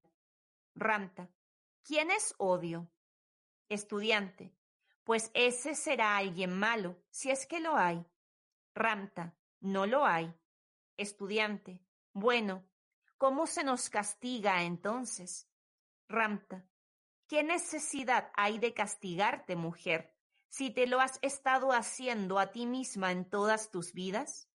Ramta. 0.75 1.27
¿Quién 1.83 2.11
es 2.11 2.35
odio? 2.37 2.87
Estudiante. 3.67 4.53
Pues 5.03 5.31
ese 5.33 5.73
será 5.73 6.17
alguien 6.17 6.53
malo, 6.55 7.01
si 7.09 7.31
es 7.31 7.47
que 7.47 7.59
lo 7.59 7.75
hay. 7.75 8.05
Ramta. 8.75 9.35
No 9.61 9.85
lo 9.85 10.05
hay. 10.05 10.33
Estudiante. 10.97 11.81
Bueno, 12.13 12.67
¿cómo 13.17 13.45
se 13.45 13.63
nos 13.63 13.89
castiga 13.89 14.63
entonces? 14.63 15.47
Ramta. 16.07 16.67
¿Qué 17.27 17.43
necesidad 17.43 18.31
hay 18.35 18.57
de 18.57 18.73
castigarte, 18.73 19.55
mujer, 19.55 20.13
si 20.49 20.71
te 20.71 20.87
lo 20.87 20.99
has 20.99 21.19
estado 21.21 21.71
haciendo 21.71 22.39
a 22.39 22.51
ti 22.51 22.65
misma 22.65 23.11
en 23.11 23.29
todas 23.29 23.69
tus 23.71 23.93
vidas? 23.93 24.49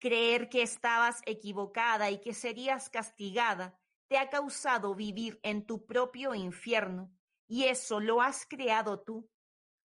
Creer 0.00 0.48
que 0.48 0.62
estabas 0.62 1.20
equivocada 1.26 2.10
y 2.10 2.20
que 2.20 2.34
serías 2.34 2.88
castigada 2.88 3.78
te 4.08 4.18
ha 4.18 4.30
causado 4.30 4.94
vivir 4.94 5.38
en 5.42 5.64
tu 5.64 5.86
propio 5.86 6.34
infierno, 6.34 7.14
y 7.46 7.64
eso 7.64 8.00
lo 8.00 8.20
has 8.20 8.46
creado 8.46 9.00
tú. 9.00 9.30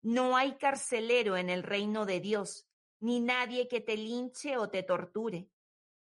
No 0.03 0.37
hay 0.37 0.57
carcelero 0.57 1.37
en 1.37 1.51
el 1.51 1.63
reino 1.63 2.07
de 2.07 2.21
Dios, 2.21 2.70
ni 3.01 3.21
nadie 3.21 3.69
que 3.69 3.81
te 3.81 3.97
linche 3.97 4.57
o 4.57 4.69
te 4.71 4.83
torture. 4.83 5.51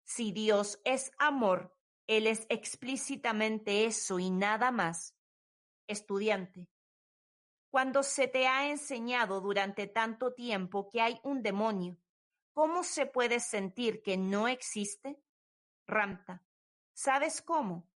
Si 0.03 0.31
Dios 0.31 0.79
es 0.85 1.11
amor, 1.17 1.75
Él 2.07 2.27
es 2.27 2.45
explícitamente 2.49 3.85
eso 3.85 4.19
y 4.19 4.29
nada 4.29 4.71
más. 4.71 5.15
Estudiante, 5.87 6.67
cuando 7.75 8.03
se 8.03 8.29
te 8.29 8.47
ha 8.47 8.69
enseñado 8.69 9.41
durante 9.41 9.85
tanto 9.85 10.33
tiempo 10.33 10.87
que 10.89 11.01
hay 11.01 11.19
un 11.23 11.43
demonio, 11.43 11.97
¿cómo 12.53 12.83
se 12.83 13.05
puede 13.05 13.41
sentir 13.41 14.01
que 14.01 14.15
no 14.15 14.47
existe? 14.47 15.21
Ramta, 15.85 16.45
¿sabes 16.93 17.41
cómo? 17.41 17.89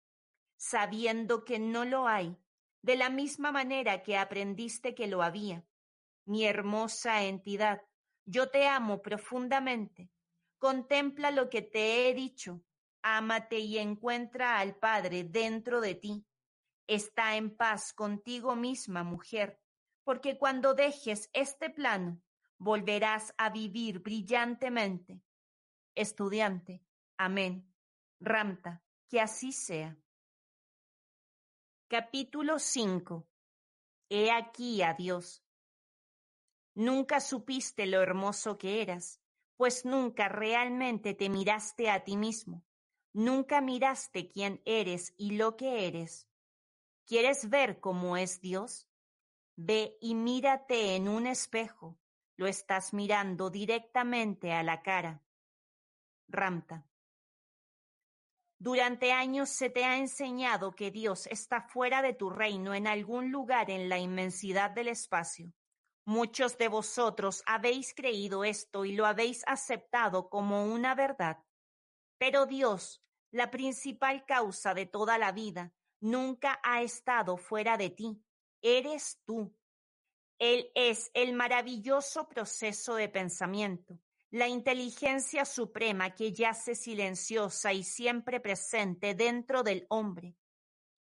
Sabiendo 0.57 1.45
que 1.45 1.59
no 1.59 1.85
lo 1.85 2.09
hay, 2.09 2.39
de 2.81 2.97
la 2.97 3.11
misma 3.11 3.53
manera 3.53 4.03
que 4.03 4.17
aprendiste 4.17 4.95
que 4.95 5.09
lo 5.09 5.23
había. 5.23 5.67
Mi 6.25 6.47
hermosa 6.47 7.25
entidad, 7.25 7.83
yo 8.27 8.51
te 8.51 8.67
amo 8.67 9.01
profundamente. 9.01 10.11
Contempla 10.59 11.31
lo 11.31 11.49
que 11.49 11.63
te 11.63 12.09
he 12.09 12.15
dicho. 12.15 12.63
Ámate 13.03 13.59
y 13.61 13.79
encuentra 13.79 14.59
al 14.59 14.75
Padre 14.77 15.25
dentro 15.25 15.81
de 15.81 15.95
ti. 15.95 16.27
Está 16.89 17.37
en 17.37 17.57
paz 17.57 17.93
contigo 17.93 18.57
misma, 18.57 19.05
mujer, 19.05 19.61
porque 20.05 20.39
cuando 20.39 20.75
dejes 20.75 21.31
este 21.33 21.71
plano, 21.71 22.21
volverás 22.59 23.33
a 23.39 23.51
vivir 23.51 24.01
brillantemente. 24.01 25.23
Estudiante. 25.95 26.83
Amén. 27.17 27.73
Ramta, 28.19 28.83
que 29.09 29.21
así 29.21 29.53
sea. 29.53 29.97
Capítulo 31.89 32.59
5. 32.59 33.29
He 34.09 34.33
aquí 34.33 34.83
a 34.83 34.95
Dios. 34.95 35.46
Nunca 36.77 37.21
supiste 37.21 37.87
lo 37.87 38.03
hermoso 38.03 38.59
que 38.59 38.83
eras, 38.83 39.19
pues 39.57 39.87
nunca 39.87 40.29
realmente 40.29 41.15
te 41.15 41.31
miraste 41.31 41.89
a 41.89 42.05
ti 42.05 42.19
mismo, 42.19 42.67
nunca 43.15 43.63
miraste 43.63 44.29
quién 44.29 44.61
eres 44.67 45.15
y 45.17 45.39
lo 45.39 45.57
que 45.57 45.87
eres. 45.87 46.29
¿Quieres 47.07 47.49
ver 47.49 47.81
cómo 47.81 48.19
es 48.19 48.43
Dios? 48.43 48.91
Ve 49.57 49.97
y 50.03 50.15
mírate 50.15 50.97
en 50.97 51.09
un 51.09 51.27
espejo, 51.27 51.99
lo 52.37 52.47
estás 52.47 52.93
mirando 52.93 53.49
directamente 53.49 54.53
a 54.53 54.63
la 54.63 54.83
cara. 54.83 55.23
Ramta. 56.29 56.87
Durante 58.59 59.13
años 59.13 59.49
se 59.49 59.71
te 59.71 59.87
ha 59.87 59.97
enseñado 59.97 60.73
que 60.73 60.91
Dios 60.91 61.27
está 61.29 61.63
fuera 61.63 62.03
de 62.03 62.13
tu 62.13 62.29
reino 62.29 62.75
en 62.75 62.87
algún 62.87 63.33
lugar 63.33 63.71
en 63.71 63.89
la 63.89 63.99
inmensidad 63.99 64.73
del 64.73 64.89
espacio. 64.89 65.55
Muchos 66.09 66.57
de 66.57 66.69
vosotros 66.69 67.43
habéis 67.47 67.93
creído 67.93 68.45
esto 68.45 68.85
y 68.85 68.93
lo 68.93 69.07
habéis 69.07 69.43
aceptado 69.49 70.29
como 70.29 70.65
una 70.65 70.95
verdad. 70.95 71.39
Pero 72.17 72.47
Dios, 72.47 73.03
la 73.33 73.51
principal 73.51 74.25
causa 74.25 74.73
de 74.73 74.87
toda 74.87 75.19
la 75.19 75.33
vida, 75.33 75.73
nunca 76.01 76.61
ha 76.63 76.81
estado 76.83 77.37
fuera 77.37 77.77
de 77.77 77.91
ti, 77.91 78.23
eres 78.63 79.21
tú. 79.25 79.53
Él 80.39 80.71
es 80.77 81.11
el 81.13 81.33
maravilloso 81.33 82.29
proceso 82.29 82.95
de 82.95 83.09
pensamiento, 83.09 83.99
la 84.31 84.47
inteligencia 84.47 85.45
suprema 85.45 86.15
que 86.15 86.33
yace 86.33 86.77
silenciosa 86.77 87.73
y 87.73 87.83
siempre 87.83 88.39
presente 88.39 89.17
dentro 89.17 89.65
del 89.65 89.87
hombre. 89.89 90.37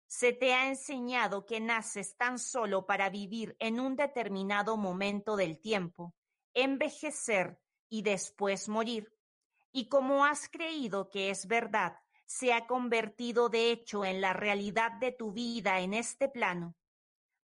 Se 0.07 0.31
te 0.31 0.53
ha 0.53 0.67
enseñado 0.67 1.45
que 1.45 1.59
naces 1.59 2.15
tan 2.15 2.39
solo 2.39 2.85
para 2.85 3.09
vivir 3.09 3.55
en 3.59 3.79
un 3.79 3.95
determinado 3.95 4.77
momento 4.77 5.35
del 5.35 5.59
tiempo, 5.59 6.15
envejecer 6.53 7.59
y 7.89 8.01
después 8.01 8.69
morir. 8.69 9.13
Y 9.71 9.89
como 9.89 10.25
has 10.25 10.49
creído 10.49 11.09
que 11.09 11.29
es 11.29 11.45
verdad, 11.47 11.97
se 12.25 12.53
ha 12.53 12.67
convertido 12.67 13.49
de 13.49 13.71
hecho 13.71 14.05
en 14.05 14.21
la 14.21 14.33
realidad 14.33 14.91
de 14.93 15.11
tu 15.11 15.31
vida 15.31 15.79
en 15.81 15.93
este 15.93 16.29
plano. 16.29 16.75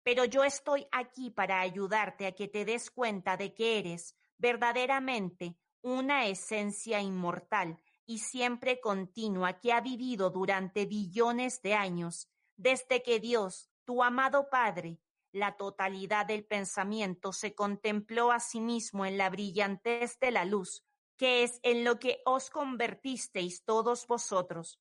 Pero 0.03 0.26
yo 0.26 0.43
estoy 0.43 0.88
aquí 0.91 1.30
para 1.30 1.62
ayudarte 1.62 2.26
a 2.26 2.32
que 2.32 2.47
te 2.47 2.66
des 2.66 2.89
cuenta 2.89 3.38
de 3.38 3.53
que 3.53 3.80
eres 3.80 4.16
verdaderamente 4.38 5.55
una 5.82 6.26
esencia 6.26 7.01
inmortal 7.01 7.78
y 8.05 8.20
siempre 8.20 8.80
continua 8.80 9.59
que 9.59 9.74
ha 9.74 9.82
vivido 9.82 10.30
durante 10.30 10.86
billones 10.86 11.62
de 11.62 11.76
años, 11.76 12.28
desde 12.62 13.01
que 13.01 13.20
Dios, 13.20 13.72
tu 13.86 14.03
amado 14.03 14.47
Padre, 14.49 14.99
la 15.32 15.57
totalidad 15.57 16.28
del 16.28 16.45
pensamiento 16.45 17.34
se 17.34 17.55
contempló 17.55 18.32
a 18.32 18.39
sí 18.39 18.59
mismo 18.59 19.05
en 19.05 19.18
la 19.18 19.32
brillantez 19.32 20.20
de 20.20 20.30
la 20.30 20.45
luz, 20.45 20.84
que 21.18 21.41
es 21.41 21.59
en 21.64 21.84
lo 21.84 21.97
que 21.97 22.22
os 22.24 22.51
convertisteis 22.51 23.64
todos 23.64 24.05
vosotros. 24.05 24.80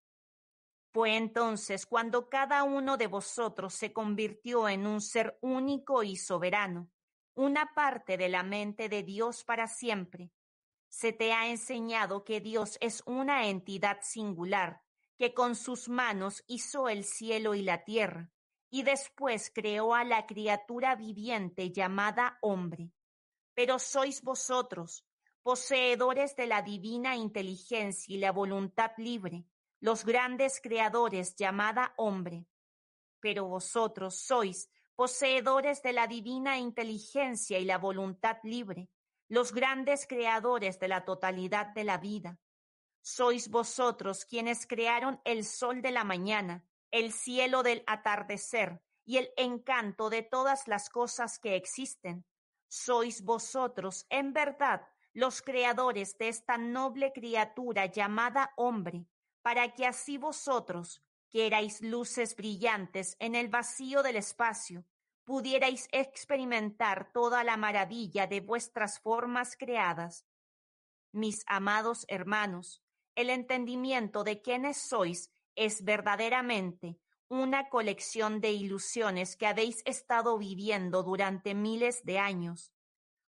Fue 0.92 1.16
entonces 1.16 1.86
cuando 1.86 2.28
cada 2.28 2.64
uno 2.64 2.98
de 2.98 3.06
vosotros 3.06 3.72
se 3.72 3.94
convirtió 3.94 4.68
en 4.68 4.86
un 4.86 5.00
ser 5.00 5.38
único 5.40 6.02
y 6.02 6.16
soberano, 6.16 6.90
una 7.34 7.72
parte 7.74 8.18
de 8.18 8.28
la 8.28 8.42
mente 8.42 8.90
de 8.90 9.02
Dios 9.04 9.42
para 9.44 9.68
siempre. 9.68 10.32
Se 10.90 11.14
te 11.14 11.32
ha 11.32 11.48
enseñado 11.48 12.24
que 12.24 12.40
Dios 12.40 12.76
es 12.80 13.02
una 13.06 13.46
entidad 13.46 14.00
singular, 14.02 14.82
que 15.20 15.34
con 15.34 15.54
sus 15.54 15.90
manos 15.90 16.42
hizo 16.46 16.88
el 16.88 17.04
cielo 17.04 17.54
y 17.54 17.60
la 17.60 17.84
tierra, 17.84 18.30
y 18.70 18.84
después 18.84 19.52
creó 19.54 19.94
a 19.94 20.02
la 20.02 20.24
criatura 20.24 20.96
viviente 20.96 21.70
llamada 21.70 22.38
hombre. 22.40 22.90
Pero 23.52 23.78
sois 23.78 24.22
vosotros, 24.22 25.04
poseedores 25.42 26.36
de 26.36 26.46
la 26.46 26.62
divina 26.62 27.16
inteligencia 27.16 28.16
y 28.16 28.18
la 28.18 28.32
voluntad 28.32 28.92
libre, 28.96 29.44
los 29.78 30.06
grandes 30.06 30.58
creadores 30.58 31.36
llamada 31.36 31.92
hombre. 31.98 32.46
Pero 33.20 33.44
vosotros 33.44 34.14
sois 34.14 34.70
poseedores 34.96 35.82
de 35.82 35.92
la 35.92 36.06
divina 36.06 36.56
inteligencia 36.56 37.58
y 37.58 37.66
la 37.66 37.76
voluntad 37.76 38.38
libre, 38.42 38.88
los 39.28 39.52
grandes 39.52 40.06
creadores 40.06 40.80
de 40.80 40.88
la 40.88 41.04
totalidad 41.04 41.66
de 41.74 41.84
la 41.84 41.98
vida. 41.98 42.38
Sois 43.02 43.48
vosotros 43.48 44.24
quienes 44.24 44.66
crearon 44.66 45.20
el 45.24 45.44
sol 45.44 45.82
de 45.82 45.90
la 45.90 46.04
mañana, 46.04 46.64
el 46.90 47.12
cielo 47.12 47.62
del 47.62 47.82
atardecer 47.86 48.82
y 49.04 49.16
el 49.16 49.30
encanto 49.36 50.10
de 50.10 50.22
todas 50.22 50.68
las 50.68 50.90
cosas 50.90 51.38
que 51.38 51.56
existen. 51.56 52.24
Sois 52.68 53.22
vosotros, 53.22 54.06
en 54.10 54.32
verdad, 54.32 54.86
los 55.12 55.42
creadores 55.42 56.16
de 56.18 56.28
esta 56.28 56.58
noble 56.58 57.12
criatura 57.12 57.86
llamada 57.86 58.52
hombre, 58.56 59.06
para 59.42 59.72
que 59.74 59.86
así 59.86 60.18
vosotros, 60.18 61.02
que 61.30 61.46
erais 61.46 61.80
luces 61.80 62.36
brillantes 62.36 63.16
en 63.18 63.34
el 63.34 63.48
vacío 63.48 64.02
del 64.02 64.16
espacio, 64.16 64.84
pudierais 65.24 65.88
experimentar 65.92 67.12
toda 67.12 67.44
la 67.44 67.56
maravilla 67.56 68.26
de 68.26 68.40
vuestras 68.40 69.00
formas 69.00 69.56
creadas. 69.56 70.26
Mis 71.12 71.44
amados 71.46 72.04
hermanos, 72.08 72.82
el 73.14 73.30
entendimiento 73.30 74.24
de 74.24 74.40
quiénes 74.40 74.76
sois 74.88 75.30
es 75.54 75.84
verdaderamente 75.84 76.98
una 77.28 77.68
colección 77.68 78.40
de 78.40 78.50
ilusiones 78.50 79.36
que 79.36 79.46
habéis 79.46 79.82
estado 79.84 80.36
viviendo 80.36 81.04
durante 81.04 81.54
miles 81.54 82.02
de 82.04 82.18
años. 82.18 82.72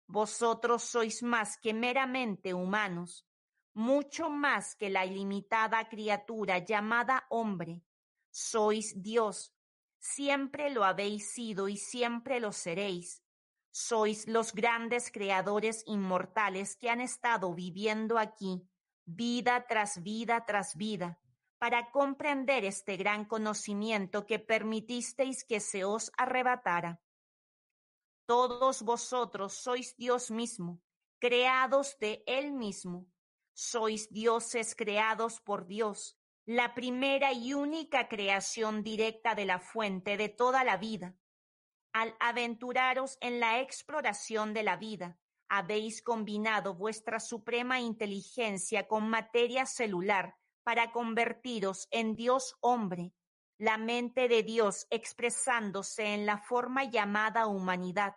Vosotros 0.07 0.83
sois 0.83 1.21
más 1.21 1.57
que 1.57 1.73
meramente 1.73 2.55
humanos, 2.55 3.27
mucho 3.73 4.29
más 4.29 4.75
que 4.75 4.89
la 4.89 5.05
ilimitada 5.05 5.87
criatura 5.87 6.57
llamada 6.57 7.25
hombre. 7.29 7.83
Sois 8.31 9.01
Dios, 9.01 9.53
siempre 9.99 10.71
lo 10.71 10.83
habéis 10.83 11.31
sido 11.31 11.69
y 11.69 11.77
siempre 11.77 12.39
lo 12.39 12.51
seréis. 12.51 13.23
Sois 13.71 14.27
los 14.27 14.53
grandes 14.53 15.11
creadores 15.11 15.83
inmortales 15.85 16.75
que 16.75 16.89
han 16.89 17.01
estado 17.01 17.53
viviendo 17.53 18.17
aquí, 18.17 18.67
vida 19.15 19.65
tras 19.67 20.01
vida 20.01 20.45
tras 20.45 20.75
vida, 20.75 21.19
para 21.59 21.91
comprender 21.91 22.65
este 22.65 22.97
gran 22.97 23.25
conocimiento 23.25 24.25
que 24.25 24.39
permitisteis 24.39 25.43
que 25.43 25.59
se 25.59 25.83
os 25.83 26.11
arrebatara. 26.17 26.99
Todos 28.25 28.81
vosotros 28.81 29.53
sois 29.53 29.95
Dios 29.95 30.31
mismo, 30.31 30.81
creados 31.19 31.97
de 31.99 32.23
Él 32.25 32.51
mismo. 32.51 33.05
Sois 33.53 34.09
dioses 34.09 34.73
creados 34.75 35.39
por 35.41 35.67
Dios, 35.67 36.17
la 36.45 36.73
primera 36.73 37.31
y 37.31 37.53
única 37.53 38.07
creación 38.07 38.81
directa 38.81 39.35
de 39.35 39.45
la 39.45 39.59
fuente 39.59 40.17
de 40.17 40.29
toda 40.29 40.63
la 40.63 40.77
vida. 40.77 41.15
Al 41.93 42.15
aventuraros 42.19 43.17
en 43.21 43.39
la 43.39 43.59
exploración 43.59 44.53
de 44.53 44.63
la 44.63 44.77
vida, 44.77 45.19
habéis 45.53 46.01
combinado 46.01 46.75
vuestra 46.75 47.19
suprema 47.19 47.81
inteligencia 47.81 48.87
con 48.87 49.09
materia 49.09 49.65
celular 49.65 50.37
para 50.63 50.93
convertiros 50.93 51.89
en 51.91 52.15
Dios 52.15 52.55
hombre, 52.61 53.13
la 53.57 53.77
mente 53.77 54.29
de 54.29 54.43
Dios 54.43 54.87
expresándose 54.89 56.13
en 56.13 56.25
la 56.25 56.37
forma 56.37 56.85
llamada 56.85 57.47
humanidad. 57.47 58.15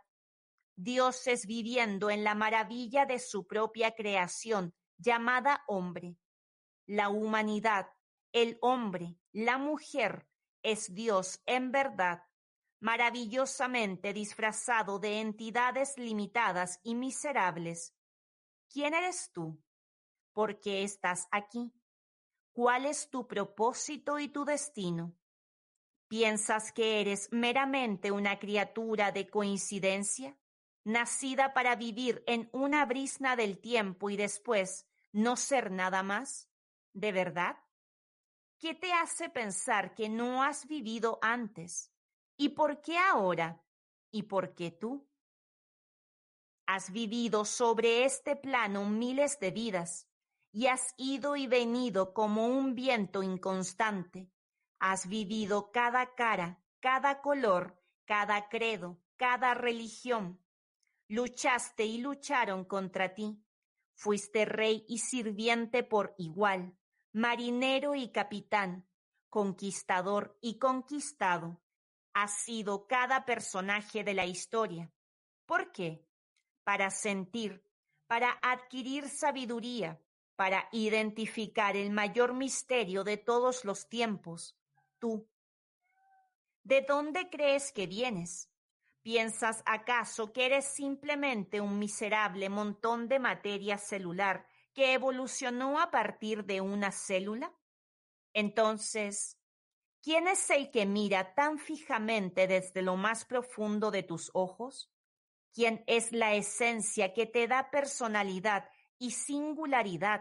Dios 0.76 1.26
es 1.26 1.46
viviendo 1.46 2.08
en 2.08 2.22
la 2.22 2.36
maravilla 2.36 3.04
de 3.04 3.18
su 3.18 3.48
propia 3.48 3.96
creación, 3.96 4.72
llamada 4.96 5.64
hombre. 5.66 6.16
La 6.86 7.08
humanidad, 7.08 7.88
el 8.32 8.58
hombre, 8.60 9.18
la 9.32 9.58
mujer, 9.58 10.28
es 10.62 10.94
Dios 10.94 11.42
en 11.46 11.72
verdad, 11.72 12.22
maravillosamente 12.84 14.12
disfrazado 14.12 14.98
de 14.98 15.22
entidades 15.22 15.96
limitadas 15.96 16.80
y 16.82 16.94
miserables. 16.94 17.94
¿Quién 18.68 18.92
eres 18.92 19.30
tú? 19.32 19.58
¿Por 20.34 20.60
qué 20.60 20.82
estás 20.82 21.26
aquí? 21.30 21.72
¿Cuál 22.52 22.84
es 22.84 23.08
tu 23.08 23.26
propósito 23.26 24.18
y 24.18 24.28
tu 24.28 24.44
destino? 24.44 25.16
¿Piensas 26.08 26.72
que 26.72 27.00
eres 27.00 27.32
meramente 27.32 28.12
una 28.12 28.38
criatura 28.38 29.12
de 29.12 29.30
coincidencia, 29.30 30.36
nacida 30.84 31.54
para 31.54 31.76
vivir 31.76 32.22
en 32.26 32.50
una 32.52 32.84
brisna 32.84 33.34
del 33.34 33.62
tiempo 33.62 34.10
y 34.10 34.18
después 34.18 34.86
no 35.10 35.36
ser 35.36 35.70
nada 35.70 36.02
más? 36.02 36.50
¿De 36.92 37.12
verdad? 37.12 37.56
¿Qué 38.58 38.74
te 38.74 38.92
hace 38.92 39.30
pensar 39.30 39.94
que 39.94 40.10
no 40.10 40.42
has 40.42 40.68
vivido 40.68 41.18
antes? 41.22 41.93
¿Y 42.36 42.50
por 42.50 42.80
qué 42.80 42.98
ahora? 42.98 43.62
¿Y 44.10 44.24
por 44.24 44.54
qué 44.54 44.70
tú? 44.70 45.08
Has 46.66 46.90
vivido 46.90 47.44
sobre 47.44 48.04
este 48.04 48.36
plano 48.36 48.88
miles 48.88 49.38
de 49.38 49.50
vidas 49.50 50.08
y 50.50 50.66
has 50.66 50.94
ido 50.96 51.36
y 51.36 51.46
venido 51.46 52.14
como 52.14 52.46
un 52.46 52.74
viento 52.74 53.22
inconstante. 53.22 54.30
Has 54.78 55.08
vivido 55.08 55.70
cada 55.72 56.14
cara, 56.14 56.62
cada 56.80 57.20
color, 57.20 57.80
cada 58.04 58.48
credo, 58.48 59.00
cada 59.16 59.54
religión. 59.54 60.40
Luchaste 61.08 61.84
y 61.84 61.98
lucharon 61.98 62.64
contra 62.64 63.14
ti. 63.14 63.44
Fuiste 63.94 64.44
rey 64.44 64.84
y 64.88 64.98
sirviente 64.98 65.82
por 65.82 66.14
igual, 66.18 66.76
marinero 67.12 67.94
y 67.94 68.10
capitán, 68.10 68.88
conquistador 69.28 70.36
y 70.40 70.58
conquistado. 70.58 71.63
Has 72.14 72.38
sido 72.38 72.86
cada 72.86 73.24
personaje 73.24 74.04
de 74.04 74.14
la 74.14 74.24
historia. 74.24 74.90
¿Por 75.46 75.72
qué? 75.72 76.06
Para 76.62 76.90
sentir, 76.90 77.62
para 78.06 78.30
adquirir 78.40 79.08
sabiduría, 79.08 80.00
para 80.36 80.68
identificar 80.72 81.76
el 81.76 81.90
mayor 81.90 82.32
misterio 82.32 83.04
de 83.04 83.16
todos 83.16 83.64
los 83.64 83.88
tiempos, 83.88 84.56
tú. 84.98 85.28
¿De 86.62 86.82
dónde 86.82 87.28
crees 87.28 87.72
que 87.72 87.86
vienes? 87.86 88.48
¿Piensas 89.02 89.62
acaso 89.66 90.32
que 90.32 90.46
eres 90.46 90.64
simplemente 90.64 91.60
un 91.60 91.78
miserable 91.78 92.48
montón 92.48 93.06
de 93.06 93.18
materia 93.18 93.76
celular 93.76 94.46
que 94.72 94.94
evolucionó 94.94 95.78
a 95.78 95.90
partir 95.90 96.44
de 96.44 96.60
una 96.62 96.90
célula? 96.90 97.52
Entonces, 98.32 99.38
¿Quién 100.04 100.28
es 100.28 100.50
el 100.50 100.70
que 100.70 100.84
mira 100.84 101.34
tan 101.34 101.58
fijamente 101.58 102.46
desde 102.46 102.82
lo 102.82 102.94
más 102.94 103.24
profundo 103.24 103.90
de 103.90 104.02
tus 104.02 104.30
ojos? 104.34 104.92
¿Quién 105.54 105.82
es 105.86 106.12
la 106.12 106.34
esencia 106.34 107.14
que 107.14 107.24
te 107.24 107.48
da 107.48 107.70
personalidad 107.70 108.68
y 108.98 109.12
singularidad, 109.12 110.20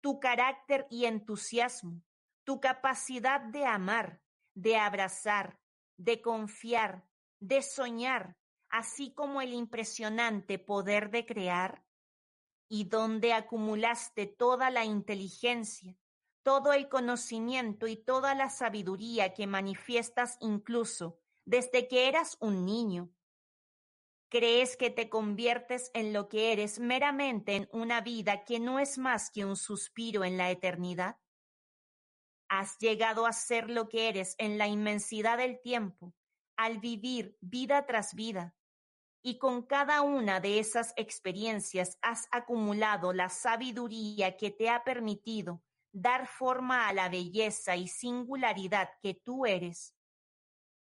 tu 0.00 0.18
carácter 0.18 0.88
y 0.90 1.04
entusiasmo, 1.04 2.02
tu 2.42 2.60
capacidad 2.60 3.40
de 3.40 3.64
amar, 3.66 4.20
de 4.54 4.76
abrazar, 4.76 5.60
de 5.96 6.20
confiar, 6.20 7.06
de 7.38 7.62
soñar, 7.62 8.36
así 8.68 9.14
como 9.14 9.42
el 9.42 9.52
impresionante 9.52 10.58
poder 10.58 11.12
de 11.12 11.24
crear? 11.24 11.84
¿Y 12.68 12.88
dónde 12.88 13.32
acumulaste 13.32 14.26
toda 14.26 14.70
la 14.70 14.84
inteligencia, 14.84 15.96
todo 16.42 16.72
el 16.72 16.88
conocimiento 16.88 17.86
y 17.86 17.96
toda 17.96 18.34
la 18.34 18.48
sabiduría 18.48 19.34
que 19.34 19.46
manifiestas 19.46 20.36
incluso 20.40 21.18
desde 21.44 21.88
que 21.88 22.08
eras 22.08 22.36
un 22.40 22.64
niño. 22.64 23.10
¿Crees 24.30 24.76
que 24.76 24.90
te 24.90 25.08
conviertes 25.08 25.90
en 25.92 26.12
lo 26.12 26.28
que 26.28 26.52
eres 26.52 26.78
meramente 26.78 27.56
en 27.56 27.68
una 27.72 28.00
vida 28.00 28.44
que 28.44 28.60
no 28.60 28.78
es 28.78 28.96
más 28.96 29.30
que 29.30 29.44
un 29.44 29.56
suspiro 29.56 30.24
en 30.24 30.36
la 30.36 30.50
eternidad? 30.50 31.18
¿Has 32.48 32.78
llegado 32.78 33.26
a 33.26 33.32
ser 33.32 33.68
lo 33.68 33.88
que 33.88 34.08
eres 34.08 34.36
en 34.38 34.56
la 34.56 34.68
inmensidad 34.68 35.38
del 35.38 35.60
tiempo, 35.60 36.14
al 36.56 36.78
vivir 36.78 37.36
vida 37.40 37.86
tras 37.86 38.14
vida? 38.14 38.54
Y 39.22 39.38
con 39.38 39.66
cada 39.66 40.02
una 40.02 40.40
de 40.40 40.60
esas 40.60 40.94
experiencias 40.96 41.98
has 42.00 42.28
acumulado 42.30 43.12
la 43.12 43.28
sabiduría 43.28 44.36
que 44.36 44.50
te 44.50 44.70
ha 44.70 44.84
permitido 44.84 45.62
dar 45.92 46.26
forma 46.26 46.88
a 46.88 46.92
la 46.92 47.08
belleza 47.08 47.76
y 47.76 47.88
singularidad 47.88 48.90
que 49.02 49.14
tú 49.14 49.46
eres. 49.46 49.96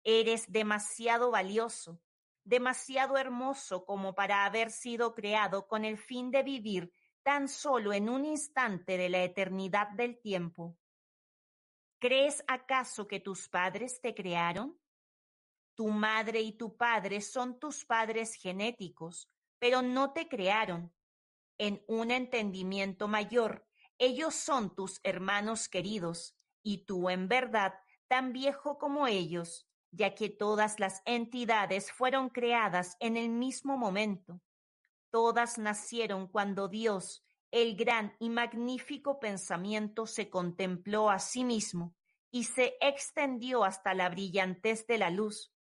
Eres 0.04 0.52
demasiado 0.52 1.32
valioso, 1.32 2.02
demasiado 2.44 3.18
hermoso 3.18 3.86
como 3.86 4.16
para 4.16 4.46
haber 4.46 4.72
sido 4.72 5.14
creado 5.14 5.68
con 5.68 5.86
el 5.86 5.98
fin 5.98 6.32
de 6.32 6.44
vivir 6.44 6.94
tan 7.24 7.48
solo 7.48 7.94
en 7.94 8.10
un 8.10 8.26
instante 8.26 8.98
de 8.98 9.10
la 9.10 9.24
eternidad 9.24 9.90
del 9.90 10.20
tiempo. 10.20 10.78
¿Crees 12.00 12.44
acaso 12.48 13.08
que 13.08 13.20
tus 13.20 13.50
padres 13.50 14.00
te 14.02 14.16
crearon? 14.16 14.80
Tu 15.76 15.88
madre 15.90 16.42
y 16.42 16.54
tu 16.54 16.76
padre 16.76 17.22
son 17.22 17.60
tus 17.60 17.86
padres 17.86 18.36
genéticos, 18.36 19.30
pero 19.60 19.82
no 19.82 20.14
te 20.14 20.28
crearon. 20.28 20.94
En 21.58 21.84
un 21.88 22.12
entendimiento 22.12 23.10
mayor, 23.10 23.69
ellos 24.00 24.34
son 24.34 24.74
tus 24.74 25.00
hermanos 25.04 25.70
queridos, 25.70 26.36
y 26.64 26.86
tú 26.86 27.10
en 27.10 27.28
verdad 27.28 27.74
tan 28.08 28.34
viejo 28.34 28.78
como 28.78 29.08
ellos, 29.08 29.68
ya 29.92 30.16
que 30.16 30.30
todas 30.30 30.80
las 30.80 31.02
entidades 31.06 31.92
fueron 31.92 32.30
creadas 32.30 32.96
en 33.00 33.18
el 33.18 33.30
mismo 33.30 33.78
momento. 33.78 34.42
Todas 35.12 35.58
nacieron 35.58 36.28
cuando 36.28 36.68
Dios, 36.68 37.26
el 37.52 37.76
gran 37.76 38.16
y 38.20 38.30
magnífico 38.30 39.20
pensamiento, 39.20 40.06
se 40.06 40.30
contempló 40.30 41.10
a 41.10 41.20
sí 41.20 41.44
mismo 41.44 41.96
y 42.32 42.46
se 42.46 42.78
extendió 42.80 43.64
hasta 43.64 43.94
la 43.94 44.10
brillantez 44.10 44.86
de 44.88 44.98
la 44.98 45.10
luz. 45.10 45.52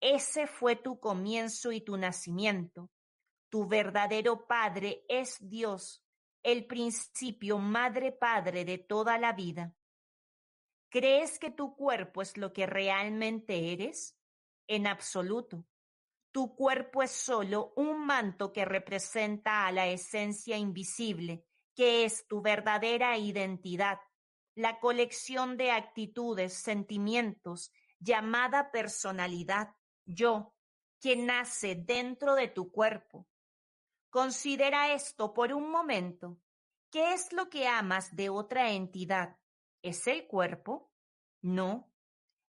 Ese 0.00 0.46
fue 0.46 0.76
tu 0.76 0.98
comienzo 0.98 1.72
y 1.72 1.80
tu 1.80 1.96
nacimiento. 1.96 2.90
Tu 3.48 3.66
verdadero 3.66 4.46
Padre 4.46 5.04
es 5.08 5.36
Dios, 5.40 6.02
el 6.42 6.66
principio 6.66 7.58
madre 7.58 8.12
padre 8.12 8.64
de 8.64 8.78
toda 8.78 9.18
la 9.18 9.32
vida. 9.32 9.74
¿Crees 10.88 11.38
que 11.38 11.50
tu 11.50 11.76
cuerpo 11.76 12.22
es 12.22 12.36
lo 12.36 12.52
que 12.52 12.66
realmente 12.66 13.72
eres? 13.72 14.18
En 14.66 14.86
absoluto. 14.86 15.66
Tu 16.32 16.54
cuerpo 16.54 17.02
es 17.02 17.10
solo 17.10 17.72
un 17.76 18.06
manto 18.06 18.52
que 18.52 18.64
representa 18.64 19.66
a 19.66 19.72
la 19.72 19.88
esencia 19.88 20.56
invisible, 20.56 21.44
que 21.74 22.04
es 22.04 22.26
tu 22.26 22.40
verdadera 22.40 23.18
identidad, 23.18 23.98
la 24.54 24.80
colección 24.80 25.56
de 25.56 25.70
actitudes, 25.72 26.54
sentimientos, 26.54 27.72
llamada 27.98 28.70
personalidad, 28.70 29.74
yo, 30.04 30.54
que 31.00 31.16
nace 31.16 31.74
dentro 31.74 32.34
de 32.34 32.48
tu 32.48 32.70
cuerpo, 32.70 33.26
Considera 34.10 34.92
esto 34.92 35.32
por 35.32 35.52
un 35.52 35.70
momento. 35.70 36.36
¿Qué 36.90 37.14
es 37.14 37.32
lo 37.32 37.48
que 37.48 37.68
amas 37.68 38.16
de 38.16 38.28
otra 38.28 38.72
entidad? 38.72 39.38
¿Es 39.82 40.08
el 40.08 40.26
cuerpo? 40.26 40.90
No. 41.40 41.92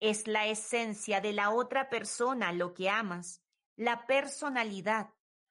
Es 0.00 0.26
la 0.26 0.46
esencia 0.46 1.20
de 1.20 1.34
la 1.34 1.50
otra 1.50 1.90
persona 1.90 2.52
lo 2.52 2.72
que 2.72 2.88
amas, 2.88 3.42
la 3.76 4.06
personalidad, 4.06 5.10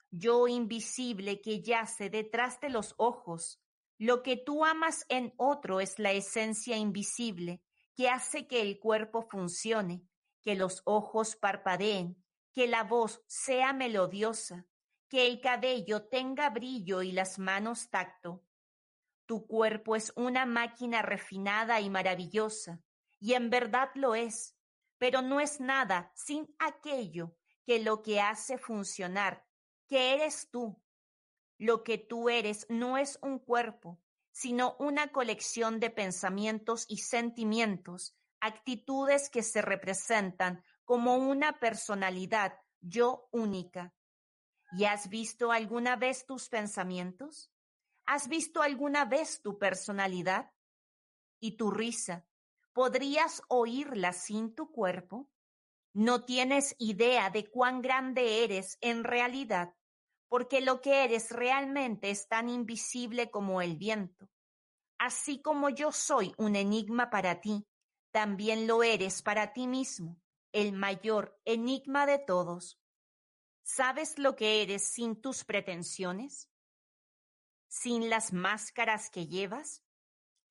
yo 0.09 0.47
invisible 0.47 1.39
que 1.39 1.61
yace 1.61 2.09
detrás 2.09 2.59
de 2.59 2.69
los 2.69 2.95
ojos. 2.97 3.61
Lo 3.97 4.23
que 4.23 4.35
tú 4.35 4.65
amas 4.65 5.05
en 5.07 5.33
otro 5.37 5.79
es 5.79 5.99
la 5.99 6.11
esencia 6.11 6.75
invisible 6.77 7.61
que 7.95 8.09
hace 8.09 8.47
que 8.47 8.61
el 8.61 8.79
cuerpo 8.79 9.21
funcione, 9.21 10.03
que 10.41 10.55
los 10.55 10.81
ojos 10.85 11.35
parpadeen, 11.35 12.21
que 12.53 12.67
la 12.67 12.83
voz 12.83 13.23
sea 13.27 13.73
melodiosa, 13.73 14.65
que 15.11 15.27
el 15.27 15.41
cabello 15.41 16.07
tenga 16.07 16.49
brillo 16.49 17.01
y 17.01 17.11
las 17.11 17.37
manos 17.37 17.89
tacto. 17.89 18.45
Tu 19.25 19.45
cuerpo 19.45 19.97
es 19.97 20.13
una 20.15 20.45
máquina 20.45 21.01
refinada 21.01 21.81
y 21.81 21.89
maravillosa, 21.89 22.81
y 23.19 23.33
en 23.33 23.49
verdad 23.49 23.89
lo 23.95 24.15
es, 24.15 24.55
pero 24.97 25.21
no 25.21 25.41
es 25.41 25.59
nada 25.59 26.13
sin 26.15 26.55
aquello 26.59 27.35
que 27.65 27.79
lo 27.79 28.01
que 28.01 28.21
hace 28.21 28.57
funcionar, 28.57 29.45
que 29.85 30.13
eres 30.13 30.49
tú. 30.49 30.81
Lo 31.57 31.83
que 31.83 31.97
tú 31.97 32.29
eres 32.29 32.65
no 32.69 32.97
es 32.97 33.19
un 33.21 33.39
cuerpo, 33.39 33.99
sino 34.31 34.77
una 34.79 35.11
colección 35.11 35.81
de 35.81 35.89
pensamientos 35.89 36.85
y 36.87 36.99
sentimientos, 36.99 38.15
actitudes 38.39 39.29
que 39.29 39.43
se 39.43 39.61
representan 39.61 40.63
como 40.85 41.17
una 41.17 41.59
personalidad 41.59 42.53
yo 42.79 43.27
única, 43.33 43.93
¿Y 44.73 44.85
has 44.85 45.09
visto 45.09 45.51
alguna 45.51 45.95
vez 45.97 46.25
tus 46.25 46.47
pensamientos? 46.47 47.51
¿Has 48.05 48.27
visto 48.27 48.61
alguna 48.61 49.05
vez 49.05 49.41
tu 49.41 49.57
personalidad? 49.59 50.51
¿Y 51.39 51.57
tu 51.57 51.71
risa? 51.71 52.25
¿Podrías 52.73 53.41
oírla 53.49 54.13
sin 54.13 54.55
tu 54.55 54.71
cuerpo? 54.71 55.29
No 55.93 56.23
tienes 56.23 56.75
idea 56.79 57.29
de 57.29 57.49
cuán 57.49 57.81
grande 57.81 58.45
eres 58.45 58.77
en 58.79 59.03
realidad, 59.03 59.75
porque 60.29 60.61
lo 60.61 60.79
que 60.79 61.03
eres 61.03 61.31
realmente 61.31 62.09
es 62.09 62.29
tan 62.29 62.47
invisible 62.47 63.29
como 63.29 63.61
el 63.61 63.75
viento. 63.75 64.29
Así 64.97 65.41
como 65.41 65.69
yo 65.69 65.91
soy 65.91 66.33
un 66.37 66.55
enigma 66.55 67.09
para 67.09 67.41
ti, 67.41 67.67
también 68.11 68.67
lo 68.67 68.83
eres 68.83 69.21
para 69.21 69.51
ti 69.51 69.67
mismo, 69.67 70.21
el 70.53 70.71
mayor 70.71 71.37
enigma 71.43 72.05
de 72.05 72.19
todos. 72.19 72.80
¿Sabes 73.63 74.17
lo 74.17 74.35
que 74.35 74.61
eres 74.61 74.83
sin 74.83 75.21
tus 75.21 75.43
pretensiones? 75.43 76.49
¿Sin 77.67 78.09
las 78.09 78.33
máscaras 78.33 79.09
que 79.09 79.27
llevas? 79.27 79.83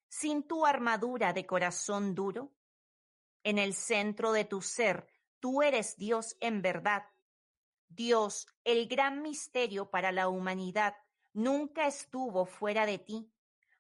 ¿Sin 0.09 0.47
tu 0.47 0.65
armadura 0.65 1.33
de 1.33 1.47
corazón 1.47 2.15
duro? 2.15 2.55
En 3.43 3.59
el 3.59 3.75
centro 3.75 4.33
de 4.33 4.45
tu 4.45 4.63
ser, 4.63 5.07
tú 5.39 5.63
eres 5.63 5.97
Dios 5.97 6.37
en 6.41 6.63
verdad. 6.63 7.05
Dios, 7.89 8.47
el 8.65 8.87
gran 8.87 9.23
misterio 9.23 9.91
para 9.91 10.13
la 10.13 10.29
humanidad, 10.29 10.95
nunca 11.33 11.87
estuvo 11.87 12.47
fuera 12.47 12.87
de 12.87 12.99
ti, 12.99 13.33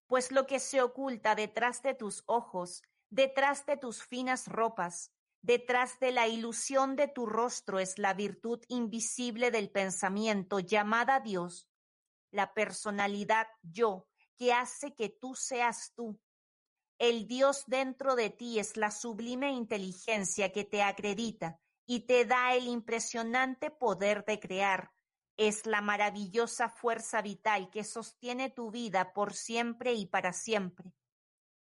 pues 0.06 0.32
lo 0.32 0.46
que 0.46 0.58
se 0.58 0.82
oculta 0.82 1.34
detrás 1.34 1.82
de 1.82 1.94
tus 1.94 2.24
ojos, 2.26 2.82
detrás 3.10 3.66
de 3.66 3.76
tus 3.76 4.02
finas 4.02 4.48
ropas, 4.48 5.12
Detrás 5.42 5.98
de 6.00 6.12
la 6.12 6.28
ilusión 6.28 6.96
de 6.96 7.08
tu 7.08 7.24
rostro 7.24 7.78
es 7.78 7.98
la 7.98 8.12
virtud 8.12 8.62
invisible 8.68 9.50
del 9.50 9.70
pensamiento 9.70 10.60
llamada 10.60 11.20
Dios, 11.20 11.66
la 12.30 12.52
personalidad 12.52 13.46
yo 13.62 14.06
que 14.36 14.52
hace 14.52 14.94
que 14.94 15.08
tú 15.08 15.34
seas 15.34 15.92
tú. 15.94 16.20
El 16.98 17.26
Dios 17.26 17.64
dentro 17.66 18.14
de 18.14 18.28
ti 18.28 18.58
es 18.58 18.76
la 18.76 18.90
sublime 18.90 19.50
inteligencia 19.50 20.52
que 20.52 20.64
te 20.64 20.82
acredita 20.82 21.58
y 21.86 22.00
te 22.00 22.26
da 22.26 22.54
el 22.54 22.66
impresionante 22.68 23.70
poder 23.70 24.24
de 24.26 24.38
crear. 24.38 24.92
Es 25.38 25.64
la 25.64 25.80
maravillosa 25.80 26.68
fuerza 26.68 27.22
vital 27.22 27.70
que 27.70 27.84
sostiene 27.84 28.50
tu 28.50 28.70
vida 28.70 29.14
por 29.14 29.32
siempre 29.32 29.94
y 29.94 30.06
para 30.06 30.34
siempre. 30.34 30.92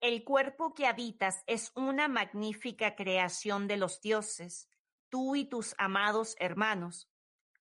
El 0.01 0.23
cuerpo 0.23 0.75
que 0.75 0.87
habitas 0.87 1.43
es 1.49 1.73
una 1.75 2.07
magnífica 2.07 2.95
creación 2.95 3.67
de 3.67 3.77
los 3.77 4.01
dioses, 4.01 4.69
tú 5.09 5.35
y 5.35 5.45
tus 5.45 5.75
amados 5.77 6.37
hermanos. 6.39 7.11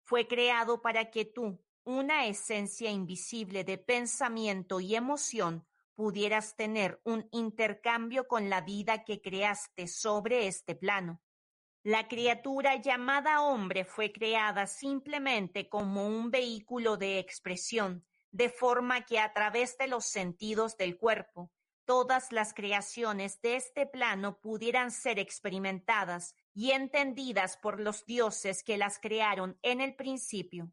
Fue 0.03 0.29
creado 0.29 0.83
para 0.83 1.11
que 1.11 1.25
tú, 1.25 1.65
una 1.85 2.27
esencia 2.27 2.91
invisible 2.91 3.65
de 3.65 3.79
pensamiento 3.79 4.81
y 4.81 4.97
emoción, 4.97 5.67
pudieras 5.95 6.57
tener 6.57 7.01
un 7.05 7.27
intercambio 7.33 8.29
con 8.29 8.51
la 8.51 8.61
vida 8.61 9.03
que 9.03 9.23
creaste 9.23 9.89
sobre 9.89 10.47
este 10.47 10.75
plano. 10.75 11.23
La 11.83 12.07
criatura 12.07 12.77
llamada 12.77 13.41
hombre 13.41 13.87
fue 13.87 14.13
creada 14.13 14.67
simplemente 14.67 15.71
como 15.71 16.07
un 16.07 16.31
vehículo 16.31 16.99
de 16.99 17.19
expresión, 17.19 18.05
de 18.31 18.51
forma 18.51 19.07
que 19.07 19.21
a 19.21 19.33
través 19.33 19.79
de 19.79 19.87
los 19.87 20.05
sentidos 20.05 20.77
del 20.77 20.99
cuerpo, 20.99 21.51
todas 21.87 22.33
las 22.33 22.53
creaciones 22.53 23.41
de 23.41 23.57
este 23.57 23.87
plano 23.87 24.39
pudieran 24.41 24.91
ser 24.91 25.19
experimentadas 25.19 26.35
y 26.53 26.73
entendidas 26.73 27.57
por 27.57 27.81
los 27.81 28.05
dioses 28.05 28.63
que 28.63 28.77
las 28.77 28.99
crearon 28.99 29.59
en 29.63 29.81
el 29.81 29.95
principio. 29.95 30.71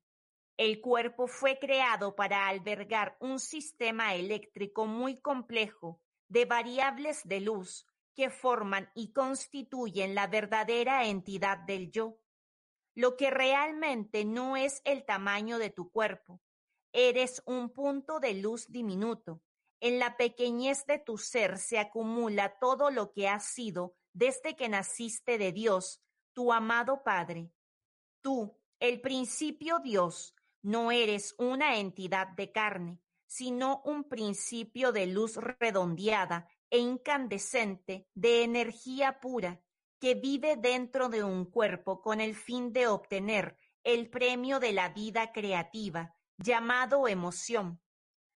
El 0.58 0.82
cuerpo 0.82 1.28
fue 1.28 1.58
creado 1.58 2.16
para 2.16 2.48
albergar 2.48 3.18
un 3.20 3.40
sistema 3.40 4.16
eléctrico 4.16 4.86
muy 4.86 5.20
complejo 5.20 6.02
de 6.28 6.46
variables 6.46 7.22
de 7.24 7.40
luz 7.40 7.88
que 8.16 8.30
forman 8.30 8.90
y 8.94 9.12
constituyen 9.14 10.14
la 10.16 10.28
verdadera 10.28 11.06
entidad 11.06 11.58
del 11.60 11.92
yo. 11.92 12.20
Lo 12.96 13.18
que 13.18 13.32
realmente 13.32 14.26
no 14.26 14.56
es 14.56 14.82
el 14.86 15.06
tamaño 15.06 15.58
de 15.58 15.72
tu 15.72 15.92
cuerpo. 15.92 16.40
Eres 16.92 17.42
un 17.48 17.72
punto 17.72 18.20
de 18.20 18.36
luz 18.36 18.72
diminuto. 18.72 19.42
En 19.84 20.00
la 20.00 20.16
pequeñez 20.16 20.86
de 20.86 20.98
tu 20.98 21.18
ser 21.18 21.58
se 21.58 21.78
acumula 21.78 22.58
todo 22.58 22.90
lo 22.90 23.12
que 23.12 23.28
has 23.28 23.44
sido 23.44 23.98
desde 24.14 24.56
que 24.56 24.70
naciste 24.70 25.38
de 25.38 25.52
Dios, 25.52 26.02
tu 26.32 26.54
amado 26.54 27.04
Padre. 27.04 27.52
Tú, 28.22 28.58
el 28.80 29.02
principio 29.02 29.80
Dios, 29.80 30.36
no 30.62 30.94
eres 30.94 31.36
una 31.38 31.76
entidad 31.76 32.30
de 32.30 32.54
carne, 32.54 33.02
sino 33.28 33.82
un 33.84 34.06
principio 34.06 34.94
de 34.94 35.06
luz 35.06 35.36
redondeada 35.36 36.48
e 36.70 36.78
incandescente 36.78 38.08
de 38.14 38.44
energía 38.44 39.20
pura 39.20 39.62
que 40.00 40.16
vive 40.16 40.56
dentro 40.56 41.10
de 41.10 41.26
un 41.26 41.44
cuerpo 41.44 42.02
con 42.02 42.22
el 42.22 42.36
fin 42.36 42.72
de 42.72 42.88
obtener 42.88 43.58
el 43.84 44.10
premio 44.10 44.62
de 44.62 44.72
la 44.72 44.88
vida 44.94 45.34
creativa 45.34 46.16
llamado 46.38 47.10
emoción. 47.10 47.83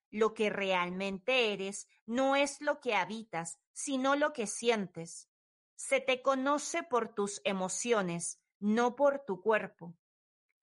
Lo 0.10 0.34
que 0.34 0.50
realmente 0.50 1.54
eres 1.54 1.88
no 2.06 2.36
es 2.36 2.62
lo 2.62 2.80
que 2.80 2.96
habitas, 2.96 3.60
sino 3.74 4.16
lo 4.16 4.34
que 4.34 4.48
sientes. 4.48 5.30
Se 5.76 6.00
te 6.00 6.22
conoce 6.22 6.84
por 6.84 7.14
tus 7.14 7.42
emociones, 7.44 8.42
no 8.60 8.96
por 8.96 9.20
tu 9.26 9.42
cuerpo. 9.42 9.96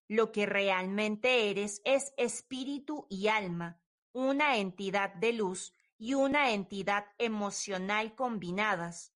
Lo 0.09 0.32
que 0.32 0.47
realmente 0.47 1.51
eres 1.51 1.80
es 1.84 2.12
espíritu 2.16 3.07
y 3.09 3.28
alma, 3.28 3.80
una 4.12 4.57
entidad 4.57 5.14
de 5.14 5.32
luz 5.32 5.72
y 5.99 6.14
una 6.14 6.53
entidad 6.53 7.07
emocional 7.18 8.14
combinadas. 8.14 9.14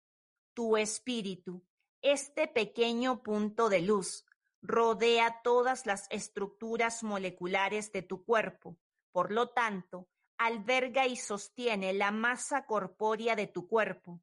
Tu 0.53 0.77
espíritu, 0.77 1.65
este 2.01 2.47
pequeño 2.47 3.23
punto 3.23 3.69
de 3.69 3.81
luz, 3.81 4.25
rodea 4.61 5.41
todas 5.43 5.85
las 5.85 6.07
estructuras 6.09 7.03
moleculares 7.03 7.91
de 7.91 8.01
tu 8.01 8.23
cuerpo. 8.23 8.77
Por 9.11 9.31
lo 9.31 9.49
tanto, 9.49 10.09
alberga 10.37 11.05
y 11.07 11.15
sostiene 11.15 11.93
la 11.93 12.11
masa 12.11 12.65
corpórea 12.65 13.35
de 13.35 13.47
tu 13.47 13.67
cuerpo. 13.67 14.21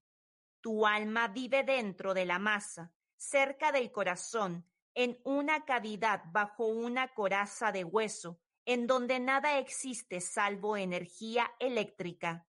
Tu 0.60 0.86
alma 0.86 1.28
vive 1.28 1.64
dentro 1.64 2.14
de 2.14 2.24
la 2.24 2.38
masa, 2.38 2.92
cerca 3.16 3.72
del 3.72 3.90
corazón, 3.90 4.66
en 4.94 5.18
una 5.24 5.64
cavidad 5.64 6.22
bajo 6.32 6.66
una 6.66 7.08
coraza 7.14 7.72
de 7.72 7.84
hueso, 7.84 8.38
en 8.64 8.86
donde 8.86 9.18
nada 9.18 9.58
existe 9.58 10.20
salvo 10.20 10.76
energía 10.76 11.50
eléctrica. 11.58 12.46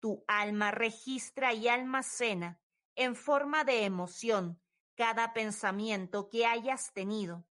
Tu 0.00 0.24
alma 0.28 0.70
registra 0.70 1.52
y 1.52 1.66
almacena, 1.68 2.60
en 2.94 3.16
forma 3.16 3.64
de 3.64 3.84
emoción, 3.84 4.60
cada 4.94 5.32
pensamiento 5.32 6.28
que 6.28 6.46
hayas 6.46 6.92
tenido. 6.92 7.44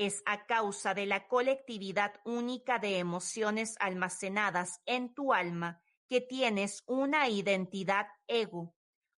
Es 0.00 0.22
a 0.26 0.46
causa 0.46 0.94
de 0.94 1.06
la 1.06 1.26
colectividad 1.26 2.20
única 2.24 2.78
de 2.78 3.00
emociones 3.00 3.74
almacenadas 3.80 4.80
en 4.86 5.12
tu 5.12 5.32
alma 5.32 5.82
que 6.08 6.20
tienes 6.20 6.84
una 6.86 7.28
identidad 7.28 8.06
ego, 8.28 8.76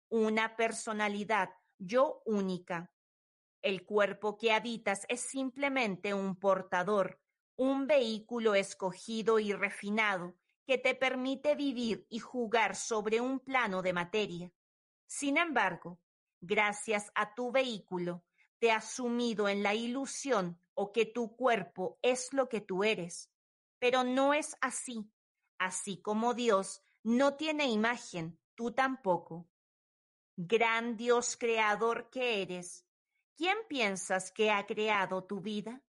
una 0.08 0.56
personalidad 0.56 1.50
yo 1.76 2.22
única. 2.24 2.94
El 3.60 3.84
cuerpo 3.84 4.38
que 4.38 4.52
habitas 4.52 5.04
es 5.10 5.20
simplemente 5.20 6.14
un 6.14 6.34
portador, 6.34 7.20
un 7.56 7.86
vehículo 7.86 8.54
escogido 8.54 9.38
y 9.38 9.52
refinado 9.52 10.34
que 10.64 10.78
te 10.78 10.94
permite 10.94 11.56
vivir 11.56 12.06
y 12.08 12.20
jugar 12.20 12.74
sobre 12.74 13.20
un 13.20 13.40
plano 13.40 13.82
de 13.82 13.92
materia. 13.92 14.50
Sin 15.06 15.36
embargo, 15.36 16.00
gracias 16.40 17.12
a 17.14 17.34
tu 17.34 17.52
vehículo, 17.52 18.24
te 18.58 18.72
has 18.72 18.92
sumido 18.92 19.46
en 19.46 19.62
la 19.62 19.74
ilusión 19.74 20.58
o 20.80 20.92
que 20.92 21.04
tu 21.04 21.36
cuerpo 21.36 21.98
es 22.00 22.32
lo 22.32 22.48
que 22.48 22.62
tú 22.62 22.84
eres. 22.84 23.30
Pero 23.78 24.02
no 24.02 24.32
es 24.32 24.56
así. 24.62 25.12
Así 25.58 26.00
como 26.00 26.32
Dios 26.32 26.82
no 27.02 27.34
tiene 27.34 27.66
imagen, 27.66 28.40
tú 28.54 28.72
tampoco. 28.72 29.46
Gran 30.36 30.96
Dios 30.96 31.36
creador 31.36 32.08
que 32.08 32.40
eres, 32.40 32.86
¿quién 33.36 33.58
piensas 33.68 34.32
que 34.32 34.50
ha 34.50 34.64
creado 34.64 35.24
tu 35.24 35.42
vida? 35.42 35.82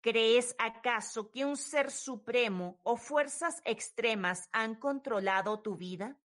¿Crees 0.00 0.54
acaso 0.58 1.32
que 1.32 1.44
un 1.44 1.56
ser 1.56 1.90
supremo 1.90 2.78
o 2.84 2.96
fuerzas 2.96 3.60
extremas 3.64 4.48
han 4.52 4.76
controlado 4.76 5.60
tu 5.60 5.76
vida? 5.76 6.20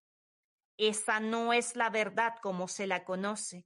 Esa 0.78 1.20
no 1.20 1.54
es 1.54 1.76
la 1.76 1.90
verdad 1.90 2.36
como 2.40 2.68
se 2.68 2.86
la 2.86 3.04
conoce. 3.04 3.66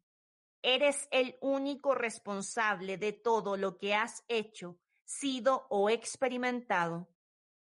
Eres 0.63 1.07
el 1.11 1.37
único 1.39 1.93
responsable 1.93 2.97
de 2.97 3.13
todo 3.13 3.55
lo 3.57 3.77
que 3.77 3.93
has 3.93 4.23
hecho, 4.27 4.79
sido 5.05 5.67
o 5.69 5.91
experimentado. 5.91 7.07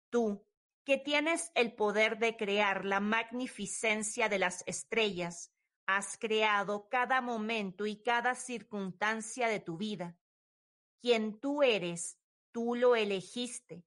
Tú, 0.08 0.46
que 0.84 0.96
tienes 0.96 1.52
el 1.54 1.74
poder 1.74 2.18
de 2.18 2.36
crear 2.36 2.86
la 2.86 3.00
magnificencia 3.00 4.30
de 4.30 4.38
las 4.38 4.64
estrellas, 4.66 5.52
has 5.86 6.16
creado 6.16 6.88
cada 6.88 7.20
momento 7.20 7.84
y 7.84 8.02
cada 8.02 8.34
circunstancia 8.34 9.48
de 9.48 9.60
tu 9.60 9.76
vida. 9.76 10.16
Quien 11.02 11.38
tú 11.38 11.62
eres 11.62 12.18
Tú 12.54 12.76
lo 12.76 12.94
elegiste, 12.94 13.84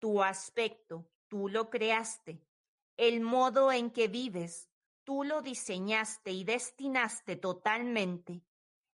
tu 0.00 0.24
aspecto, 0.24 1.08
tú 1.28 1.48
lo 1.48 1.70
creaste, 1.70 2.42
el 2.96 3.20
modo 3.20 3.70
en 3.70 3.92
que 3.92 4.08
vives, 4.08 4.68
tú 5.04 5.22
lo 5.22 5.40
diseñaste 5.40 6.32
y 6.32 6.42
destinaste 6.42 7.36
totalmente. 7.36 8.42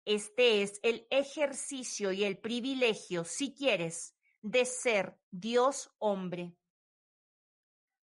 Este 0.09 0.63
es 0.63 0.81
el 0.83 1.07
ejercicio 1.11 2.13
y 2.13 2.25
el 2.25 2.39
privilegio, 2.39 3.25
si 3.25 3.55
quieres, 3.55 4.17
de 4.41 4.65
ser 4.65 5.21
Dios 5.31 5.95
hombre. 5.99 6.57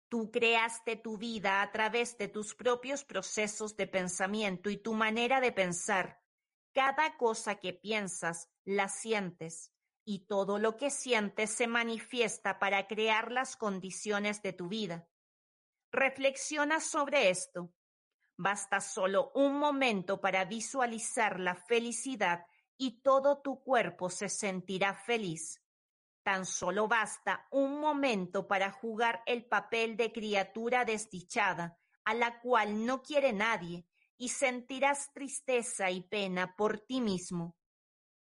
Tú 0.07 0.29
creaste 0.29 0.95
tu 0.95 1.17
vida 1.17 1.63
a 1.63 1.71
través 1.71 2.15
de 2.19 2.27
tus 2.27 2.53
propios 2.53 3.03
procesos 3.03 3.75
de 3.77 3.87
pensamiento 3.87 4.69
y 4.69 4.77
tu 4.77 4.93
manera 4.93 5.41
de 5.41 5.51
pensar. 5.51 6.21
Cada 6.71 7.17
cosa 7.17 7.55
que 7.55 7.73
piensas, 7.73 8.47
la 8.63 8.89
sientes 8.89 9.73
y 10.05 10.27
todo 10.27 10.59
lo 10.59 10.77
que 10.77 10.91
sientes 10.91 11.49
se 11.49 11.65
manifiesta 11.65 12.59
para 12.59 12.85
crear 12.85 13.31
las 13.31 13.57
condiciones 13.57 14.43
de 14.43 14.53
tu 14.53 14.67
vida. 14.67 15.09
Reflexiona 15.91 16.79
sobre 16.79 17.31
esto. 17.31 17.73
Basta 18.37 18.79
solo 18.79 19.31
un 19.33 19.57
momento 19.57 20.21
para 20.21 20.45
visualizar 20.45 21.39
la 21.39 21.55
felicidad 21.55 22.45
y 22.77 23.01
todo 23.01 23.41
tu 23.41 23.63
cuerpo 23.63 24.11
se 24.11 24.29
sentirá 24.29 24.93
feliz. 24.93 25.63
Tan 26.21 26.45
solo 26.45 26.87
basta 26.87 27.47
un 27.49 27.79
momento 27.79 28.47
para 28.47 28.71
jugar 28.71 29.23
el 29.25 29.45
papel 29.45 29.97
de 29.97 30.11
criatura 30.11 30.85
desdichada, 30.85 31.79
a 32.03 32.13
la 32.13 32.39
cual 32.39 32.85
no 32.85 33.01
quiere 33.01 33.33
nadie, 33.33 33.87
y 34.17 34.29
sentirás 34.29 35.11
tristeza 35.13 35.89
y 35.89 36.01
pena 36.01 36.55
por 36.55 36.79
ti 36.79 37.01
mismo. 37.01 37.55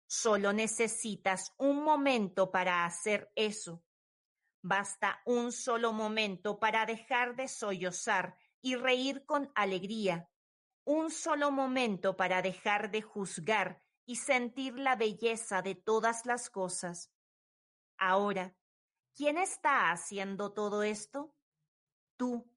Solo 0.08 0.54
necesitas 0.54 1.54
un 1.58 1.84
momento 1.84 2.52
para 2.52 2.86
hacer 2.86 3.32
eso. 3.36 3.84
Basta 4.62 5.22
un 5.26 5.52
solo 5.52 5.92
momento 5.92 6.60
para 6.60 6.86
dejar 6.86 7.36
de 7.36 7.48
sollozar 7.48 8.38
y 8.66 8.76
reír 8.76 9.28
con 9.28 9.52
alegría. 9.54 10.28
Un 10.86 11.12
solo 11.12 11.52
momento 11.52 12.18
para 12.18 12.42
dejar 12.42 12.90
de 12.90 13.04
juzgar 13.04 13.80
y 14.08 14.16
sentir 14.16 14.80
la 14.80 14.96
belleza 14.96 15.62
de 15.62 15.76
todas 15.76 16.26
las 16.26 16.50
cosas. 16.50 17.14
Ahora, 18.00 18.56
¿quién 19.14 19.38
está 19.38 19.92
haciendo 19.92 20.52
todo 20.52 20.82
esto? 20.82 21.36
Tú. 22.18 22.52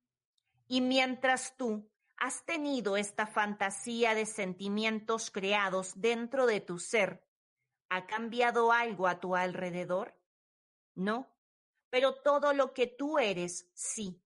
Y 0.66 0.80
mientras 0.80 1.58
tú 1.58 1.90
has 2.16 2.46
tenido 2.46 2.96
esta 2.96 3.26
fantasía 3.26 4.14
de 4.14 4.24
sentimientos 4.24 5.30
creados 5.30 5.92
dentro 6.00 6.46
de 6.46 6.62
tu 6.62 6.78
ser, 6.78 7.22
¿Ha 7.90 8.06
cambiado 8.06 8.70
algo 8.70 9.06
a 9.06 9.18
tu 9.18 9.34
alrededor? 9.34 10.14
No, 10.94 11.34
pero 11.88 12.14
todo 12.14 12.52
lo 12.52 12.74
que 12.74 12.86
tú 12.86 13.18
eres, 13.18 13.70
sí. 13.72 14.22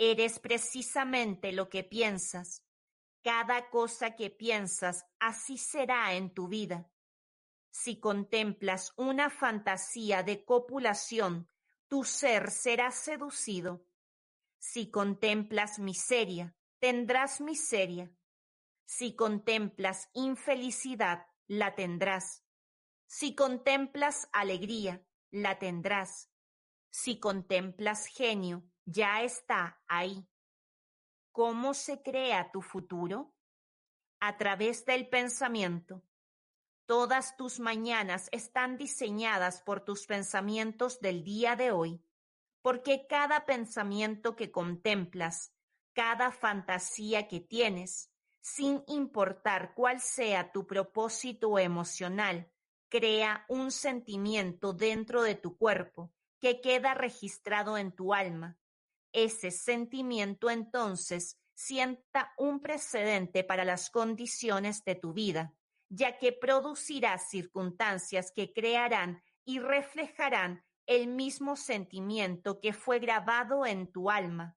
Eres 0.00 0.38
precisamente 0.38 1.50
lo 1.50 1.68
que 1.68 1.82
piensas. 1.82 2.64
Cada 3.24 3.68
cosa 3.68 4.14
que 4.14 4.30
piensas, 4.30 5.04
así 5.18 5.58
será 5.58 6.14
en 6.14 6.32
tu 6.32 6.46
vida. 6.46 6.88
Si 7.70 7.98
contemplas 7.98 8.92
una 8.96 9.28
fantasía 9.28 10.22
de 10.22 10.44
copulación, 10.44 11.50
tu 11.88 12.04
ser 12.04 12.52
será 12.52 12.92
seducido. 12.92 13.84
Si 14.60 14.88
contemplas 14.88 15.80
miseria, 15.80 16.54
tendrás 16.78 17.40
miseria. 17.40 18.12
Si 18.84 19.16
contemplas 19.16 20.10
infelicidad, 20.12 21.26
la 21.48 21.74
tendrás. 21.74 22.44
Si 23.06 23.34
contemplas 23.34 24.28
alegría, 24.32 25.04
la 25.32 25.58
tendrás. 25.58 26.30
Si 26.90 27.18
contemplas 27.18 28.06
genio, 28.06 28.64
ya 28.90 29.22
está 29.22 29.82
ahí. 29.86 30.26
¿Cómo 31.32 31.74
se 31.74 32.02
crea 32.02 32.50
tu 32.50 32.62
futuro? 32.62 33.34
A 34.18 34.38
través 34.38 34.86
del 34.86 35.08
pensamiento. 35.08 36.02
Todas 36.86 37.36
tus 37.36 37.60
mañanas 37.60 38.28
están 38.32 38.78
diseñadas 38.78 39.60
por 39.60 39.84
tus 39.84 40.06
pensamientos 40.06 41.00
del 41.00 41.22
día 41.22 41.54
de 41.54 41.70
hoy, 41.70 42.02
porque 42.62 43.06
cada 43.06 43.44
pensamiento 43.44 44.34
que 44.36 44.50
contemplas, 44.50 45.52
cada 45.92 46.32
fantasía 46.32 47.28
que 47.28 47.40
tienes, 47.40 48.10
sin 48.40 48.82
importar 48.86 49.74
cuál 49.74 50.00
sea 50.00 50.50
tu 50.50 50.66
propósito 50.66 51.58
emocional, 51.58 52.50
crea 52.88 53.44
un 53.48 53.70
sentimiento 53.70 54.72
dentro 54.72 55.22
de 55.22 55.34
tu 55.34 55.58
cuerpo 55.58 56.10
que 56.40 56.62
queda 56.62 56.94
registrado 56.94 57.76
en 57.76 57.92
tu 57.92 58.14
alma. 58.14 58.56
Ese 59.12 59.50
sentimiento 59.50 60.50
entonces 60.50 61.38
sienta 61.54 62.32
un 62.38 62.60
precedente 62.60 63.44
para 63.44 63.64
las 63.64 63.90
condiciones 63.90 64.84
de 64.84 64.94
tu 64.94 65.12
vida 65.12 65.54
ya 65.88 66.18
que 66.18 66.32
producirá 66.32 67.18
circunstancias 67.18 68.32
que 68.32 68.52
crearán 68.52 69.22
y 69.44 69.58
reflejarán 69.58 70.64
el 70.86 71.08
mismo 71.08 71.56
sentimiento 71.56 72.60
que 72.60 72.72
fue 72.72 72.98
grabado 72.98 73.66
en 73.66 73.90
tu 73.90 74.10
alma. 74.10 74.56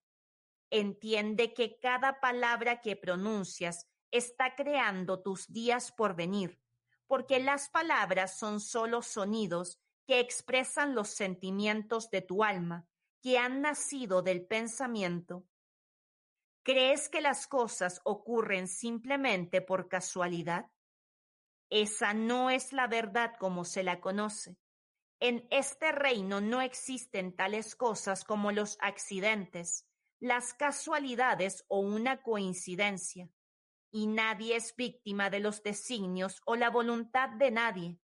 Entiende 0.70 1.54
que 1.54 1.78
cada 1.80 2.20
palabra 2.20 2.82
que 2.82 2.96
pronuncias 2.96 3.88
está 4.12 4.56
creando 4.56 5.22
tus 5.22 5.52
días 5.52 5.92
por 5.92 6.16
venir, 6.16 6.60
porque 7.08 7.40
las 7.40 7.70
palabras 7.70 8.38
son 8.38 8.60
solo 8.60 9.02
sonidos 9.02 9.80
que 10.06 10.20
expresan 10.20 10.96
los 10.96 11.10
sentimientos 11.10 12.10
de 12.10 12.22
tu 12.22 12.44
alma, 12.44 12.88
que 13.22 13.38
han 13.38 13.62
nacido 13.62 14.22
del 14.22 14.46
pensamiento. 14.46 15.46
¿Crees 16.64 17.10
que 17.10 17.22
las 17.22 17.48
cosas 17.48 18.02
ocurren 18.04 18.68
simplemente 18.68 19.62
por 19.62 19.88
casualidad? 19.88 20.72
Esa 21.70 22.14
no 22.14 22.50
es 22.50 22.74
la 22.74 22.88
verdad 22.88 23.34
como 23.40 23.64
se 23.64 23.84
la 23.84 24.02
conoce. 24.02 24.58
En 25.20 25.48
este 25.52 25.92
reino 25.92 26.42
no 26.42 26.62
existen 26.62 27.36
tales 27.36 27.76
cosas 27.76 28.24
como 28.24 28.52
los 28.52 28.78
accidentes, 28.82 29.88
las 30.20 30.54
casualidades 30.54 31.64
o 31.68 31.80
una 31.80 32.24
coincidencia, 32.24 33.30
y 33.92 34.08
nadie 34.08 34.56
es 34.56 34.76
víctima 34.76 35.30
de 35.30 35.40
los 35.40 35.62
designios 35.62 36.42
o 36.46 36.56
la 36.56 36.72
voluntad 36.72 37.30
de 37.30 37.52
nadie. 37.52 38.00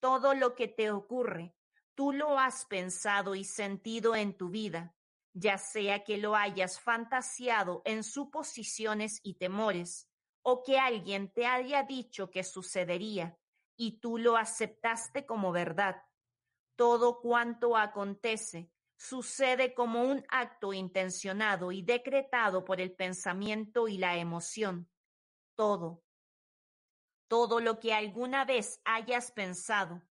Todo 0.00 0.34
lo 0.34 0.54
que 0.54 0.68
te 0.68 0.90
ocurre, 0.92 1.55
tú 1.96 2.12
lo 2.12 2.38
has 2.38 2.66
pensado 2.66 3.34
y 3.34 3.42
sentido 3.42 4.14
en 4.14 4.36
tu 4.36 4.50
vida, 4.50 4.94
ya 5.32 5.58
sea 5.58 6.04
que 6.04 6.18
lo 6.18 6.36
hayas 6.36 6.78
fantasiado 6.78 7.82
en 7.84 8.04
suposiciones 8.04 9.18
y 9.24 9.34
temores, 9.34 10.08
o 10.42 10.62
que 10.62 10.78
alguien 10.78 11.32
te 11.32 11.46
haya 11.46 11.82
dicho 11.82 12.30
que 12.30 12.44
sucedería 12.44 13.36
y 13.76 13.98
tú 13.98 14.18
lo 14.18 14.36
aceptaste 14.36 15.26
como 15.26 15.50
verdad. 15.50 16.02
Todo 16.76 17.20
cuanto 17.20 17.76
acontece 17.76 18.70
sucede 18.98 19.74
como 19.74 20.02
un 20.02 20.24
acto 20.28 20.72
intencionado 20.72 21.72
y 21.72 21.82
decretado 21.82 22.64
por 22.64 22.80
el 22.80 22.94
pensamiento 22.94 23.88
y 23.88 23.98
la 23.98 24.16
emoción. 24.16 24.88
Todo. 25.54 26.02
Todo 27.28 27.60
lo 27.60 27.80
que 27.80 27.92
alguna 27.92 28.44
vez 28.44 28.80
hayas 28.84 29.32
pensado, 29.32 30.02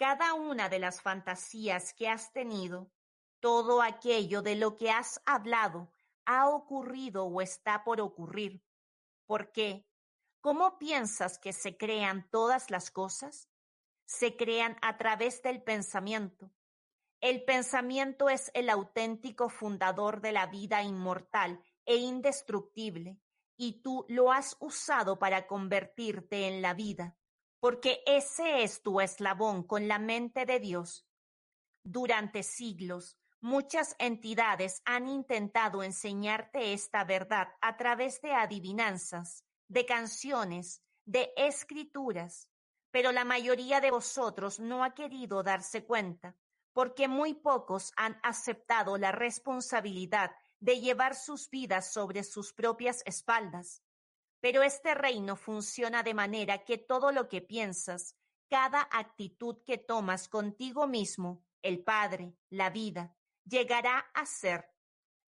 cada 0.00 0.32
una 0.32 0.70
de 0.70 0.78
las 0.78 1.02
fantasías 1.02 1.92
que 1.92 2.08
has 2.08 2.32
tenido, 2.32 2.90
todo 3.38 3.82
aquello 3.82 4.40
de 4.40 4.56
lo 4.56 4.78
que 4.78 4.90
has 4.90 5.20
hablado, 5.26 5.92
ha 6.24 6.48
ocurrido 6.48 7.26
o 7.26 7.42
está 7.42 7.84
por 7.84 8.00
ocurrir 8.00 8.64
¿Por 9.26 9.52
qué? 9.52 9.86
¿Cómo 10.40 10.78
piensas 10.78 11.38
que 11.38 11.52
se 11.52 11.76
crean 11.76 12.30
todas 12.30 12.70
las 12.70 12.90
cosas? 12.90 13.50
Se 14.06 14.38
crean 14.38 14.78
a 14.80 14.96
través 14.96 15.42
del 15.42 15.62
pensamiento. 15.62 16.50
El 17.20 17.44
pensamiento 17.44 18.30
es 18.30 18.50
el 18.54 18.70
auténtico 18.70 19.50
fundador 19.50 20.22
de 20.22 20.32
la 20.32 20.46
vida 20.46 20.82
inmortal 20.82 21.62
e 21.84 21.96
indestructible, 21.96 23.20
y 23.58 23.82
tú 23.82 24.06
lo 24.08 24.32
has 24.32 24.56
usado 24.60 25.18
para 25.18 25.46
convertirte 25.46 26.48
en 26.48 26.62
la 26.62 26.72
vida, 26.72 27.18
porque 27.60 28.02
ese 28.06 28.62
es 28.62 28.82
tu 28.82 29.00
eslabón 29.00 29.62
con 29.62 29.86
la 29.86 29.98
mente 29.98 30.46
de 30.46 30.58
Dios. 30.58 31.06
Durante 31.84 32.42
siglos, 32.42 33.20
Muchas 33.42 33.96
entidades 33.98 34.82
han 34.84 35.08
intentado 35.08 35.82
enseñarte 35.82 36.74
esta 36.74 37.04
verdad 37.04 37.48
a 37.62 37.78
través 37.78 38.20
de 38.20 38.32
adivinanzas, 38.34 39.46
de 39.66 39.86
canciones, 39.86 40.82
de 41.06 41.32
escrituras, 41.38 42.50
pero 42.90 43.12
la 43.12 43.24
mayoría 43.24 43.80
de 43.80 43.90
vosotros 43.90 44.60
no 44.60 44.84
ha 44.84 44.94
querido 44.94 45.42
darse 45.42 45.86
cuenta, 45.86 46.36
porque 46.74 47.08
muy 47.08 47.32
pocos 47.32 47.94
han 47.96 48.20
aceptado 48.22 48.98
la 48.98 49.10
responsabilidad 49.10 50.32
de 50.58 50.78
llevar 50.78 51.14
sus 51.14 51.48
vidas 51.48 51.90
sobre 51.90 52.24
sus 52.24 52.52
propias 52.52 53.02
espaldas. 53.06 53.82
Pero 54.40 54.62
este 54.62 54.94
reino 54.94 55.36
funciona 55.36 56.02
de 56.02 56.14
manera 56.14 56.64
que 56.64 56.78
todo 56.78 57.12
lo 57.12 57.28
que 57.28 57.40
piensas, 57.42 58.16
cada 58.48 58.88
actitud 58.90 59.58
que 59.64 59.78
tomas 59.78 60.28
contigo 60.28 60.86
mismo, 60.86 61.44
el 61.62 61.84
Padre, 61.84 62.34
la 62.48 62.70
vida, 62.70 63.14
llegará 63.44 63.98
a 64.14 64.26
ser, 64.26 64.70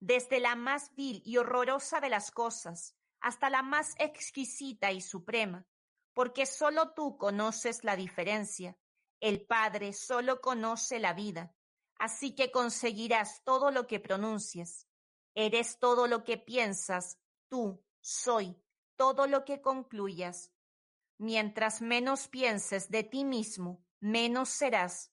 desde 0.01 0.41
la 0.41 0.57
más 0.57 0.95
vil 0.95 1.23
y 1.25 1.37
horrorosa 1.37 2.01
de 2.01 2.09
las 2.09 2.31
cosas 2.31 2.97
hasta 3.21 3.51
la 3.51 3.63
más 3.63 3.95
exquisita 3.99 4.91
y 4.91 5.01
suprema, 5.01 5.65
porque 6.13 6.45
solo 6.45 6.93
tú 6.93 7.17
conoces 7.17 7.85
la 7.85 7.95
diferencia, 7.95 8.77
el 9.21 9.47
Padre 9.47 9.93
solo 9.93 10.41
conoce 10.41 10.99
la 10.99 11.13
vida, 11.13 11.55
así 11.97 12.35
que 12.35 12.51
conseguirás 12.51 13.45
todo 13.45 13.71
lo 13.71 13.87
que 13.87 14.01
pronuncies. 14.01 14.89
Eres 15.35 15.79
todo 15.79 16.09
lo 16.09 16.25
que 16.25 16.37
piensas, 16.37 17.19
tú, 17.49 17.83
soy, 18.01 18.61
todo 18.97 19.27
lo 19.27 19.45
que 19.45 19.61
concluyas. 19.61 20.53
Mientras 21.19 21.83
menos 21.83 22.29
pienses 22.29 22.91
de 22.91 23.05
ti 23.05 23.25
mismo, 23.25 23.85
menos 24.01 24.49
serás 24.49 25.13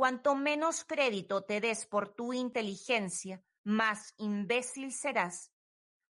Cuanto 0.00 0.34
menos 0.34 0.82
crédito 0.84 1.44
te 1.44 1.60
des 1.60 1.84
por 1.84 2.08
tu 2.08 2.32
inteligencia, 2.32 3.44
más 3.64 4.14
imbécil 4.16 4.94
serás. 4.94 5.52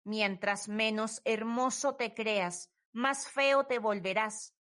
Mientras 0.03 0.67
menos 0.67 1.23
hermoso 1.25 1.95
te 1.95 2.13
creas, 2.13 2.73
más 2.91 3.29
feo 3.29 3.67
te 3.67 3.79
volverás. 3.79 4.57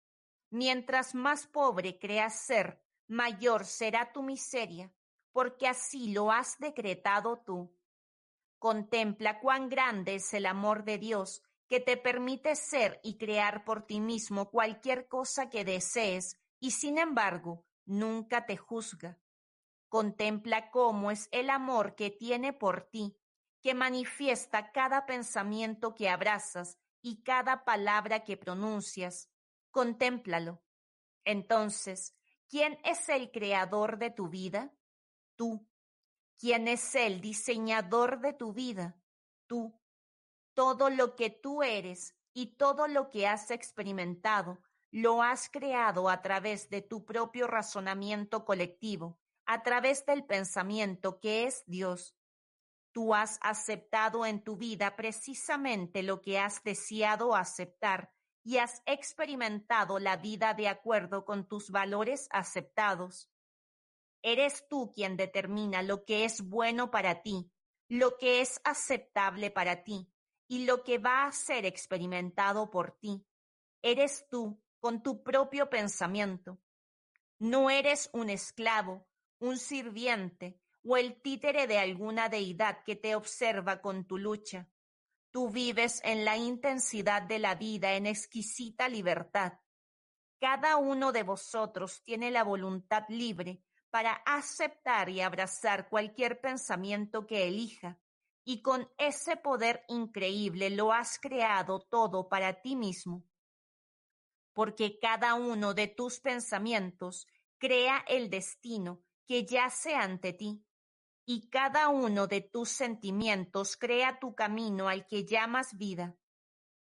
Mientras 0.50 1.16
más 1.16 1.48
pobre 1.48 1.98
creas 1.98 2.38
ser, 2.38 2.80
mayor 3.08 3.64
será 3.64 4.12
tu 4.12 4.22
miseria, 4.22 4.94
porque 5.32 5.66
así 5.66 6.12
lo 6.12 6.30
has 6.30 6.60
decretado 6.60 7.42
tú. 7.44 7.76
Contempla 8.60 9.40
cuán 9.40 9.68
grande 9.68 10.14
es 10.14 10.32
el 10.34 10.46
amor 10.46 10.84
de 10.84 10.98
Dios 10.98 11.42
que 11.68 11.80
te 11.80 11.96
permite 11.96 12.54
ser 12.54 13.00
y 13.02 13.18
crear 13.18 13.64
por 13.64 13.86
ti 13.86 14.00
mismo 14.00 14.50
cualquier 14.50 15.08
cosa 15.08 15.50
que 15.50 15.64
desees, 15.64 16.38
y 16.60 16.70
sin 16.72 16.98
embargo, 16.98 17.66
nunca 17.84 18.46
te 18.46 18.56
juzga. 18.56 19.18
Contempla 19.88 20.70
cómo 20.70 21.10
es 21.10 21.28
el 21.32 21.50
amor 21.50 21.94
que 21.94 22.10
tiene 22.10 22.52
por 22.52 22.88
ti, 22.90 23.16
que 23.60 23.74
manifiesta 23.74 24.70
cada 24.72 25.06
pensamiento 25.06 25.94
que 25.94 26.08
abrazas 26.08 26.78
y 27.02 27.22
cada 27.22 27.64
palabra 27.64 28.24
que 28.24 28.36
pronuncias. 28.36 29.30
Contémplalo. 29.70 30.62
Entonces, 31.24 32.14
¿quién 32.48 32.78
es 32.84 33.08
el 33.08 33.30
creador 33.30 33.98
de 33.98 34.10
tu 34.10 34.28
vida? 34.28 34.72
Tú. 35.34 35.68
¿Quién 36.38 36.68
es 36.68 36.94
el 36.94 37.20
diseñador 37.20 38.20
de 38.20 38.32
tu 38.32 38.52
vida? 38.52 39.00
Tú. 39.46 39.80
Todo 40.56 40.88
lo 40.88 41.16
que 41.16 41.28
tú 41.28 41.62
eres 41.62 42.16
y 42.32 42.56
todo 42.56 42.88
lo 42.88 43.10
que 43.10 43.26
has 43.26 43.50
experimentado 43.50 44.58
lo 44.90 45.22
has 45.22 45.50
creado 45.50 46.08
a 46.08 46.22
través 46.22 46.70
de 46.70 46.80
tu 46.80 47.04
propio 47.04 47.46
razonamiento 47.46 48.46
colectivo, 48.46 49.20
a 49.44 49.62
través 49.62 50.06
del 50.06 50.24
pensamiento 50.24 51.20
que 51.20 51.44
es 51.44 51.62
Dios. 51.66 52.16
Tú 52.92 53.14
has 53.14 53.38
aceptado 53.42 54.24
en 54.24 54.42
tu 54.42 54.56
vida 54.56 54.96
precisamente 54.96 56.02
lo 56.02 56.22
que 56.22 56.38
has 56.38 56.64
deseado 56.64 57.36
aceptar 57.36 58.10
y 58.42 58.56
has 58.56 58.80
experimentado 58.86 59.98
la 59.98 60.16
vida 60.16 60.54
de 60.54 60.68
acuerdo 60.68 61.26
con 61.26 61.46
tus 61.46 61.70
valores 61.70 62.28
aceptados. 62.30 63.30
Eres 64.22 64.66
tú 64.70 64.90
quien 64.94 65.18
determina 65.18 65.82
lo 65.82 66.06
que 66.06 66.24
es 66.24 66.40
bueno 66.40 66.90
para 66.90 67.20
ti, 67.20 67.52
lo 67.90 68.16
que 68.16 68.40
es 68.40 68.58
aceptable 68.64 69.50
para 69.50 69.84
ti 69.84 70.10
y 70.48 70.64
lo 70.64 70.82
que 70.84 70.98
va 70.98 71.26
a 71.26 71.32
ser 71.32 71.66
experimentado 71.66 72.70
por 72.70 72.92
ti. 72.98 73.24
Eres 73.82 74.26
tú 74.28 74.60
con 74.78 75.02
tu 75.02 75.22
propio 75.22 75.68
pensamiento. 75.68 76.58
No 77.38 77.70
eres 77.70 78.08
un 78.12 78.30
esclavo, 78.30 79.06
un 79.38 79.58
sirviente, 79.58 80.60
o 80.84 80.96
el 80.96 81.20
títere 81.20 81.66
de 81.66 81.78
alguna 81.78 82.28
deidad 82.28 82.84
que 82.84 82.94
te 82.94 83.16
observa 83.16 83.80
con 83.80 84.06
tu 84.06 84.18
lucha. 84.18 84.68
Tú 85.32 85.50
vives 85.50 86.00
en 86.04 86.24
la 86.24 86.36
intensidad 86.36 87.22
de 87.22 87.38
la 87.38 87.56
vida 87.56 87.94
en 87.94 88.06
exquisita 88.06 88.88
libertad. 88.88 89.54
Cada 90.40 90.76
uno 90.76 91.12
de 91.12 91.24
vosotros 91.24 92.02
tiene 92.04 92.30
la 92.30 92.44
voluntad 92.44 93.04
libre 93.08 93.62
para 93.90 94.12
aceptar 94.24 95.08
y 95.08 95.20
abrazar 95.20 95.88
cualquier 95.88 96.40
pensamiento 96.40 97.26
que 97.26 97.48
elija, 97.48 97.98
y 98.48 98.62
con 98.62 98.88
ese 98.96 99.36
poder 99.36 99.84
increíble 99.88 100.70
lo 100.70 100.92
has 100.92 101.18
creado 101.18 101.80
todo 101.80 102.28
para 102.28 102.62
ti 102.62 102.76
mismo. 102.76 103.24
Porque 104.52 105.00
cada 105.00 105.34
uno 105.34 105.74
de 105.74 105.88
tus 105.88 106.20
pensamientos 106.20 107.26
crea 107.58 108.04
el 108.06 108.30
destino 108.30 109.02
que 109.26 109.44
yace 109.44 109.96
ante 109.96 110.32
ti 110.32 110.64
y 111.26 111.50
cada 111.50 111.88
uno 111.88 112.28
de 112.28 112.40
tus 112.40 112.68
sentimientos 112.68 113.76
crea 113.76 114.20
tu 114.20 114.36
camino 114.36 114.88
al 114.88 115.08
que 115.08 115.26
llamas 115.26 115.76
vida. 115.76 116.16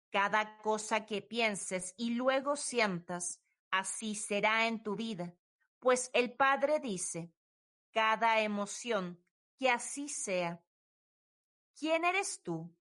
Cada 0.10 0.58
cosa 0.58 1.06
que 1.06 1.22
pienses 1.22 1.94
y 1.98 2.16
luego 2.16 2.56
sientas, 2.56 3.44
así 3.70 4.16
será 4.16 4.66
en 4.66 4.82
tu 4.82 4.96
vida, 4.96 5.36
pues 5.80 6.10
el 6.14 6.34
Padre 6.36 6.80
dice, 6.80 7.32
cada 7.92 8.40
emoción, 8.42 9.24
que 9.56 9.70
así 9.70 10.10
sea. 10.10 10.64
¿Quién 11.78 12.06
eres 12.06 12.41
tú? 12.44 12.76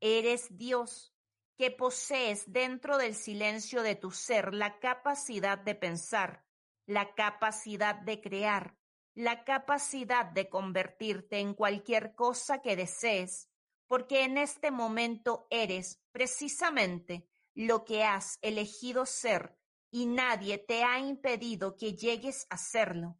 Eres 0.00 0.56
Dios, 0.56 1.14
que 1.56 1.70
posees 1.70 2.52
dentro 2.52 2.98
del 2.98 3.14
silencio 3.14 3.82
de 3.82 3.96
tu 3.96 4.10
ser 4.10 4.54
la 4.54 4.78
capacidad 4.78 5.58
de 5.58 5.74
pensar, 5.74 6.44
la 6.86 7.14
capacidad 7.14 7.96
de 7.96 8.20
crear, 8.20 8.76
la 9.14 9.44
capacidad 9.44 10.26
de 10.26 10.48
convertirte 10.48 11.40
en 11.40 11.54
cualquier 11.54 12.14
cosa 12.14 12.62
que 12.62 12.76
desees, 12.76 13.48
porque 13.88 14.22
en 14.22 14.38
este 14.38 14.70
momento 14.70 15.48
eres 15.50 16.00
precisamente 16.12 17.26
lo 17.54 17.84
que 17.84 18.04
has 18.04 18.38
elegido 18.42 19.06
ser 19.06 19.58
y 19.90 20.06
nadie 20.06 20.58
te 20.58 20.84
ha 20.84 21.00
impedido 21.00 21.76
que 21.76 21.94
llegues 21.94 22.46
a 22.50 22.58
serlo. 22.58 23.18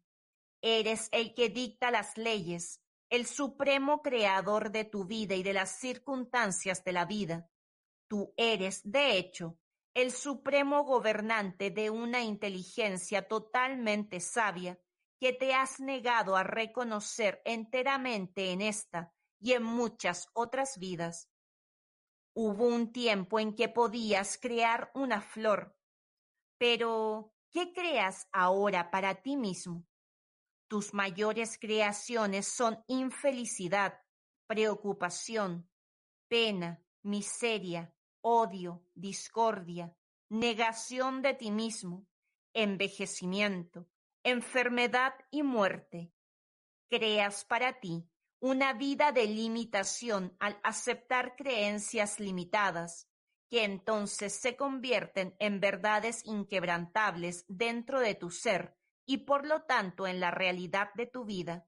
Eres 0.61 1.09
el 1.11 1.33
que 1.33 1.49
dicta 1.49 1.91
las 1.91 2.17
leyes, 2.17 2.81
el 3.09 3.25
supremo 3.25 4.01
creador 4.01 4.71
de 4.71 4.85
tu 4.85 5.05
vida 5.05 5.35
y 5.35 5.43
de 5.43 5.53
las 5.53 5.79
circunstancias 5.79 6.83
de 6.83 6.93
la 6.93 7.05
vida. 7.05 7.49
Tú 8.07 8.33
eres, 8.37 8.81
de 8.83 9.17
hecho, 9.17 9.57
el 9.95 10.11
supremo 10.11 10.83
gobernante 10.83 11.71
de 11.71 11.89
una 11.89 12.21
inteligencia 12.21 13.27
totalmente 13.27 14.19
sabia 14.19 14.79
que 15.19 15.33
te 15.33 15.53
has 15.53 15.79
negado 15.79 16.35
a 16.35 16.43
reconocer 16.43 17.41
enteramente 17.45 18.51
en 18.51 18.61
esta 18.61 19.13
y 19.39 19.53
en 19.53 19.63
muchas 19.63 20.29
otras 20.33 20.77
vidas. 20.77 21.29
Hubo 22.33 22.67
un 22.67 22.91
tiempo 22.91 23.39
en 23.39 23.55
que 23.55 23.67
podías 23.67 24.37
crear 24.37 24.91
una 24.93 25.21
flor, 25.21 25.75
pero 26.57 27.33
¿qué 27.51 27.73
creas 27.73 28.27
ahora 28.31 28.91
para 28.91 29.15
ti 29.15 29.35
mismo? 29.35 29.88
Tus 30.69 30.93
mayores 30.93 31.57
creaciones 31.57 32.47
son 32.47 32.83
infelicidad, 32.85 34.01
preocupación, 34.45 35.67
pena, 36.27 36.79
miseria, 37.01 37.91
odio, 38.21 38.85
discordia, 38.93 39.97
negación 40.29 41.23
de 41.23 41.33
ti 41.33 41.49
mismo, 41.49 42.05
envejecimiento, 42.53 43.89
enfermedad 44.21 45.15
y 45.31 45.41
muerte. 45.41 46.13
Creas 46.87 47.45
para 47.45 47.79
ti 47.79 48.07
una 48.39 48.73
vida 48.73 49.11
de 49.11 49.25
limitación 49.25 50.37
al 50.39 50.59
aceptar 50.63 51.35
creencias 51.35 52.19
limitadas, 52.19 53.09
que 53.49 53.63
entonces 53.63 54.39
se 54.39 54.55
convierten 54.55 55.35
en 55.39 55.59
verdades 55.59 56.21
inquebrantables 56.25 57.43
dentro 57.47 57.99
de 57.99 58.13
tu 58.13 58.29
ser 58.29 58.78
y 59.09 59.17
por 59.17 59.47
lo 59.47 59.63
tanto 59.63 60.05
en 60.05 60.19
la 60.19 60.29
realidad 60.29 60.93
de 60.93 61.07
tu 61.07 61.25
vida. 61.25 61.65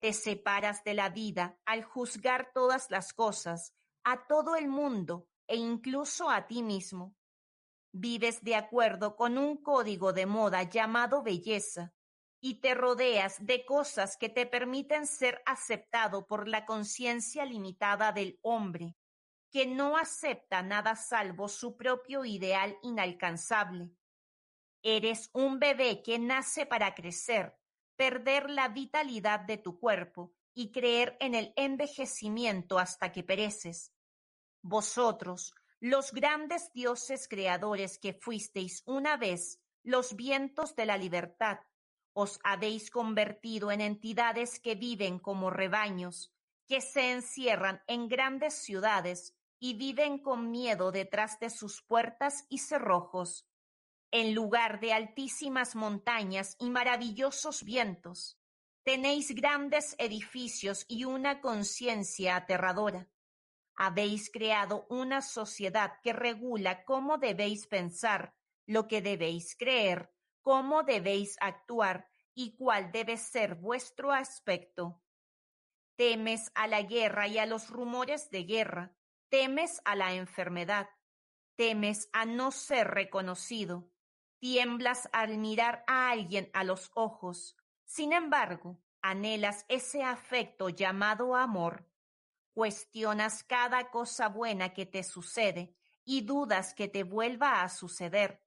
Te 0.00 0.12
separas 0.12 0.84
de 0.84 0.92
la 0.92 1.08
vida 1.08 1.58
al 1.64 1.82
juzgar 1.82 2.50
todas 2.52 2.90
las 2.90 3.14
cosas, 3.14 3.74
a 4.04 4.26
todo 4.26 4.54
el 4.54 4.68
mundo 4.68 5.26
e 5.46 5.56
incluso 5.56 6.28
a 6.28 6.46
ti 6.46 6.62
mismo. 6.62 7.16
Vives 7.90 8.44
de 8.44 8.54
acuerdo 8.54 9.16
con 9.16 9.38
un 9.38 9.62
código 9.62 10.12
de 10.12 10.26
moda 10.26 10.62
llamado 10.64 11.22
belleza 11.22 11.94
y 12.38 12.60
te 12.60 12.74
rodeas 12.74 13.46
de 13.46 13.64
cosas 13.64 14.18
que 14.18 14.28
te 14.28 14.44
permiten 14.44 15.06
ser 15.06 15.40
aceptado 15.46 16.26
por 16.26 16.48
la 16.48 16.66
conciencia 16.66 17.46
limitada 17.46 18.12
del 18.12 18.38
hombre, 18.42 18.94
que 19.50 19.64
no 19.66 19.96
acepta 19.96 20.60
nada 20.60 20.96
salvo 20.96 21.48
su 21.48 21.78
propio 21.78 22.26
ideal 22.26 22.76
inalcanzable. 22.82 23.90
Eres 24.82 25.30
un 25.32 25.58
bebé 25.58 26.02
que 26.02 26.18
nace 26.18 26.66
para 26.66 26.94
crecer, 26.94 27.56
perder 27.96 28.48
la 28.50 28.68
vitalidad 28.68 29.40
de 29.40 29.58
tu 29.58 29.78
cuerpo 29.78 30.32
y 30.54 30.70
creer 30.70 31.16
en 31.20 31.34
el 31.34 31.52
envejecimiento 31.56 32.78
hasta 32.78 33.12
que 33.12 33.22
pereces. 33.22 33.92
Vosotros, 34.62 35.54
los 35.80 36.12
grandes 36.12 36.72
dioses 36.72 37.28
creadores 37.28 37.98
que 37.98 38.12
fuisteis 38.12 38.82
una 38.86 39.16
vez 39.16 39.60
los 39.82 40.16
vientos 40.16 40.74
de 40.74 40.86
la 40.86 40.96
libertad, 40.96 41.60
os 42.12 42.40
habéis 42.42 42.90
convertido 42.90 43.70
en 43.70 43.80
entidades 43.80 44.58
que 44.58 44.74
viven 44.74 45.18
como 45.18 45.50
rebaños, 45.50 46.34
que 46.66 46.80
se 46.80 47.12
encierran 47.12 47.82
en 47.86 48.08
grandes 48.08 48.54
ciudades 48.54 49.36
y 49.60 49.74
viven 49.74 50.18
con 50.18 50.50
miedo 50.50 50.92
detrás 50.92 51.38
de 51.40 51.50
sus 51.50 51.82
puertas 51.82 52.44
y 52.48 52.58
cerrojos, 52.58 53.47
en 54.10 54.34
lugar 54.34 54.80
de 54.80 54.92
altísimas 54.92 55.74
montañas 55.74 56.56
y 56.58 56.70
maravillosos 56.70 57.64
vientos. 57.64 58.38
Tenéis 58.84 59.34
grandes 59.34 59.94
edificios 59.98 60.84
y 60.88 61.04
una 61.04 61.40
conciencia 61.40 62.36
aterradora 62.36 63.08
habéis 63.78 64.28
creado 64.28 64.86
una 64.90 65.22
sociedad 65.22 66.00
que 66.02 66.12
regula 66.12 66.84
cómo 66.84 67.16
debéis 67.16 67.68
pensar, 67.68 68.34
lo 68.66 68.88
que 68.88 69.00
debéis 69.00 69.54
creer, 69.56 70.12
cómo 70.42 70.82
debéis 70.82 71.36
actuar 71.40 72.08
y 72.34 72.56
cuál 72.56 72.90
debe 72.90 73.16
ser 73.16 73.54
vuestro 73.54 74.10
aspecto. 74.10 75.00
Temes 75.94 76.50
a 76.56 76.66
la 76.66 76.82
guerra 76.82 77.28
y 77.28 77.38
a 77.38 77.46
los 77.46 77.70
rumores 77.70 78.30
de 78.30 78.42
guerra, 78.42 78.96
temes 79.28 79.80
a 79.84 79.94
la 79.94 80.12
enfermedad, 80.14 80.88
temes 81.54 82.10
a 82.12 82.26
no 82.26 82.50
ser 82.50 82.88
reconocido, 82.88 83.92
tiemblas 84.38 85.08
al 85.12 85.38
mirar 85.38 85.84
a 85.86 86.10
alguien 86.10 86.50
a 86.52 86.64
los 86.64 86.90
ojos. 86.94 87.56
Sin 87.84 88.12
embargo, 88.12 88.80
anhelas 89.02 89.64
ese 89.68 90.02
afecto 90.02 90.68
llamado 90.68 91.36
amor 91.36 91.88
Cuestionas 92.58 93.44
cada 93.44 93.88
cosa 93.88 94.28
buena 94.28 94.74
que 94.74 94.84
te 94.84 95.04
sucede 95.04 95.76
y 96.04 96.22
dudas 96.22 96.74
que 96.74 96.88
te 96.88 97.04
vuelva 97.04 97.62
a 97.62 97.68
suceder. 97.68 98.42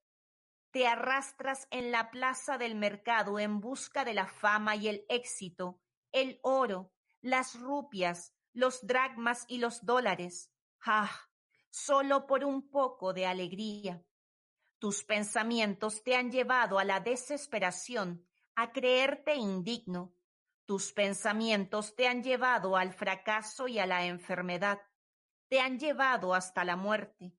Te 0.72 0.85
arrastras 0.85 1.65
en 1.72 1.93
la 1.93 2.11
plaza 2.11 2.57
del 2.57 2.76
mercado 2.76 3.39
en 3.39 3.61
busca 3.61 4.03
de 4.03 4.13
la 4.13 4.27
fama 4.27 4.76
y 4.76 4.89
el 4.89 5.05
éxito, 5.07 5.80
el 6.11 6.41
oro, 6.43 6.91
las 7.22 7.57
rupias, 7.57 8.34
los 8.51 8.85
dracmas 8.85 9.45
y 9.47 9.59
los 9.59 9.85
dólares. 9.85 10.51
¡Ah! 10.85 11.30
Solo 11.69 12.27
por 12.27 12.43
un 12.43 12.69
poco 12.69 13.13
de 13.13 13.26
alegría. 13.27 14.03
Tus 14.81 15.03
pensamientos 15.03 16.01
te 16.01 16.15
han 16.15 16.31
llevado 16.31 16.79
a 16.79 16.83
la 16.83 16.99
desesperación, 16.99 18.27
a 18.55 18.71
creerte 18.71 19.35
indigno, 19.35 20.15
tus 20.65 20.91
pensamientos 20.91 21.95
te 21.95 22.07
han 22.07 22.23
llevado 22.23 22.75
al 22.75 22.91
fracaso 22.91 23.67
y 23.67 23.77
a 23.77 23.85
la 23.85 24.07
enfermedad, 24.07 24.81
te 25.49 25.59
han 25.59 25.77
llevado 25.77 26.33
hasta 26.33 26.65
la 26.65 26.77
muerte. 26.77 27.37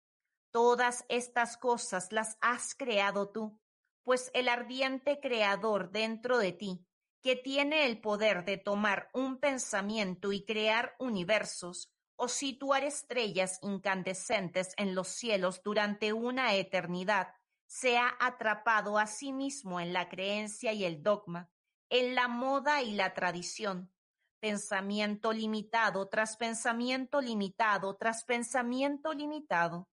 Todas 0.53 1.05
estas 1.09 1.57
cosas 1.57 2.13
las 2.13 2.39
has 2.41 2.77
creado 2.77 3.33
tú, 3.33 3.61
pues 4.05 4.31
el 4.35 4.49
ardiente 4.49 5.19
creador 5.19 5.91
dentro 5.91 6.39
de 6.39 6.53
ti 6.53 6.87
que 7.23 7.35
tiene 7.35 7.87
el 7.87 8.01
poder 8.01 8.45
de 8.45 8.57
tomar 8.57 9.11
un 9.15 9.39
pensamiento 9.39 10.31
y 10.31 10.45
crear 10.45 10.95
universos 11.01 11.93
o 12.23 12.29
situar 12.29 12.85
estrellas 12.85 13.59
incandescentes 13.63 14.75
en 14.77 14.95
los 14.95 15.09
cielos 15.09 15.61
durante 15.65 16.13
una 16.13 16.55
eternidad, 16.55 17.35
se 17.67 17.99
ha 17.99 18.15
atrapado 18.21 18.97
a 18.97 19.09
sí 19.09 19.33
mismo 19.33 19.81
en 19.81 19.93
la 19.93 20.09
creencia 20.09 20.73
y 20.73 20.85
el 20.85 21.03
dogma, 21.03 21.51
en 21.91 22.15
la 22.15 22.29
moda 22.29 22.81
y 22.81 22.93
la 22.93 23.13
tradición, 23.13 23.93
pensamiento 24.39 25.33
limitado 25.33 26.09
tras 26.09 26.37
pensamiento 26.37 27.21
limitado 27.21 27.97
tras 27.97 28.23
pensamiento 28.23 29.13
limitado. 29.15 29.89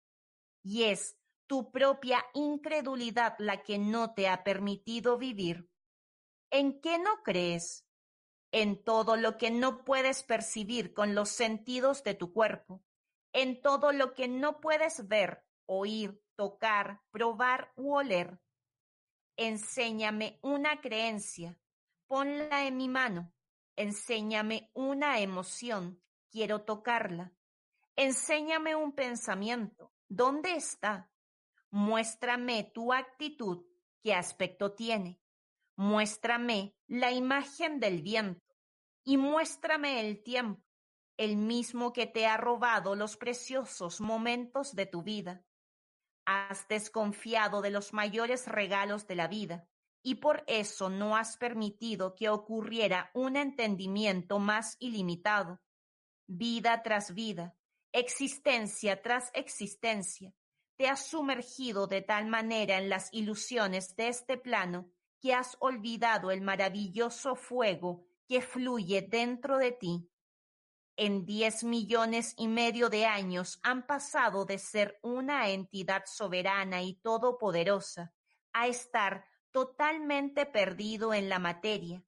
Y 0.62 0.84
es 0.84 1.18
tu 1.48 1.72
propia 1.72 2.24
incredulidad 2.36 3.34
la 3.40 3.64
que 3.64 3.80
no 3.80 4.14
te 4.14 4.30
ha 4.30 4.44
permitido 4.44 5.18
vivir. 5.18 5.68
¿En 6.52 6.80
qué 6.80 7.00
no 7.00 7.24
crees? 7.24 7.89
En 8.52 8.84
todo 8.84 9.16
lo 9.16 9.38
que 9.38 9.52
no 9.52 9.84
puedes 9.84 10.24
percibir 10.24 10.94
con 10.94 11.14
los 11.14 11.30
sentidos 11.30 12.04
de 12.04 12.16
tu 12.16 12.34
cuerpo, 12.34 12.82
en 13.32 13.62
todo 13.62 13.92
lo 13.92 14.14
que 14.14 14.28
no 14.28 14.60
puedes 14.60 15.08
ver, 15.08 15.46
oír, 15.66 16.20
tocar, 16.36 17.02
probar 17.12 17.72
u 17.76 17.94
oler. 17.94 18.40
Enséñame 19.38 20.40
una 20.42 20.82
creencia, 20.82 21.60
ponla 22.08 22.66
en 22.66 22.78
mi 22.78 22.88
mano. 22.88 23.32
Enséñame 23.76 24.70
una 24.74 25.20
emoción, 25.20 26.02
quiero 26.32 26.64
tocarla. 26.64 27.34
Enséñame 27.96 28.76
un 28.76 28.94
pensamiento, 28.94 29.94
¿dónde 30.08 30.54
está? 30.56 31.10
Muéstrame 31.70 32.72
tu 32.74 32.92
actitud, 32.92 33.66
qué 34.02 34.14
aspecto 34.14 34.74
tiene. 34.74 35.19
Muéstrame 35.80 36.76
la 36.88 37.14
imagen 37.14 37.80
del 37.80 38.02
viento 38.02 38.54
y 39.06 39.16
muéstrame 39.16 40.02
el 40.02 40.22
tiempo, 40.22 40.62
el 41.16 41.38
mismo 41.38 41.94
que 41.94 42.06
te 42.06 42.28
ha 42.28 42.36
robado 42.36 42.96
los 42.96 43.16
preciosos 43.16 44.02
momentos 44.02 44.76
de 44.76 44.88
tu 44.88 45.04
vida. 45.04 45.42
Has 46.26 46.68
desconfiado 46.68 47.62
de 47.62 47.70
los 47.70 47.94
mayores 47.94 48.46
regalos 48.46 49.08
de 49.08 49.16
la 49.16 49.30
vida 49.30 49.70
y 50.04 50.16
por 50.16 50.44
eso 50.48 50.90
no 50.90 51.16
has 51.16 51.38
permitido 51.38 52.14
que 52.14 52.28
ocurriera 52.28 53.10
un 53.14 53.38
entendimiento 53.38 54.38
más 54.38 54.76
ilimitado. 54.80 55.62
Vida 56.28 56.84
tras 56.84 57.14
vida, 57.14 57.56
existencia 57.94 59.02
tras 59.02 59.32
existencia, 59.34 60.34
te 60.76 60.90
has 60.90 61.08
sumergido 61.08 61.88
de 61.88 62.02
tal 62.02 62.26
manera 62.26 62.78
en 62.80 62.90
las 62.90 63.08
ilusiones 63.14 63.96
de 63.96 64.10
este 64.10 64.38
plano 64.38 64.92
que 65.20 65.34
has 65.34 65.58
olvidado 65.60 66.32
el 66.32 66.42
maravilloso 66.42 67.36
fuego 67.36 68.06
que 68.28 68.42
fluye 68.42 69.02
dentro 69.02 69.58
de 69.58 69.72
ti. 69.72 70.10
En 70.96 71.26
diez 71.26 71.64
millones 71.64 72.34
y 72.38 72.48
medio 72.48 72.90
de 72.90 73.06
años 73.06 73.60
han 73.64 73.88
pasado 73.88 74.46
de 74.46 74.58
ser 74.58 75.00
una 75.02 75.50
entidad 75.50 76.04
soberana 76.06 76.82
y 76.82 76.96
todopoderosa 76.96 78.14
a 78.54 78.68
estar 78.68 79.26
totalmente 79.52 80.46
perdido 80.46 81.14
en 81.14 81.30
la 81.30 81.40
materia, 81.40 82.04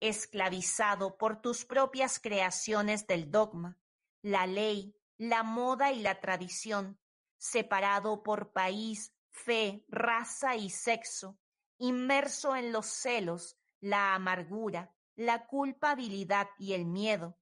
esclavizado 0.00 1.18
por 1.18 1.40
tus 1.40 1.64
propias 1.64 2.18
creaciones 2.18 3.06
del 3.06 3.30
dogma, 3.30 3.78
la 4.22 4.46
ley, 4.46 4.94
la 5.18 5.42
moda 5.42 5.92
y 5.92 6.00
la 6.00 6.20
tradición, 6.20 6.98
separado 7.38 8.22
por 8.22 8.52
país, 8.52 9.12
fe, 9.30 9.84
raza 9.88 10.56
y 10.56 10.70
sexo, 10.70 11.38
inmerso 11.78 12.56
en 12.56 12.72
los 12.72 12.86
celos, 12.86 13.56
la 13.80 14.14
amargura, 14.14 14.94
la 15.14 15.46
culpabilidad 15.46 16.48
y 16.58 16.72
el 16.74 16.84
miedo. 16.84 17.38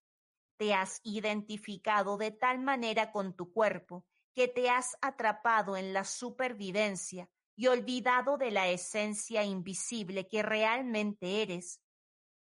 Te 0.57 0.75
has 0.75 1.01
identificado 1.03 2.17
de 2.17 2.31
tal 2.31 2.61
manera 2.61 3.13
con 3.13 3.35
tu 3.35 3.53
cuerpo 3.53 4.05
que 4.35 4.49
te 4.49 4.71
has 4.71 4.97
atrapado 5.01 5.77
en 5.77 5.93
la 5.93 6.05
supervivencia 6.05 7.29
y 7.57 7.69
olvidado 7.69 8.37
de 8.37 8.51
la 8.51 8.69
esencia 8.69 9.45
invisible 9.45 10.29
que 10.29 10.43
realmente 10.43 11.43
eres, 11.43 11.81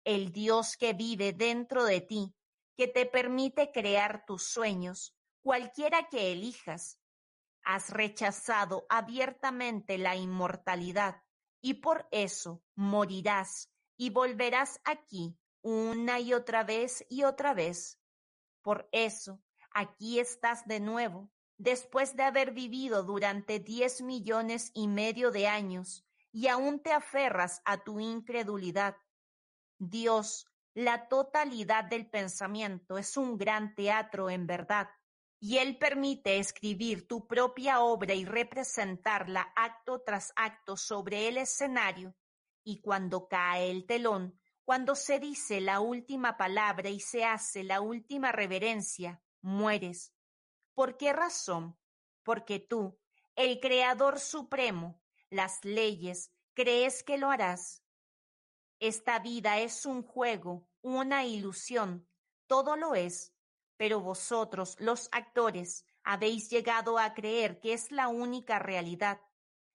el 0.05 0.33
Dios 0.33 0.77
que 0.77 0.95
vive 0.95 1.33
dentro 1.33 1.85
de 1.85 2.01
ti, 2.01 2.35
que 2.77 2.89
te 2.89 3.07
permite 3.07 3.71
crear 3.73 4.25
tus 4.27 4.45
sueños, 4.45 5.15
cualquiera 5.43 6.09
que 6.09 6.33
elijas. 6.33 6.99
Has 7.63 7.91
rechazado 7.91 8.87
abiertamente 8.89 9.99
la 9.99 10.17
inmortalidad 10.17 11.23
y 11.63 11.75
por 11.75 12.07
eso 12.11 12.63
morirás 12.75 13.71
y 13.97 14.11
volverás 14.11 14.81
aquí 14.85 15.39
una 15.63 16.19
y 16.19 16.35
otra 16.35 16.65
vez 16.65 17.07
y 17.09 17.23
otra 17.23 17.55
vez. 17.55 18.01
Por 18.63 18.89
eso 18.93 19.41
aquí 19.71 20.19
estás 20.19 20.67
de 20.67 20.81
nuevo, 20.81 21.31
después 21.57 22.17
de 22.17 22.25
haber 22.25 22.53
vivido 22.53 23.05
durante 23.05 23.61
diez 23.61 24.03
millones 24.03 24.73
y 24.75 24.89
medio 24.89 25.31
de 25.31 25.47
años, 25.47 26.05
y 26.33 26.49
aún 26.49 26.81
te 26.81 26.93
aferras 26.93 27.63
a 27.65 27.85
tu 27.85 28.01
incredulidad. 28.01 28.97
Dios, 29.79 30.47
la 30.75 31.09
totalidad 31.09 31.85
del 31.85 32.09
pensamiento 32.11 32.99
es 32.99 33.17
un 33.17 33.39
gran 33.39 33.75
teatro 33.75 34.31
en 34.31 34.47
verdad 34.47 34.89
y 35.45 35.59
Él 35.59 35.77
permite 35.77 36.39
escribir 36.39 37.09
tu 37.09 37.27
propia 37.27 37.81
obra 37.81 38.15
y 38.15 38.25
representarla 38.25 39.53
acto 39.57 40.01
tras 40.01 40.33
acto 40.37 40.77
sobre 40.77 41.27
el 41.27 41.37
escenario, 41.37 42.15
y 42.63 42.81
cuando 42.81 43.27
cae 43.27 43.69
el 43.69 43.85
telón, 43.85 44.39
cuando 44.65 44.95
se 44.95 45.19
dice 45.19 45.61
la 45.61 45.81
última 45.81 46.37
palabra 46.37 46.91
y 46.91 47.01
se 47.01 47.25
hace 47.25 47.65
la 47.65 47.81
última 47.81 48.31
reverencia, 48.31 49.21
mueres. 49.41 50.15
¿Por 50.75 50.97
qué 50.97 51.13
razón? 51.13 51.77
Porque 52.23 52.61
tú, 52.61 52.97
el 53.35 53.59
Creador 53.59 54.21
Supremo, 54.21 55.03
las 55.29 55.65
leyes, 55.65 56.31
crees 56.55 57.03
que 57.03 57.19
lo 57.19 57.33
harás. 57.33 57.83
Esta 58.79 59.19
vida 59.19 59.59
es 59.59 59.87
un 59.87 60.05
juego, 60.05 60.69
una 60.83 61.25
ilusión, 61.25 62.07
todo 62.47 62.77
lo 62.77 62.95
es, 62.95 63.35
pero 63.77 64.01
vosotros, 64.01 64.77
los 64.79 65.09
actores, 65.13 65.85
habéis 66.05 66.51
llegado 66.51 66.99
a 66.99 67.15
creer 67.15 67.61
que 67.61 67.73
es 67.73 67.91
la 67.91 68.09
única 68.09 68.59
realidad. 68.59 69.21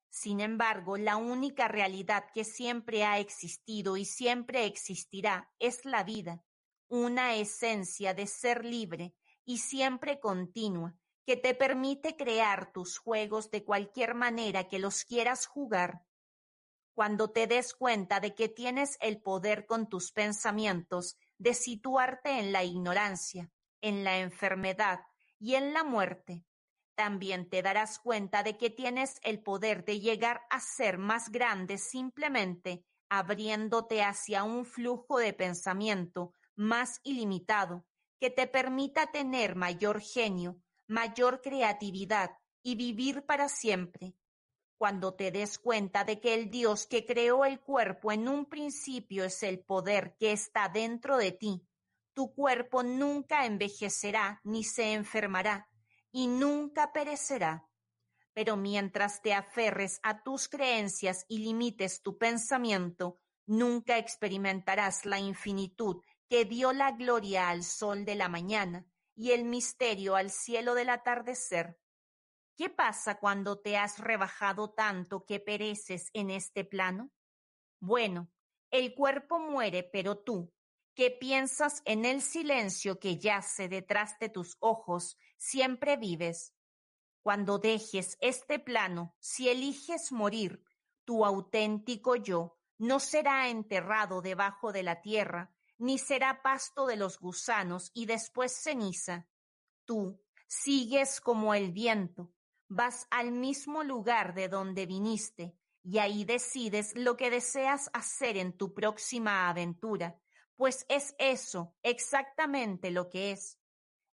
Sin 0.10 0.40
embargo, 0.40 0.98
la 0.98 1.18
única 1.18 1.68
realidad 1.68 2.26
que 2.34 2.44
siempre 2.44 3.04
ha 3.04 3.20
existido 3.20 3.98
y 3.98 4.06
siempre 4.06 4.66
existirá 4.66 5.52
es 5.60 5.86
la 5.86 6.04
vida, 6.04 6.44
una 6.90 7.36
esencia 7.36 8.14
de 8.14 8.28
ser 8.28 8.66
libre 8.66 9.14
y 9.46 9.60
siempre 9.60 10.20
continua, 10.20 10.96
que 11.26 11.36
te 11.36 11.54
permite 11.54 12.16
crear 12.16 12.72
tus 12.72 12.98
juegos 12.98 13.52
de 13.52 13.64
cualquier 13.64 14.16
manera 14.16 14.68
que 14.68 14.80
los 14.80 15.04
quieras 15.04 15.46
jugar. 15.46 16.04
Cuando 16.94 17.30
te 17.30 17.46
des 17.48 17.74
cuenta 17.74 18.20
de 18.20 18.34
que 18.34 18.50
tienes 18.50 18.98
el 19.02 19.22
poder 19.22 19.66
con 19.66 19.88
tus 19.88 20.12
pensamientos 20.12 21.18
de 21.38 21.54
situarte 21.54 22.40
en 22.40 22.52
la 22.52 22.64
ignorancia, 22.64 23.52
en 23.82 24.04
la 24.04 24.20
enfermedad 24.20 25.02
y 25.40 25.56
en 25.56 25.74
la 25.74 25.84
muerte, 25.84 26.44
también 26.98 27.48
te 27.48 27.62
darás 27.62 28.00
cuenta 28.00 28.42
de 28.42 28.58
que 28.58 28.72
tienes 28.72 29.20
el 29.22 29.44
poder 29.44 29.86
de 29.86 30.00
llegar 30.00 30.42
a 30.50 30.60
ser 30.60 30.98
más 30.98 31.30
grande 31.32 31.78
simplemente 31.78 32.84
abriéndote 33.08 34.02
hacia 34.02 34.44
un 34.44 34.66
flujo 34.66 35.20
de 35.20 35.32
pensamiento 35.32 36.34
más 36.56 37.00
ilimitado 37.04 37.86
que 38.20 38.32
te 38.32 38.48
permita 38.48 39.12
tener 39.12 39.56
mayor 39.56 40.02
genio, 40.02 40.58
mayor 40.88 41.42
creatividad 41.42 42.32
y 42.64 42.74
vivir 42.74 43.28
para 43.28 43.48
siempre. 43.48 44.16
Cuando 44.76 45.14
te 45.14 45.32
des 45.32 45.60
cuenta 45.60 46.04
de 46.04 46.20
que 46.20 46.34
el 46.34 46.50
Dios 46.50 46.88
que 46.88 47.06
creó 47.06 47.46
el 47.46 47.60
cuerpo 47.60 48.12
en 48.12 48.28
un 48.28 48.46
principio 48.46 49.24
es 49.24 49.44
el 49.44 49.60
poder 49.60 50.16
que 50.18 50.32
está 50.32 50.68
dentro 50.68 51.18
de 51.18 51.32
ti 51.32 51.67
tu 52.18 52.34
cuerpo 52.34 52.82
nunca 52.82 53.46
envejecerá 53.46 54.42
ni 54.44 54.64
se 54.64 54.94
enfermará 54.94 55.70
y 56.12 56.26
nunca 56.26 56.92
perecerá. 56.92 57.70
Pero 58.34 58.58
mientras 58.58 59.22
te 59.22 59.36
aferres 59.36 60.00
a 60.02 60.24
tus 60.24 60.50
creencias 60.50 61.26
y 61.28 61.38
limites 61.38 62.02
tu 62.02 62.18
pensamiento, 62.18 63.20
nunca 63.46 64.00
experimentarás 64.00 65.06
la 65.06 65.20
infinitud 65.20 66.02
que 66.28 66.46
dio 66.46 66.74
la 66.74 66.94
gloria 66.94 67.50
al 67.50 67.64
sol 67.64 68.04
de 68.04 68.16
la 68.16 68.30
mañana 68.30 68.88
y 69.14 69.34
el 69.34 69.44
misterio 69.44 70.16
al 70.16 70.32
cielo 70.32 70.74
del 70.74 70.90
atardecer. 70.90 71.78
¿Qué 72.56 72.72
pasa 72.72 73.20
cuando 73.20 73.60
te 73.60 73.78
has 73.78 74.00
rebajado 74.00 74.72
tanto 74.72 75.24
que 75.24 75.40
pereces 75.40 76.10
en 76.14 76.32
este 76.32 76.66
plano? 76.66 77.12
Bueno, 77.80 78.32
el 78.72 78.96
cuerpo 78.96 79.38
muere, 79.38 79.84
pero 79.84 80.18
tú, 80.18 80.52
que 80.98 81.12
piensas 81.12 81.84
en 81.86 82.06
el 82.06 82.24
silencio 82.24 83.00
que 83.00 83.20
yace 83.20 83.70
detrás 83.70 84.18
de 84.18 84.30
tus 84.30 84.58
ojos, 84.60 85.16
siempre 85.38 85.96
vives. 85.96 86.56
Cuando 87.22 87.60
dejes 87.60 88.18
este 88.20 88.58
plano, 88.58 89.16
si 89.20 89.48
eliges 89.48 90.12
morir, 90.12 90.64
tu 91.06 91.24
auténtico 91.24 92.16
yo 92.16 92.58
no 92.80 93.00
será 93.00 93.48
enterrado 93.48 94.24
debajo 94.24 94.72
de 94.72 94.82
la 94.82 95.04
tierra, 95.04 95.54
ni 95.78 96.00
será 96.00 96.42
pasto 96.42 96.88
de 96.88 96.96
los 96.96 97.20
gusanos 97.20 97.92
y 97.94 98.08
después 98.08 98.52
ceniza. 98.52 99.28
Tú 99.86 100.20
sigues 100.48 101.22
como 101.22 101.54
el 101.54 101.72
viento, 101.72 102.34
vas 102.70 103.06
al 103.12 103.34
mismo 103.34 103.84
lugar 103.84 104.34
de 104.34 104.50
donde 104.50 104.88
viniste, 104.88 105.56
y 105.84 106.00
ahí 106.00 106.26
decides 106.26 106.96
lo 106.96 107.18
que 107.18 107.30
deseas 107.30 107.92
hacer 107.94 108.36
en 108.36 108.58
tu 108.58 108.74
próxima 108.74 109.48
aventura, 109.48 110.20
pues 110.58 110.86
es 110.90 111.16
eso 111.20 111.76
exactamente 111.84 112.92
lo 112.92 113.10
que 113.10 113.32
es. 113.32 113.60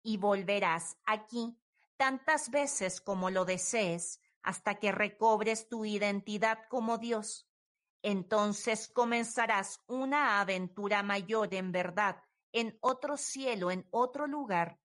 Y 0.02 0.18
volverás 0.18 0.98
aquí 1.06 1.60
tantas 1.98 2.50
veces 2.50 3.02
como 3.02 3.30
lo 3.30 3.44
desees, 3.46 4.22
hasta 4.42 4.80
que 4.80 4.94
recobres 4.94 5.68
tu 5.68 5.84
identidad 5.84 6.60
como 6.70 6.98
Dios. 6.98 7.48
Entonces 8.02 8.88
comenzarás 8.88 9.84
una 9.86 10.40
aventura 10.40 11.04
mayor 11.04 11.54
en 11.54 11.74
verdad, 11.74 12.24
en 12.54 12.78
otro 12.80 13.18
cielo, 13.18 13.70
en 13.70 13.86
otro 13.92 14.26
lugar. 14.26 14.80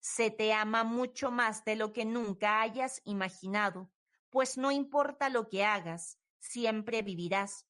Se 0.00 0.30
te 0.30 0.54
ama 0.54 0.84
mucho 0.84 1.30
más 1.30 1.64
de 1.66 1.76
lo 1.76 1.92
que 1.92 2.06
nunca 2.06 2.62
hayas 2.62 3.02
imaginado, 3.04 3.90
pues 4.30 4.56
no 4.56 4.70
importa 4.70 5.28
lo 5.28 5.48
que 5.50 5.64
hagas, 5.64 6.18
siempre 6.38 7.02
vivirás. 7.02 7.66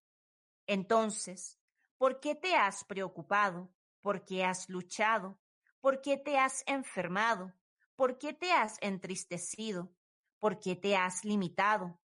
Entonces, 0.66 1.57
¿por 1.98 2.20
qué 2.20 2.34
te 2.34 2.54
has 2.54 2.84
preocupado? 2.84 3.70
¿Por 4.00 4.24
qué 4.24 4.44
has 4.44 4.68
luchado? 4.68 5.38
¿Por 5.80 6.00
qué 6.00 6.16
te 6.16 6.38
has 6.38 6.62
enfermado? 6.66 7.52
¿Por 7.96 8.18
qué 8.18 8.32
te 8.32 8.52
has 8.52 8.78
entristecido? 8.80 9.92
¿Por 10.38 10.60
qué 10.60 10.76
te 10.76 10.96
has 10.96 11.24
limitado? 11.24 12.00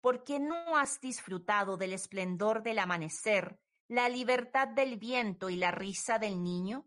¿Por 0.00 0.24
qué 0.24 0.38
no 0.38 0.76
has 0.76 1.00
disfrutado 1.00 1.76
del 1.76 1.94
esplendor 1.94 2.62
del 2.62 2.78
amanecer, 2.78 3.58
la 3.88 4.08
libertad 4.08 4.68
del 4.68 4.98
viento 4.98 5.50
y 5.50 5.56
la 5.56 5.70
risa 5.70 6.18
del 6.18 6.42
niño? 6.42 6.86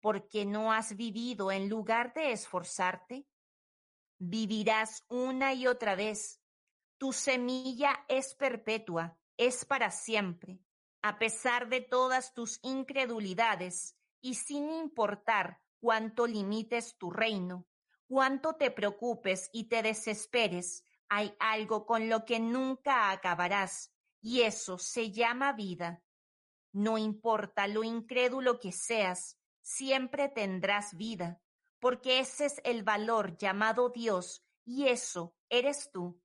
¿Por 0.00 0.28
qué 0.28 0.46
no 0.46 0.72
has 0.72 0.96
vivido 0.96 1.52
en 1.52 1.68
lugar 1.68 2.14
de 2.14 2.32
esforzarte? 2.32 3.26
Vivirás 4.18 5.04
una 5.08 5.52
y 5.54 5.66
otra 5.66 5.94
vez. 5.94 6.40
Tu 6.98 7.12
semilla 7.12 8.04
es 8.08 8.34
perpetua, 8.34 9.18
es 9.36 9.64
para 9.64 9.90
siempre, 9.90 10.60
a 11.02 11.18
pesar 11.18 11.68
de 11.68 11.80
todas 11.80 12.34
tus 12.34 12.58
incredulidades 12.62 13.96
y 14.20 14.34
sin 14.34 14.70
importar 14.70 15.60
cuánto 15.80 16.26
limites 16.26 16.96
tu 16.98 17.10
reino, 17.10 17.66
cuánto 18.06 18.54
te 18.54 18.70
preocupes 18.70 19.48
y 19.52 19.68
te 19.68 19.82
desesperes, 19.82 20.84
hay 21.08 21.34
algo 21.38 21.86
con 21.86 22.08
lo 22.08 22.24
que 22.24 22.38
nunca 22.38 23.10
acabarás, 23.10 23.92
y 24.20 24.42
eso 24.42 24.78
se 24.78 25.10
llama 25.10 25.52
vida. 25.52 26.02
No 26.72 26.98
importa 26.98 27.66
lo 27.66 27.82
incrédulo 27.82 28.60
que 28.60 28.72
seas, 28.72 29.38
siempre 29.60 30.28
tendrás 30.28 30.96
vida, 30.96 31.40
porque 31.80 32.20
ese 32.20 32.46
es 32.46 32.60
el 32.64 32.82
valor 32.82 33.36
llamado 33.38 33.88
Dios, 33.88 34.44
y 34.64 34.88
eso 34.88 35.34
eres 35.48 35.90
tú. 35.90 36.20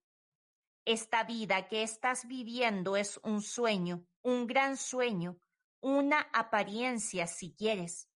Esta 0.84 1.24
vida 1.24 1.68
que 1.68 1.82
estás 1.82 2.28
viviendo 2.28 2.96
es 2.96 3.20
un 3.24 3.42
sueño, 3.42 4.06
un 4.26 4.48
gran 4.48 4.76
sueño, 4.76 5.40
una 5.82 6.20
apariencia 6.34 7.28
si 7.28 7.54
quieres. 7.54 8.10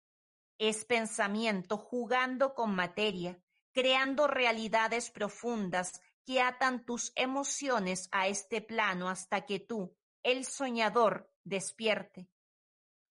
Es 0.58 0.84
pensamiento 0.84 1.78
jugando 1.78 2.56
con 2.56 2.74
materia, 2.74 3.40
creando 3.74 4.26
realidades 4.26 5.12
profundas 5.12 6.02
que 6.26 6.42
atan 6.42 6.84
tus 6.84 7.14
emociones 7.16 8.10
a 8.12 8.28
este 8.28 8.60
plano 8.60 9.08
hasta 9.08 9.46
que 9.46 9.60
tú, 9.60 9.96
el 10.24 10.46
soñador, 10.46 11.32
despierte. 11.44 12.28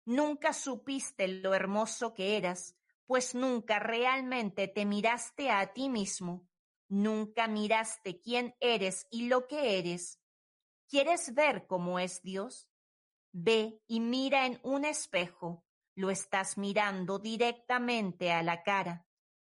Nunca 0.04 0.52
supiste 0.52 1.28
lo 1.28 1.54
hermoso 1.54 2.14
que 2.14 2.36
eras, 2.36 2.76
pues 3.06 3.36
nunca 3.36 3.78
realmente 3.78 4.66
te 4.66 4.84
miraste 4.84 5.50
a 5.50 5.72
ti 5.72 5.88
mismo, 5.88 6.48
nunca 6.88 7.46
miraste 7.46 8.20
quién 8.20 8.56
eres 8.58 9.06
y 9.12 9.28
lo 9.28 9.46
que 9.46 9.78
eres. 9.78 10.20
¿Quieres 10.88 11.32
ver 11.32 11.68
cómo 11.68 12.00
es 12.00 12.22
Dios? 12.22 12.67
Ve 13.40 13.80
y 13.86 14.00
mira 14.00 14.46
en 14.46 14.58
un 14.64 14.84
espejo, 14.84 15.64
lo 15.94 16.10
estás 16.10 16.58
mirando 16.58 17.20
directamente 17.20 18.32
a 18.32 18.42
la 18.42 18.64
cara. 18.64 19.06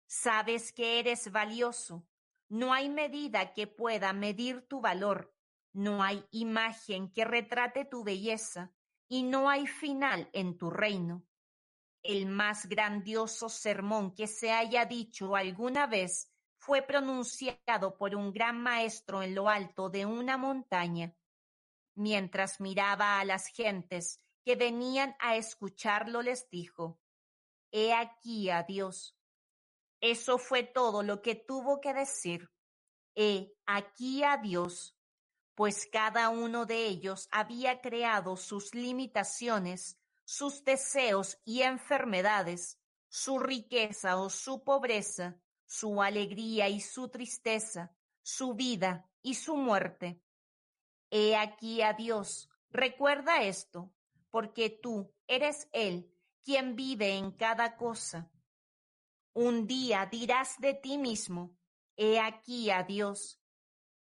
Sabes 0.06 0.72
que 0.72 0.98
eres 1.00 1.30
valioso, 1.30 2.06
no 2.48 2.72
hay 2.72 2.88
medida 2.88 3.52
que 3.52 3.66
pueda 3.66 4.14
medir 4.14 4.66
tu 4.68 4.80
valor, 4.80 5.36
no 5.74 6.02
hay 6.02 6.24
imagen 6.30 7.12
que 7.12 7.26
retrate 7.26 7.84
tu 7.84 8.04
belleza, 8.04 8.72
y 9.06 9.22
no 9.22 9.50
hay 9.50 9.66
final 9.66 10.30
en 10.32 10.56
tu 10.56 10.70
reino. 10.70 11.22
El 12.02 12.24
más 12.24 12.66
grandioso 12.66 13.50
sermón 13.50 14.14
que 14.14 14.28
se 14.28 14.50
haya 14.50 14.86
dicho 14.86 15.36
alguna 15.36 15.86
vez 15.86 16.32
fue 16.56 16.80
pronunciado 16.80 17.98
por 17.98 18.14
un 18.14 18.32
gran 18.32 18.62
maestro 18.62 19.22
en 19.22 19.34
lo 19.34 19.50
alto 19.50 19.90
de 19.90 20.06
una 20.06 20.38
montaña. 20.38 21.14
Mientras 21.94 22.60
miraba 22.60 23.20
a 23.20 23.24
las 23.24 23.46
gentes 23.48 24.20
que 24.44 24.56
venían 24.56 25.16
a 25.20 25.36
escucharlo, 25.36 26.22
les 26.22 26.48
dijo, 26.50 27.00
He 27.70 27.92
aquí 27.92 28.50
a 28.50 28.62
Dios, 28.62 29.16
eso 30.00 30.36
fue 30.36 30.64
todo 30.64 31.02
lo 31.02 31.22
que 31.22 31.34
tuvo 31.34 31.80
que 31.80 31.94
decir. 31.94 32.50
He 33.14 33.54
aquí 33.64 34.22
a 34.22 34.36
Dios, 34.36 34.98
pues 35.54 35.88
cada 35.90 36.28
uno 36.28 36.66
de 36.66 36.86
ellos 36.86 37.28
había 37.30 37.80
creado 37.80 38.36
sus 38.36 38.74
limitaciones, 38.74 39.98
sus 40.24 40.64
deseos 40.64 41.38
y 41.44 41.62
enfermedades, 41.62 42.78
su 43.08 43.38
riqueza 43.38 44.16
o 44.18 44.28
su 44.28 44.64
pobreza, 44.64 45.40
su 45.64 46.02
alegría 46.02 46.68
y 46.68 46.80
su 46.80 47.08
tristeza, 47.08 47.96
su 48.22 48.54
vida 48.54 49.08
y 49.22 49.34
su 49.34 49.56
muerte. 49.56 50.23
He 51.14 51.36
aquí 51.36 51.80
a 51.80 51.92
Dios, 51.92 52.50
recuerda 52.70 53.42
esto, 53.42 53.92
porque 54.30 54.68
tú 54.68 55.14
eres 55.28 55.68
Él 55.72 56.10
quien 56.42 56.74
vive 56.74 57.16
en 57.16 57.30
cada 57.30 57.76
cosa 57.76 58.30
un 59.34 59.66
día 59.66 60.06
dirás 60.06 60.60
de 60.60 60.74
ti 60.74 60.96
mismo, 60.96 61.56
he 61.96 62.20
aquí 62.20 62.70
a 62.70 62.84
Dios. 62.84 63.40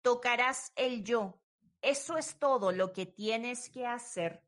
Tocarás 0.04 0.72
el 0.76 1.04
yo. 1.04 1.42
Eso 1.82 2.18
es 2.18 2.38
todo 2.38 2.72
lo 2.72 2.94
que 2.94 3.08
tienes 3.08 3.70
que 3.70 3.88
hacer. 3.88 4.44